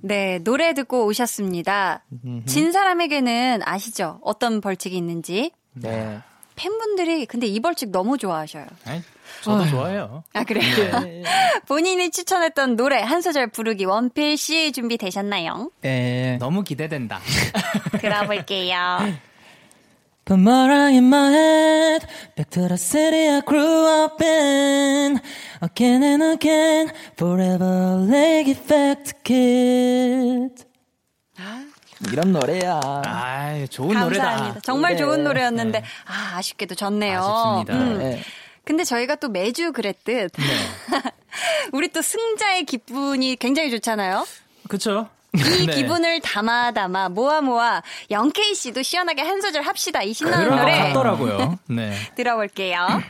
네, 0.09 0.39
노래 0.39 0.73
듣고 0.73 1.05
오셨습니다. 1.05 2.03
진 2.47 2.71
사람에게는 2.71 3.61
아시죠? 3.63 4.19
어떤 4.23 4.59
벌칙이 4.59 4.97
있는지. 4.97 5.51
네. 5.73 6.17
팬분들이 6.55 7.27
근데 7.27 7.45
이 7.45 7.59
벌칙 7.59 7.91
너무 7.91 8.17
좋아하셔요. 8.17 8.65
아니, 8.85 9.03
저도 9.43 9.67
좋아해요. 9.67 10.23
아, 10.33 10.43
그래요? 10.43 10.63
본인이 11.67 12.09
추천했던 12.09 12.75
노래 12.75 12.99
한 12.99 13.21
소절 13.21 13.51
부르기 13.51 13.85
원필 13.85 14.35
씨 14.35 14.71
준비 14.71 14.97
되셨나요? 14.97 15.69
네. 15.81 16.37
너무 16.39 16.63
기대된다. 16.63 17.19
들어볼게요. 18.01 19.13
Put 20.29 20.37
more 20.37 20.89
in 20.91 21.09
my 21.09 21.31
head 21.31 22.05
Back 22.37 22.51
to 22.51 22.67
the 22.67 22.77
city 22.77 23.29
I 23.29 23.41
grew 23.41 23.87
up 24.05 24.21
in 24.21 25.19
Again 25.59 26.03
and 26.03 26.21
again 26.21 26.91
Forever 27.17 28.05
legged 28.07 28.59
fact 28.59 29.23
kid 29.23 30.65
이런 32.13 32.31
노래야 32.31 32.79
아, 32.83 33.65
좋은 33.69 33.93
감사합니다. 33.93 34.37
노래다. 34.39 34.59
정말 34.61 34.91
그래. 34.95 35.03
좋은 35.03 35.23
노래였는데 35.23 35.83
아 36.05 36.37
아쉽게도 36.37 36.75
졌네요. 36.75 37.19
아쉽습니다. 37.19 37.73
음. 37.73 37.97
네. 37.97 38.21
근데 38.63 38.83
저희가 38.85 39.15
또 39.15 39.27
매주 39.29 39.73
그랬듯 39.73 40.31
우리 41.73 41.89
또 41.89 42.01
승자의 42.01 42.63
기분이 42.65 43.35
굉장히 43.35 43.69
좋잖아요. 43.71 44.25
그쵸? 44.69 45.09
이 45.33 45.65
네. 45.65 45.75
기분을 45.75 46.21
담아 46.21 46.71
담아 46.71 47.09
모아 47.09 47.41
모아 47.41 47.81
영케이 48.09 48.55
씨도 48.55 48.81
시원하게 48.81 49.21
한 49.21 49.41
소절 49.41 49.61
합시다. 49.61 50.01
이 50.01 50.13
신나는 50.13 50.55
노래 50.55 50.77
같더라고요. 50.77 51.59
네. 51.67 51.93
들어볼게요. 52.15 53.03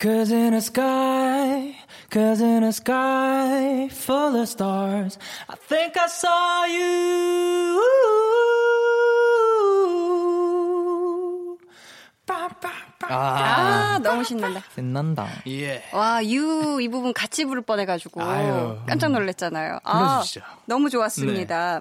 Cause 0.00 0.32
in 0.32 0.52
the 0.52 0.62
sky 0.62 1.76
Cause 2.10 2.40
in 2.40 2.62
the 2.62 2.72
sky 2.72 3.88
Full 3.90 4.40
of 4.40 4.48
stars 4.48 5.18
I 5.46 5.56
think 5.68 5.94
I 5.98 6.06
saw 6.06 6.64
you 6.64 7.90
아, 13.08 13.94
아 13.94 13.98
너무 14.02 14.24
신난다. 14.24 14.62
신난다 14.74 15.26
예. 15.46 15.82
와, 15.92 16.24
유, 16.24 16.78
이 16.80 16.88
부분 16.88 17.12
같이 17.12 17.44
부를 17.44 17.62
뻔해가지고 17.62 18.22
아유. 18.22 18.78
깜짝 18.86 19.12
놀랐잖아요. 19.12 19.78
아, 19.84 19.98
불러주시죠. 19.98 20.40
너무 20.66 20.90
좋았습니다. 20.90 21.80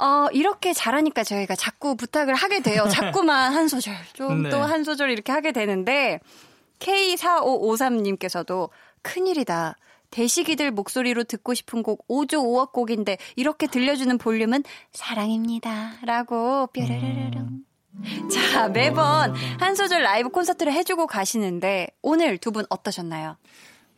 어, 0.00 0.28
이렇게 0.32 0.72
잘하니까 0.72 1.24
저희가 1.24 1.56
자꾸 1.56 1.96
부탁을 1.96 2.34
하게 2.34 2.60
돼요. 2.60 2.86
자꾸만 2.92 3.52
한 3.52 3.66
소절, 3.68 3.94
좀 4.12 4.44
네. 4.44 4.50
또한 4.50 4.84
소절 4.84 5.10
이렇게 5.10 5.32
하게 5.32 5.50
되는데, 5.52 6.20
K4553님께서도 6.78 8.70
큰일이다. 9.02 9.76
대식이들 10.10 10.70
목소리로 10.70 11.24
듣고 11.24 11.52
싶은 11.52 11.82
곡 11.82 12.06
5조 12.08 12.38
5억 12.38 12.72
곡인데 12.72 13.18
이렇게 13.36 13.66
들려주는 13.66 14.16
볼륨은 14.16 14.64
사랑입니다. 14.92 15.98
라고 16.02 16.68
뾰르르르릉. 16.68 17.67
자, 18.52 18.68
매번 18.68 19.34
한 19.58 19.74
소절 19.74 20.02
라이브 20.02 20.28
콘서트를 20.30 20.72
해주고 20.72 21.06
가시는데 21.06 21.88
오늘 22.02 22.38
두 22.38 22.50
분 22.52 22.64
어떠셨나요? 22.70 23.36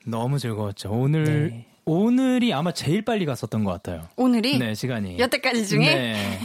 너무 0.06 0.38
즐거웠죠. 0.38 0.90
오늘, 0.90 1.24
네. 1.50 1.66
오늘이 1.84 2.52
아마 2.52 2.72
제일 2.72 3.02
빨리 3.02 3.26
갔었던 3.26 3.64
것 3.64 3.72
같아요. 3.72 4.08
오늘이 4.16 4.58
네, 4.58 4.74
시간이. 4.74 5.18
여태까지 5.18 5.66
중에 5.66 5.94
네. 5.94 6.38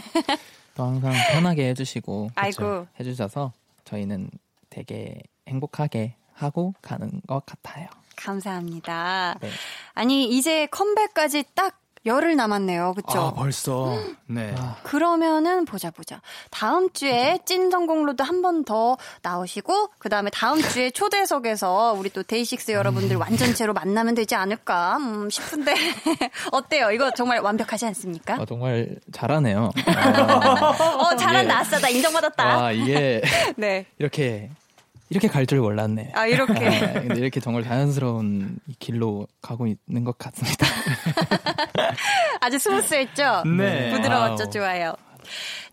또 0.76 0.84
항상 0.84 1.14
편하게 1.32 1.70
해주시고 1.70 2.32
아이고 2.36 2.88
해주셔서 2.99 3.53
저희는 3.86 4.30
되게 4.70 5.22
행복하게 5.47 6.16
하고 6.34 6.74
가는 6.82 7.10
것 7.28 7.45
같아요. 7.45 7.88
감사합니다. 8.18 9.38
네. 9.41 9.49
아니 9.93 10.26
이제 10.38 10.66
컴백까지 10.68 11.45
딱 11.53 11.80
열흘 12.06 12.36
남았네요. 12.36 12.93
그쵸? 12.95 13.20
아, 13.20 13.34
벌써. 13.34 13.97
네. 14.28 14.53
아, 14.58 14.76
그러면은 14.84 15.66
보자 15.66 15.89
보자. 15.91 16.22
다음 16.51 16.89
주에 16.91 17.39
찐 17.45 17.72
성공로드 17.72 18.22
한번 18.22 18.64
더 18.64 18.97
나오시고 19.22 19.89
그 19.97 20.10
다음에 20.10 20.30
다음 20.30 20.62
주에 20.62 20.91
초대석에서 20.91 21.93
우리 21.97 22.10
또 22.10 22.22
데이식스 22.24 22.72
여러분들 22.72 23.16
완전체로 23.16 23.74
만나면 23.74 24.16
되지 24.16 24.36
않을까 24.36 24.97
음, 24.97 25.30
싶은데 25.30 25.74
어때요? 26.51 26.91
이거 26.91 27.12
정말 27.12 27.39
완벽하지 27.39 27.86
않습니까? 27.88 28.36
어, 28.36 28.45
정말 28.45 28.95
잘하네요. 29.12 29.72
어 30.99 31.16
잘한다 31.16 31.60
아싸 31.60 31.80
나 31.80 31.89
인정받았다. 31.89 32.43
아 32.66 32.72
이게 32.72 33.22
네. 33.58 33.86
이렇게 33.97 34.49
이렇게 35.10 35.28
갈 35.28 35.45
줄 35.45 35.60
몰랐네. 35.60 36.12
아 36.16 36.26
이렇게 36.26 36.53
아, 36.68 36.93
근데 36.93 37.20
이렇게 37.20 37.39
정말 37.39 37.64
자연스러운 37.64 38.58
이 38.68 38.76
길로 38.80 39.28
가고 39.41 39.68
있는 39.68 40.03
것 40.03 40.18
같습니다. 40.18 40.66
아주 42.41 42.60
스무스했죠? 42.60 43.43
네. 43.58 43.91
부드러웠죠? 43.91 44.43
wow. 44.43 44.51
좋아요. 44.51 44.95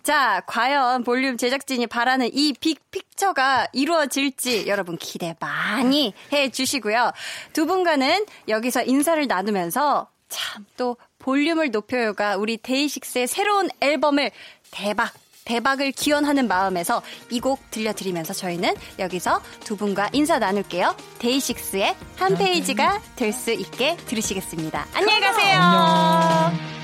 자, 0.02 0.42
과연 0.46 1.04
볼륨 1.04 1.36
제작진이 1.36 1.86
바라는 1.86 2.30
이 2.32 2.52
big 2.54 2.83
picture가 2.83 3.68
이루어질지 3.72 4.66
여러분 4.66 4.96
기대 4.96 5.36
많이 5.38 6.12
해 6.32 6.48
주시고요. 6.50 7.12
두 7.52 7.66
분과는 7.66 8.26
여기서 8.48 8.82
인사를 8.82 9.24
나누면서 9.28 10.08
참, 10.28 10.64
또, 10.76 10.96
볼륨을 11.18 11.70
높여요가 11.70 12.36
우리 12.36 12.56
데이식스의 12.56 13.28
새로운 13.28 13.68
앨범을 13.80 14.32
대박, 14.72 15.12
대박을 15.44 15.92
기원하는 15.92 16.48
마음에서 16.48 17.02
이 17.30 17.40
곡 17.40 17.70
들려드리면서 17.72 18.32
저희는 18.34 18.74
여기서 19.00 19.40
두 19.64 19.76
분과 19.76 20.10
인사 20.12 20.38
나눌게요. 20.38 20.94
데이식스의 21.18 21.96
한 22.16 22.36
페이지가 22.36 23.00
될 23.16 23.32
수 23.32 23.50
있게 23.50 23.96
들으시겠습니다. 24.06 24.86
안녕히 24.94 25.20
가세요. 25.20 25.60
안녕. 25.60 26.81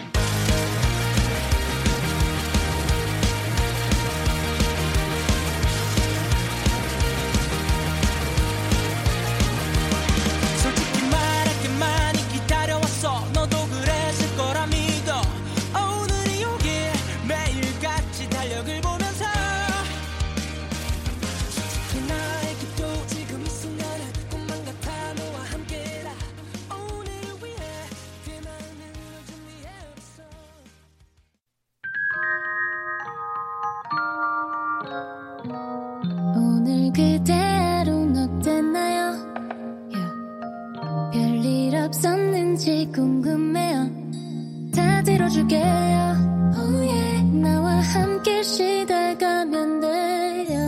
다 45.48 45.56
들어줄게요. 45.56 46.52
Oh 46.56 46.76
yeah. 46.84 47.22
나와 47.40 47.80
함께 47.80 48.42
시달가면 48.42 49.80
돼요. 49.80 50.58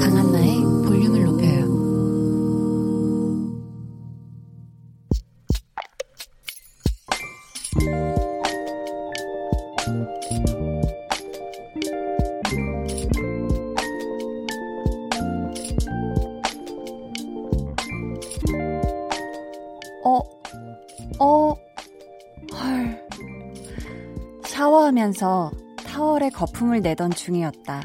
강한나의 0.00 0.60
볼륨을 0.84 1.24
높여요. 1.24 1.62
하면서 25.12 25.50
타월에 25.84 26.30
거품을 26.30 26.80
내던 26.80 27.10
중이었다. 27.10 27.82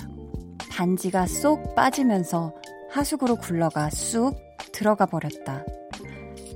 반지가 0.72 1.28
쏙 1.28 1.76
빠지면서 1.76 2.54
하수구로 2.90 3.36
굴러가 3.36 3.90
쑥 3.90 4.34
들어가 4.72 5.06
버렸다. 5.06 5.66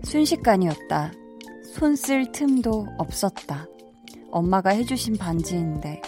순식간이었다. 0.03 1.11
손 1.74 1.95
쓸 1.95 2.32
틈도 2.32 2.88
없었다. 2.97 3.67
엄마가 4.32 4.69
해주신 4.69 5.17
반지인데. 5.17 6.01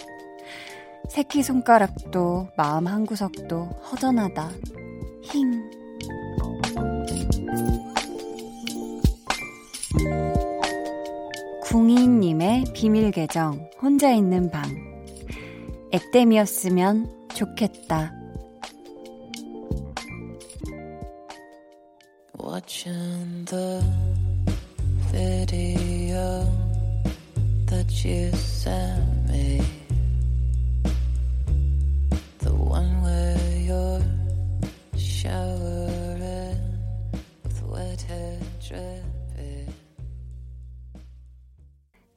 새끼 1.10 1.42
손가락도 1.42 2.48
마음 2.56 2.86
한구석도 2.86 3.64
허전하다. 3.64 4.50
힝. 5.24 5.63
궁이님의 11.74 12.66
비밀 12.72 13.10
계정, 13.10 13.68
혼자 13.82 14.12
있는 14.12 14.48
방. 14.48 14.62
액땜이었으면 15.90 17.26
좋겠다. 17.34 18.12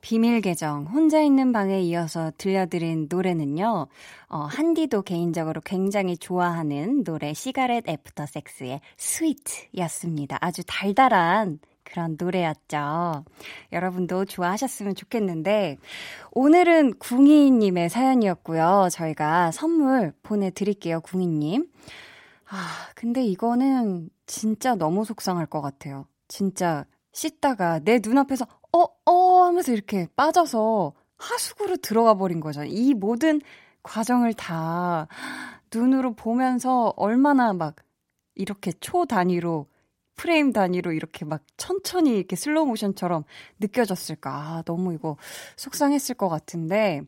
비밀 0.08 0.40
계정 0.40 0.86
혼자 0.86 1.20
있는 1.20 1.52
방에 1.52 1.82
이어서 1.82 2.32
들려드린 2.38 3.08
노래는요. 3.10 3.88
어, 4.30 4.38
한디도 4.38 5.02
개인적으로 5.02 5.60
굉장히 5.60 6.16
좋아하는 6.16 7.04
노래 7.04 7.34
시가렛 7.34 7.90
애프터 7.90 8.26
섹스의 8.26 8.80
스위트였습니다. 8.96 10.38
아주 10.40 10.64
달달한 10.66 11.60
그런 11.84 12.16
노래였죠. 12.18 13.26
여러분도 13.74 14.24
좋아하셨으면 14.24 14.96
좋겠는데 14.96 15.76
오늘은 16.32 17.00
궁이님의 17.00 17.90
사연이었고요. 17.90 18.88
저희가 18.90 19.52
선물 19.52 20.14
보내드릴게요. 20.24 21.02
궁이님. 21.02 21.68
아 22.50 22.70
근데 22.96 23.26
이거는 23.26 24.10
진짜 24.26 24.74
너무 24.76 25.04
속상할 25.04 25.48
것 25.48 25.60
같아요. 25.60 26.06
진짜 26.30 26.86
씻다가 27.12 27.80
내 27.80 28.00
눈앞에서 28.02 28.46
어, 28.78 28.88
어 29.06 29.44
하면서 29.46 29.72
이렇게 29.72 30.08
빠져서 30.16 30.94
하수구로 31.18 31.78
들어가 31.78 32.14
버린 32.14 32.40
거죠. 32.40 32.64
이 32.64 32.94
모든 32.94 33.42
과정을 33.82 34.34
다 34.34 35.08
눈으로 35.74 36.14
보면서 36.14 36.94
얼마나 36.96 37.54
막 37.54 37.76
이렇게 38.36 38.72
초 38.80 39.06
단위로 39.06 39.68
프레임 40.16 40.52
단위로 40.52 40.92
이렇게 40.92 41.26
막 41.26 41.42
천천히 41.58 42.18
이렇게 42.18 42.36
슬로우 42.36 42.66
모션처럼 42.68 43.24
느껴졌을까. 43.60 44.32
아, 44.32 44.64
너무 44.66 44.94
이거 44.94 45.18
속상했을 45.58 46.16
것 46.16 46.30
같은데 46.30 47.02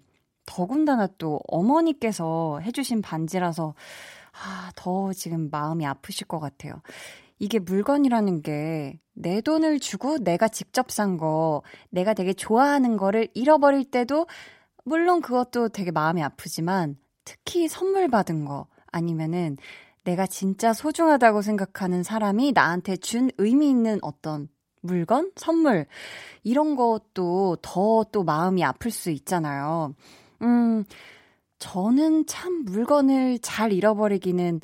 더군다나 0.45 1.07
또 1.17 1.39
어머니께서 1.47 2.59
해주신 2.63 3.01
반지라서 3.01 3.75
아, 4.31 4.71
더 4.75 5.13
지금 5.13 5.49
마음이 5.51 5.85
아프실 5.85 6.27
것 6.27 6.39
같아요. 6.39 6.81
이게 7.39 7.59
물건이라는 7.59 8.41
게 8.41 8.99
내 9.19 9.41
돈을 9.41 9.79
주고 9.79 10.17
내가 10.17 10.47
직접 10.47 10.91
산 10.91 11.17
거, 11.17 11.61
내가 11.89 12.13
되게 12.13 12.31
좋아하는 12.33 12.95
거를 12.95 13.27
잃어버릴 13.33 13.91
때도 13.91 14.27
물론 14.85 15.21
그것도 15.21 15.69
되게 15.69 15.91
마음이 15.91 16.23
아프지만 16.23 16.95
특히 17.25 17.67
선물 17.67 18.07
받은 18.07 18.45
거 18.45 18.67
아니면은 18.91 19.57
내가 20.05 20.25
진짜 20.25 20.71
소중하다고 20.71 21.41
생각하는 21.41 22.01
사람이 22.01 22.53
나한테 22.53 22.95
준 22.95 23.29
의미 23.37 23.69
있는 23.69 23.99
어떤 24.01 24.47
물건, 24.81 25.31
선물 25.35 25.85
이런 26.43 26.77
것도 26.77 27.57
더또 27.61 28.23
마음이 28.23 28.63
아플 28.63 28.89
수 28.89 29.09
있잖아요. 29.11 29.93
음, 30.41 30.85
저는 31.59 32.25
참 32.25 32.63
물건을 32.63 33.39
잘 33.39 33.73
잃어버리기는 33.73 34.61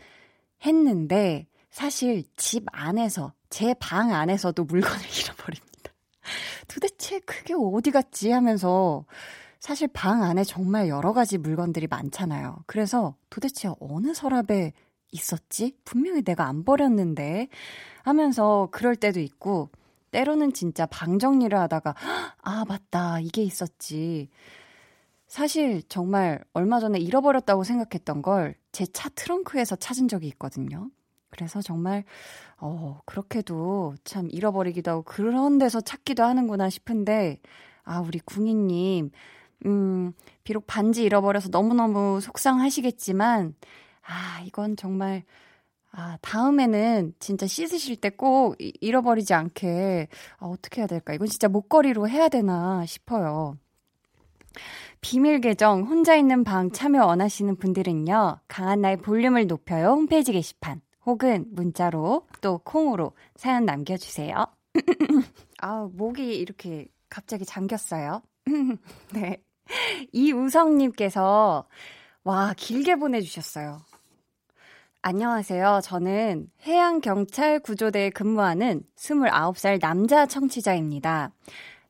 했는데 0.65 1.47
사실 1.76 2.23
집 2.38 2.63
안에서 2.71 3.34
제 3.49 3.73
방 3.73 4.13
안에서도 4.13 4.63
물건을 4.63 4.97
잃어버립니다. 5.19 5.91
도대체 6.69 7.19
그게 7.19 7.53
어디 7.53 7.91
갔지 7.91 8.32
하면서 8.32 9.03
사실 9.59 9.89
방 9.89 10.23
안에 10.23 10.45
정말 10.45 10.88
여러 10.88 11.11
가지 11.11 11.38
물건들이 11.38 11.88
많잖아요. 11.88 12.59
그래서 12.65 13.17
도대체 13.30 13.69
어느 13.82 14.13
서랍에 14.13 14.71
있었지? 15.11 15.76
분명히 15.84 16.21
내가 16.23 16.45
안 16.47 16.63
버렸는데 16.63 17.49
하면서 18.03 18.69
그럴 18.71 18.95
때도 18.95 19.19
있고 19.19 19.69
때로는 20.11 20.53
진짜 20.53 20.86
방 20.86 21.19
정리를 21.19 21.57
하다가 21.59 21.93
아 22.41 22.63
맞다 22.69 23.19
이게 23.19 23.43
있었지. 23.43 24.30
사실 25.28 25.84
정말 25.89 26.41
얼마 26.53 26.80
전에 26.80 26.99
잃어버렸다고 26.99 27.65
생각했던 27.65 28.21
걸 28.21 28.55
제 28.71 28.86
차 28.93 29.09
트렁크에서 29.09 29.76
찾은 29.78 30.07
적이 30.09 30.28
있거든요. 30.30 30.89
그래서 31.36 31.62
정말 31.62 32.04
어 32.58 33.00
그렇게도 33.06 33.96
참 34.06 34.30
잃어버리기도 34.32 34.92
하고 34.92 35.02
그런 35.04 35.58
데서 35.58 35.82
찾기도 35.82 36.24
하는구나 36.24 36.70
싶은데 36.70 37.40
아 37.84 38.00
우리 38.00 38.20
궁이님 38.20 39.12
음 39.66 40.14
비록 40.44 40.66
반지 40.68 41.04
잃어버려서 41.04 41.50
너무너무 41.52 42.22
속상하시겠지만 42.22 43.56
아 44.08 44.42
이건 44.46 44.78
정말 44.78 45.24
아, 45.98 46.18
다음에는 46.22 47.14
진짜 47.20 47.48
씻으실 47.48 47.96
때 47.98 48.10
꼭 48.10 48.56
잃어버리지 48.60 49.34
않게, 49.34 50.08
아, 50.40 50.46
어떻게 50.46 50.82
해야 50.82 50.88
될까? 50.88 51.14
이건 51.14 51.28
진짜 51.28 51.48
목걸이로 51.48 52.10
해야 52.10 52.28
되나 52.28 52.86
싶어요. 52.86 53.58
비밀 55.02 55.40
계정 55.42 55.84
혼자 55.84 56.16
있는 56.16 56.44
방 56.44 56.72
참여 56.72 57.06
원하시는 57.06 57.56
분들은요. 57.58 58.40
강한 58.48 58.82
나의 58.82 58.98
볼륨을 58.98 59.48
높여요 59.48 59.88
홈페이지 59.90 60.32
게시판 60.32 60.82
혹은 61.06 61.45
문자로 61.51 62.28
또 62.41 62.58
콩으로 62.60 63.14
사연 63.36 63.66
남겨주세요. 63.66 64.45
아, 65.62 65.88
목이 65.93 66.36
이렇게 66.36 66.88
갑자기 67.10 67.45
잠겼어요. 67.45 68.22
네. 69.14 69.41
이우성님께서, 70.12 71.66
와, 72.24 72.53
길게 72.58 72.95
보내주셨어요. 72.95 73.82
안녕하세요. 75.01 75.82
저는 75.84 76.49
해양경찰 76.66 77.60
구조대에 77.60 78.10
근무하는 78.10 78.82
29살 78.95 79.80
남자 79.80 80.26
청취자입니다. 80.26 81.32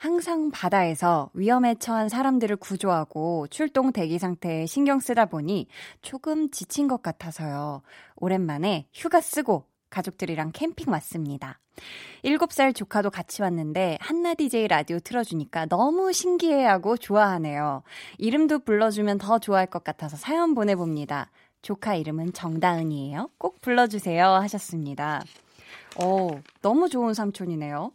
항상 0.06 0.52
바다에서 0.52 1.32
위험에 1.34 1.74
처한 1.80 2.10
사람들을 2.10 2.58
구조하고 2.58 3.48
출동 3.50 3.92
대기 3.92 4.20
상태에 4.20 4.68
신경 4.68 5.00
쓰다 5.00 5.26
보니 5.26 5.66
조금 6.04 6.52
지친 6.52 6.88
것 6.88 7.02
같아서요. 7.02 7.82
오랜만에 8.16 8.86
휴가 8.94 9.20
쓰고 9.20 9.64
가족들이랑 9.90 10.52
캠핑 10.52 10.94
왔습니다. 10.94 11.60
7살 12.24 12.76
조카도 12.76 13.10
같이 13.10 13.42
왔는데 13.42 13.98
한나 14.00 14.36
DJ 14.36 14.68
라디오 14.68 15.00
틀어주니까 15.00 15.66
너무 15.66 16.14
신기해하고 16.14 16.98
좋아하네요. 16.98 17.82
이름도 18.20 18.60
불러주면 18.60 19.18
더 19.18 19.40
좋아할 19.40 19.66
것 19.66 19.84
같아서 19.84 20.18
사연 20.18 20.54
보내봅니다. 20.54 21.32
조카 21.64 21.96
이름은 21.96 22.34
정다은이에요. 22.34 23.32
꼭 23.40 23.60
불러주세요 23.60 24.24
하셨습니다. 24.24 25.24
오, 26.00 26.40
너무 26.62 26.90
좋은 26.90 27.16
삼촌이네요. 27.16 27.92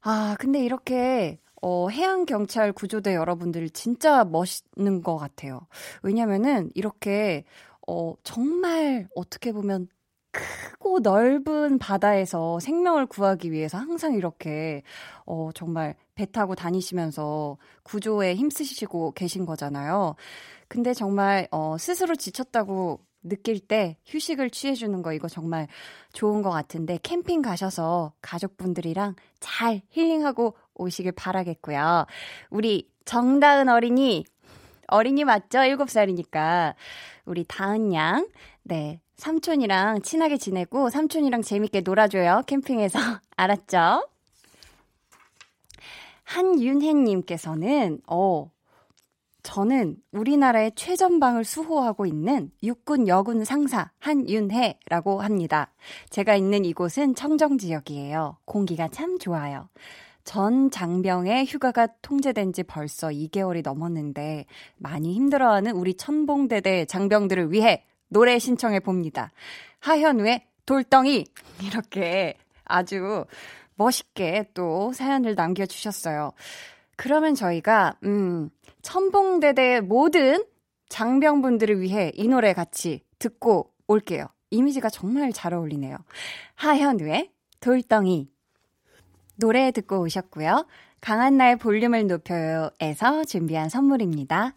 아, 0.00 0.36
근데 0.38 0.64
이렇게 0.64 1.38
어, 1.60 1.88
해양 1.88 2.24
경찰 2.24 2.72
구조대 2.72 3.14
여러분들 3.14 3.68
진짜 3.70 4.24
멋있는 4.24 5.02
것 5.02 5.16
같아요. 5.16 5.60
왜냐면은 6.02 6.70
이렇게 6.74 7.44
어, 7.86 8.14
정말 8.22 9.08
어떻게 9.14 9.52
보면 9.52 9.88
크고 10.32 11.00
넓은 11.00 11.78
바다에서 11.78 12.60
생명을 12.60 13.06
구하기 13.06 13.52
위해서 13.52 13.78
항상 13.78 14.14
이렇게 14.14 14.82
어 15.26 15.50
정말 15.54 15.96
배 16.14 16.26
타고 16.26 16.54
다니시면서 16.56 17.58
구조에 17.84 18.34
힘쓰시고 18.36 19.12
계신 19.12 19.46
거잖아요. 19.46 20.16
근데 20.68 20.94
정말 20.94 21.48
어 21.52 21.76
스스로 21.78 22.16
지쳤다고 22.16 23.00
느낄 23.22 23.60
때 23.60 23.96
휴식을 24.06 24.50
취해주는 24.50 25.02
거 25.02 25.12
이거 25.12 25.28
정말 25.28 25.68
좋은 26.12 26.42
것 26.42 26.50
같은데 26.50 26.98
캠핑 27.02 27.42
가셔서 27.42 28.12
가족분들이랑 28.22 29.16
잘 29.40 29.82
힐링하고 29.90 30.56
오시길 30.74 31.12
바라겠고요. 31.12 32.06
우리 32.50 32.88
정다은 33.04 33.68
어린이 33.68 34.24
어린이 34.88 35.24
맞죠? 35.24 35.58
7살이니까. 35.58 36.74
우리 37.26 37.44
다은 37.44 37.92
양. 37.94 38.26
네. 38.62 39.00
삼촌이랑 39.16 40.02
친하게 40.02 40.38
지내고 40.38 40.90
삼촌이랑 40.90 41.42
재밌게 41.42 41.82
놀아줘요. 41.82 42.42
캠핑에서. 42.46 42.98
알았죠? 43.36 44.08
한윤혜님께서는, 46.24 48.00
어, 48.06 48.50
저는 49.42 49.96
우리나라의 50.12 50.72
최전방을 50.74 51.44
수호하고 51.44 52.06
있는 52.06 52.50
육군 52.62 53.08
여군 53.08 53.44
상사 53.44 53.90
한윤혜라고 53.98 55.20
합니다. 55.22 55.72
제가 56.10 56.36
있는 56.36 56.64
이곳은 56.64 57.14
청정 57.14 57.58
지역이에요. 57.58 58.38
공기가 58.44 58.88
참 58.88 59.18
좋아요. 59.18 59.68
전 60.24 60.70
장병의 60.70 61.46
휴가가 61.46 61.86
통제된 62.02 62.52
지 62.52 62.62
벌써 62.62 63.08
2개월이 63.08 63.62
넘었는데 63.62 64.44
많이 64.76 65.14
힘들어하는 65.14 65.72
우리 65.72 65.94
천봉대대 65.94 66.84
장병들을 66.84 67.50
위해 67.52 67.84
노래 68.08 68.38
신청해 68.38 68.80
봅니다. 68.80 69.30
하현우의 69.80 70.46
돌덩이 70.66 71.24
이렇게 71.62 72.36
아주 72.64 73.24
멋있게 73.76 74.50
또 74.52 74.92
사연을 74.92 75.34
남겨 75.34 75.64
주셨어요. 75.64 76.32
그러면 76.96 77.34
저희가 77.34 77.94
음 78.04 78.50
천봉대대 78.88 79.82
모든 79.82 80.42
장병분들을 80.88 81.82
위해 81.82 82.10
이 82.14 82.26
노래 82.26 82.54
같이 82.54 83.02
듣고 83.18 83.70
올게요. 83.86 84.28
이미지가 84.48 84.88
정말 84.88 85.30
잘 85.30 85.52
어울리네요. 85.52 85.98
하현우의 86.54 87.30
돌덩이 87.60 88.30
노래 89.36 89.72
듣고 89.72 90.00
오셨고요. 90.00 90.66
강한나의 91.02 91.56
볼륨을 91.56 92.06
높여요에서 92.06 93.24
준비한 93.24 93.68
선물입니다. 93.68 94.54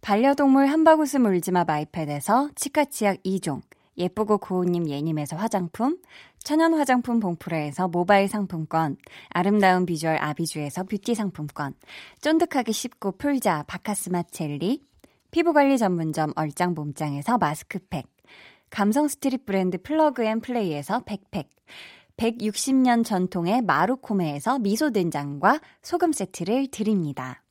반려동물 0.00 0.66
한바구스 0.66 1.16
물지마 1.16 1.64
마이패드에서 1.64 2.50
치카치약 2.54 3.24
2종, 3.24 3.62
예쁘고 3.98 4.38
고운님 4.38 4.90
예님에서 4.90 5.34
화장품, 5.34 5.98
천연 6.42 6.74
화장품 6.74 7.20
봉프레에서 7.20 7.88
모바일 7.88 8.28
상품권, 8.28 8.96
아름다운 9.30 9.86
비주얼 9.86 10.16
아비주에서 10.20 10.84
뷰티 10.84 11.14
상품권, 11.14 11.74
쫀득하게 12.20 12.72
씹고 12.72 13.12
풀자 13.12 13.64
박카스맛 13.66 14.24
젤리, 14.24 14.82
피부관리 15.30 15.78
전문점 15.78 16.32
얼짱 16.36 16.74
몸짱에서 16.74 17.38
마스크팩, 17.38 18.06
감성 18.70 19.08
street 19.08 19.46
브랜드 19.46 19.80
Plug 19.80 20.24
and 20.24 20.40
Play에서 20.40 21.00
백팩, 21.04 21.48
160년 22.16 23.04
전통의 23.04 23.62
마루코메에서 23.62 24.58
미소된장과 24.58 25.60
소금 25.82 26.12
세트를 26.12 26.68
드립니다. 26.70 27.42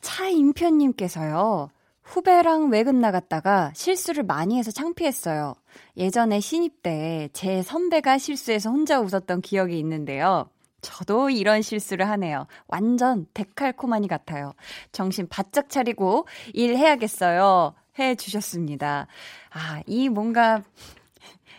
차임표님께서요. 0.00 1.70
후배랑 2.08 2.70
외근 2.70 3.00
나갔다가 3.00 3.70
실수를 3.74 4.24
많이 4.24 4.56
해서 4.58 4.70
창피했어요. 4.70 5.54
예전에 5.96 6.40
신입 6.40 6.82
때 6.82 7.28
제 7.34 7.62
선배가 7.62 8.16
실수해서 8.18 8.70
혼자 8.70 8.98
웃었던 9.00 9.42
기억이 9.42 9.78
있는데요. 9.78 10.48
저도 10.80 11.28
이런 11.28 11.60
실수를 11.60 12.08
하네요. 12.08 12.46
완전 12.66 13.26
데칼코마니 13.34 14.08
같아요. 14.08 14.54
정신 14.90 15.28
바짝 15.28 15.68
차리고 15.68 16.26
일해야겠어요. 16.54 17.74
해 17.98 18.14
주셨습니다. 18.14 19.06
아, 19.50 19.82
이 19.86 20.08
뭔가 20.08 20.62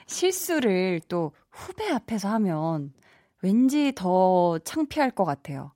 실수를 0.07 1.01
또 1.09 1.31
후배 1.51 1.91
앞에서 1.91 2.29
하면 2.29 2.91
왠지 3.41 3.93
더 3.93 4.57
창피할 4.59 5.11
것 5.11 5.25
같아요. 5.25 5.73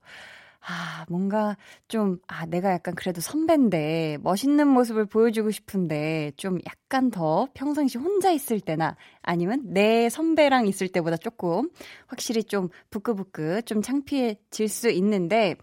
아, 0.66 1.06
뭔가 1.10 1.58
좀, 1.90 2.20
아, 2.28 2.46
내가 2.46 2.72
약간 2.72 2.96
그래도 2.96 3.20
선배인데, 3.20 4.18
멋있는 4.22 4.68
모습을 4.68 5.06
보여주고 5.06 5.52
싶은데, 5.52 6.32
좀 6.38 6.58
약간 6.66 7.12
더 7.12 7.48
평상시 7.54 7.98
혼자 7.98 8.32
있을 8.32 8.62
때나, 8.62 8.96
아니면 9.22 9.62
내 9.66 10.08
선배랑 10.10 10.68
있을 10.68 10.88
때보다 10.88 11.18
조금, 11.18 11.70
확실히 12.08 12.44
좀 12.46 12.70
부끄부끄, 12.92 13.62
좀 13.64 13.82
창피해질 13.82 14.70
수 14.70 14.90
있는데, 14.90 15.56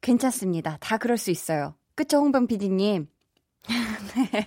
괜찮습니다. 0.00 0.78
다 0.80 0.96
그럴 0.96 1.18
수 1.18 1.30
있어요. 1.30 1.74
그쵸, 1.94 2.18
홍범 2.18 2.46
PD님? 2.46 3.08
네. 4.32 4.46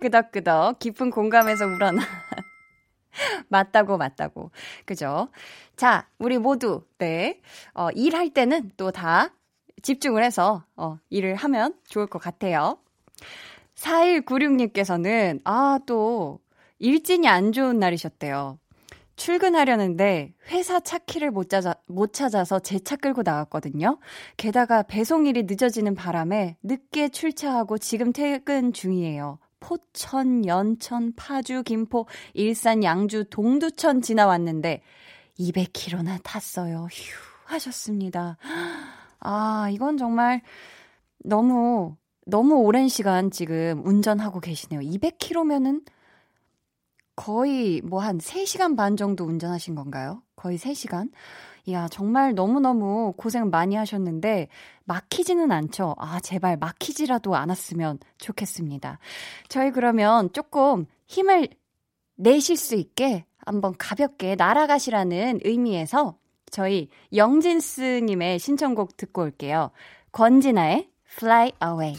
끄덕끄덕, 0.00 0.78
깊은 0.78 1.10
공감에서 1.10 1.66
우러나. 1.66 2.02
맞다고, 3.48 3.98
맞다고. 3.98 4.50
그죠? 4.86 5.28
자, 5.76 6.06
우리 6.18 6.38
모두, 6.38 6.84
네. 6.98 7.40
어, 7.74 7.90
일할 7.90 8.30
때는 8.30 8.70
또 8.76 8.90
다 8.90 9.30
집중을 9.82 10.22
해서, 10.22 10.64
어, 10.76 10.98
일을 11.10 11.34
하면 11.36 11.74
좋을 11.88 12.06
것 12.06 12.20
같아요. 12.20 12.78
4196님께서는, 13.76 15.40
아, 15.44 15.78
또, 15.86 16.38
일진이 16.78 17.26
안 17.28 17.52
좋은 17.52 17.78
날이셨대요. 17.78 18.58
출근하려는데 19.16 20.32
회사 20.50 20.80
차 20.80 20.98
키를 20.98 21.30
못, 21.30 21.48
찾아, 21.48 21.74
못 21.86 22.12
찾아서 22.12 22.58
제 22.58 22.78
차 22.78 22.96
끌고 22.96 23.22
나왔거든요. 23.22 23.98
게다가 24.36 24.82
배송일이 24.82 25.44
늦어지는 25.44 25.94
바람에 25.94 26.56
늦게 26.62 27.10
출차하고 27.10 27.78
지금 27.78 28.12
퇴근 28.12 28.72
중이에요. 28.72 29.38
포천, 29.60 30.46
연천, 30.46 31.12
파주, 31.14 31.62
김포, 31.62 32.06
일산, 32.34 32.82
양주, 32.82 33.26
동두천 33.30 34.02
지나왔는데 34.02 34.82
200km나 35.38 36.20
탔어요. 36.22 36.86
휴 36.90 37.16
하셨습니다. 37.46 38.36
아, 39.20 39.68
이건 39.72 39.96
정말 39.98 40.42
너무 41.24 41.96
너무 42.26 42.56
오랜 42.56 42.88
시간 42.88 43.30
지금 43.30 43.82
운전하고 43.84 44.40
계시네요. 44.40 44.80
200km면은 44.80 45.84
거의 47.14 47.80
뭐 47.82 48.00
한 48.00 48.18
3시간 48.18 48.76
반 48.76 48.96
정도 48.96 49.24
운전하신 49.24 49.74
건가요? 49.74 50.22
거의 50.36 50.56
3시간? 50.58 51.10
이야, 51.66 51.86
정말 51.88 52.34
너무너무 52.34 53.12
고생 53.16 53.50
많이 53.50 53.76
하셨는데, 53.76 54.48
막히지는 54.84 55.52
않죠? 55.52 55.94
아, 55.98 56.18
제발 56.20 56.56
막히지라도 56.56 57.36
않았으면 57.36 57.98
좋겠습니다. 58.18 58.98
저희 59.48 59.70
그러면 59.70 60.32
조금 60.32 60.86
힘을 61.06 61.48
내실 62.22 62.56
수 62.56 62.76
있게 62.76 63.24
한번 63.44 63.74
가볍게 63.76 64.36
날아가시라는 64.36 65.40
의미에서 65.44 66.16
저희 66.50 66.88
영진스님의 67.14 68.38
신청곡 68.38 68.96
듣고 68.96 69.22
올게요. 69.22 69.72
권진아의 70.12 70.88
Fly 71.16 71.52
Away. 71.62 71.96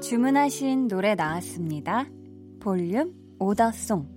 주문하신 0.00 0.88
노래 0.88 1.14
나왔습니다. 1.14 2.06
볼륨 2.60 3.12
오더송. 3.38 4.13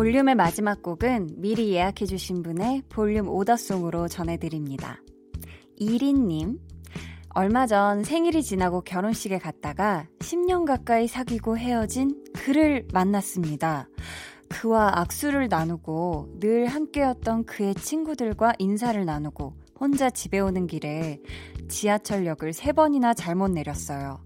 볼륨의 0.00 0.34
마지막 0.34 0.82
곡은 0.82 1.28
미리 1.36 1.74
예약해주신 1.74 2.42
분의 2.42 2.84
볼륨 2.88 3.28
오더송으로 3.28 4.08
전해드립니다. 4.08 4.98
이린님, 5.76 6.58
얼마 7.34 7.66
전 7.66 8.02
생일이 8.02 8.42
지나고 8.42 8.80
결혼식에 8.80 9.36
갔다가 9.36 10.06
10년 10.20 10.64
가까이 10.64 11.06
사귀고 11.06 11.58
헤어진 11.58 12.24
그를 12.32 12.88
만났습니다. 12.94 13.90
그와 14.48 15.00
악수를 15.00 15.48
나누고 15.50 16.38
늘 16.40 16.66
함께였던 16.66 17.44
그의 17.44 17.74
친구들과 17.74 18.54
인사를 18.58 19.04
나누고 19.04 19.52
혼자 19.78 20.08
집에 20.08 20.40
오는 20.40 20.66
길에 20.66 21.20
지하철역을 21.68 22.54
세 22.54 22.72
번이나 22.72 23.12
잘못 23.12 23.50
내렸어요. 23.50 24.24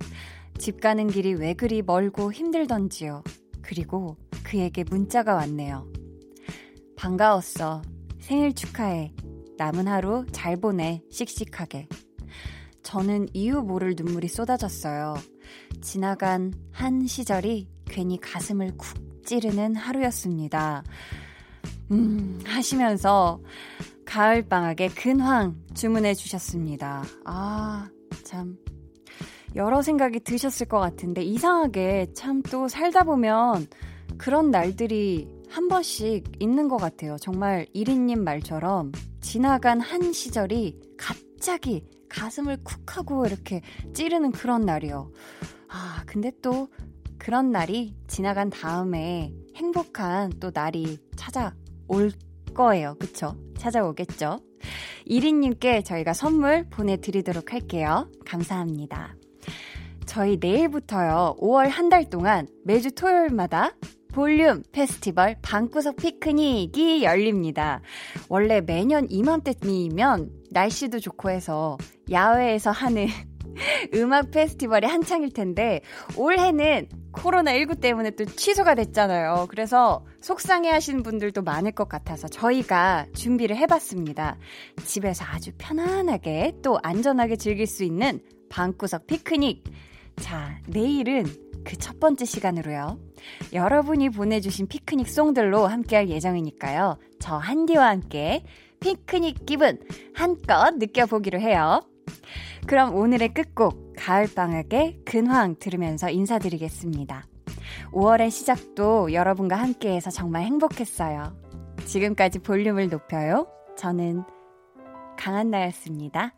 집 0.57 0.81
가는 0.81 1.09
길이 1.09 1.35
왜 1.35 1.53
그리 1.53 1.83
멀고 1.83 2.33
힘들던지요. 2.33 3.25
그리고 3.61 4.17
그에게 4.55 4.85
문자가 4.85 5.35
왔네요. 5.35 5.85
반가웠어. 6.95 7.83
생일 8.21 8.55
축하해. 8.55 9.13
남은 9.59 9.89
하루 9.89 10.25
잘 10.31 10.57
보내. 10.61 11.03
씩씩하게. 11.11 11.89
저는 12.85 13.27
이유 13.33 13.63
모를 13.63 13.95
눈물이 13.97 14.29
쏟아졌어요. 14.29 15.17
지나간 15.83 16.55
한 16.71 17.05
시절이 17.05 17.69
괜히 17.87 18.21
가슴을 18.21 18.77
쿡 18.77 18.87
찌르는 19.25 19.75
하루였습니다. 19.75 20.85
음, 21.91 22.39
하시면서 22.47 23.41
가을방학의 24.07 24.91
근황 24.91 25.57
주문해 25.75 26.15
주셨습니다. 26.15 27.03
아, 27.25 27.89
참. 28.23 28.57
여러 29.57 29.83
생각이 29.83 30.21
드셨을 30.21 30.69
것 30.69 30.79
같은데, 30.79 31.25
이상하게 31.25 32.13
참 32.15 32.41
또 32.43 32.69
살다 32.69 33.03
보면 33.03 33.67
그런 34.19 34.51
날들이 34.51 35.29
한 35.49 35.69
번씩 35.69 36.37
있는 36.41 36.69
것 36.69 36.77
같아요. 36.77 37.17
정말 37.21 37.67
이리님 37.73 38.25
말처럼 38.25 38.93
지나간 39.21 39.81
한 39.81 40.13
시절이 40.13 40.81
갑자기 40.97 41.85
가슴을 42.09 42.59
쿡 42.65 42.97
하고 42.97 43.27
이렇게 43.27 43.61
찌르는 43.93 44.33
그런 44.33 44.63
날이요. 44.63 45.11
아, 45.69 46.03
근데 46.07 46.31
또 46.43 46.69
그런 47.19 47.51
날이 47.51 47.95
지나간 48.07 48.51
다음에 48.51 49.33
행복한 49.57 50.33
또 50.41 50.51
날이 50.53 50.99
찾아올 51.17 52.13
거예요. 52.55 52.97
그쵸? 52.99 53.37
찾아오겠죠? 53.59 54.41
이리님께 55.07 55.83
저희가 55.83 56.13
선물 56.13 56.69
보내드리도록 56.71 57.53
할게요. 57.53 58.09
감사합니다. 58.27 59.17
저희 60.07 60.37
내일부터요, 60.41 61.37
5월 61.41 61.69
한 61.69 61.89
달 61.89 62.09
동안 62.09 62.47
매주 62.65 62.93
토요일마다 62.93 63.73
볼륨 64.15 64.63
페스티벌 64.71 65.35
방구석 65.43 65.97
피크닉이 65.97 67.03
열립니다. 67.03 67.81
원래 68.29 68.61
매년 68.61 69.09
이맘때면 69.11 70.31
날씨도 70.53 71.01
좋고 71.01 71.31
해서 71.31 71.77
야외에서 72.13 72.71
하는 72.71 73.09
음악 73.95 74.31
페스티벌이 74.31 74.87
한창일 74.87 75.33
텐데 75.33 75.81
올해는 76.17 76.87
코로나19 77.11 77.81
때문에 77.81 78.11
또 78.13 78.25
취소가 78.25 78.77
됐잖아요. 78.77 79.49
그래서 79.51 80.07
속상해 80.21 80.71
하시는 80.71 81.03
분들도 81.03 81.43
많을 81.43 81.73
것 81.73 81.89
같아서 81.89 82.29
저희가 82.29 83.07
준비를 83.17 83.57
해봤습니다. 83.57 84.39
집에서 84.85 85.25
아주 85.25 85.51
편안하게 85.59 86.59
또 86.63 86.79
안전하게 86.85 87.35
즐길 87.35 87.67
수 87.67 87.83
있는 87.83 88.21
방구석 88.49 89.09
피크닉. 89.09 89.65
자, 90.21 90.61
내일은 90.69 91.25
그 91.65 91.77
첫 91.79 91.99
번째 91.99 92.25
시간으로요. 92.25 92.99
여러분이 93.53 94.11
보내주신 94.11 94.67
피크닉 94.67 95.09
송들로 95.09 95.67
함께할 95.67 96.09
예정이니까요. 96.09 96.99
저 97.21 97.37
한디와 97.37 97.89
함께 97.89 98.45
피크닉 98.81 99.47
기분 99.47 99.79
한껏 100.15 100.77
느껴보기로 100.77 101.41
해요. 101.41 101.81
그럼 102.67 102.95
오늘의 102.95 103.35
끝곡 103.35 103.95
가을방학의 103.97 105.01
근황 105.05 105.57
들으면서 105.59 106.11
인사드리겠습니다. 106.11 107.27
5월의 107.93 108.31
시작도 108.31 109.13
여러분과 109.13 109.57
함께해서 109.57 110.11
정말 110.11 110.43
행복했어요. 110.43 111.37
지금까지 111.87 112.41
볼륨을 112.41 112.89
높여요. 112.89 113.47
저는 113.77 114.25
강한나였습니다. 115.17 116.35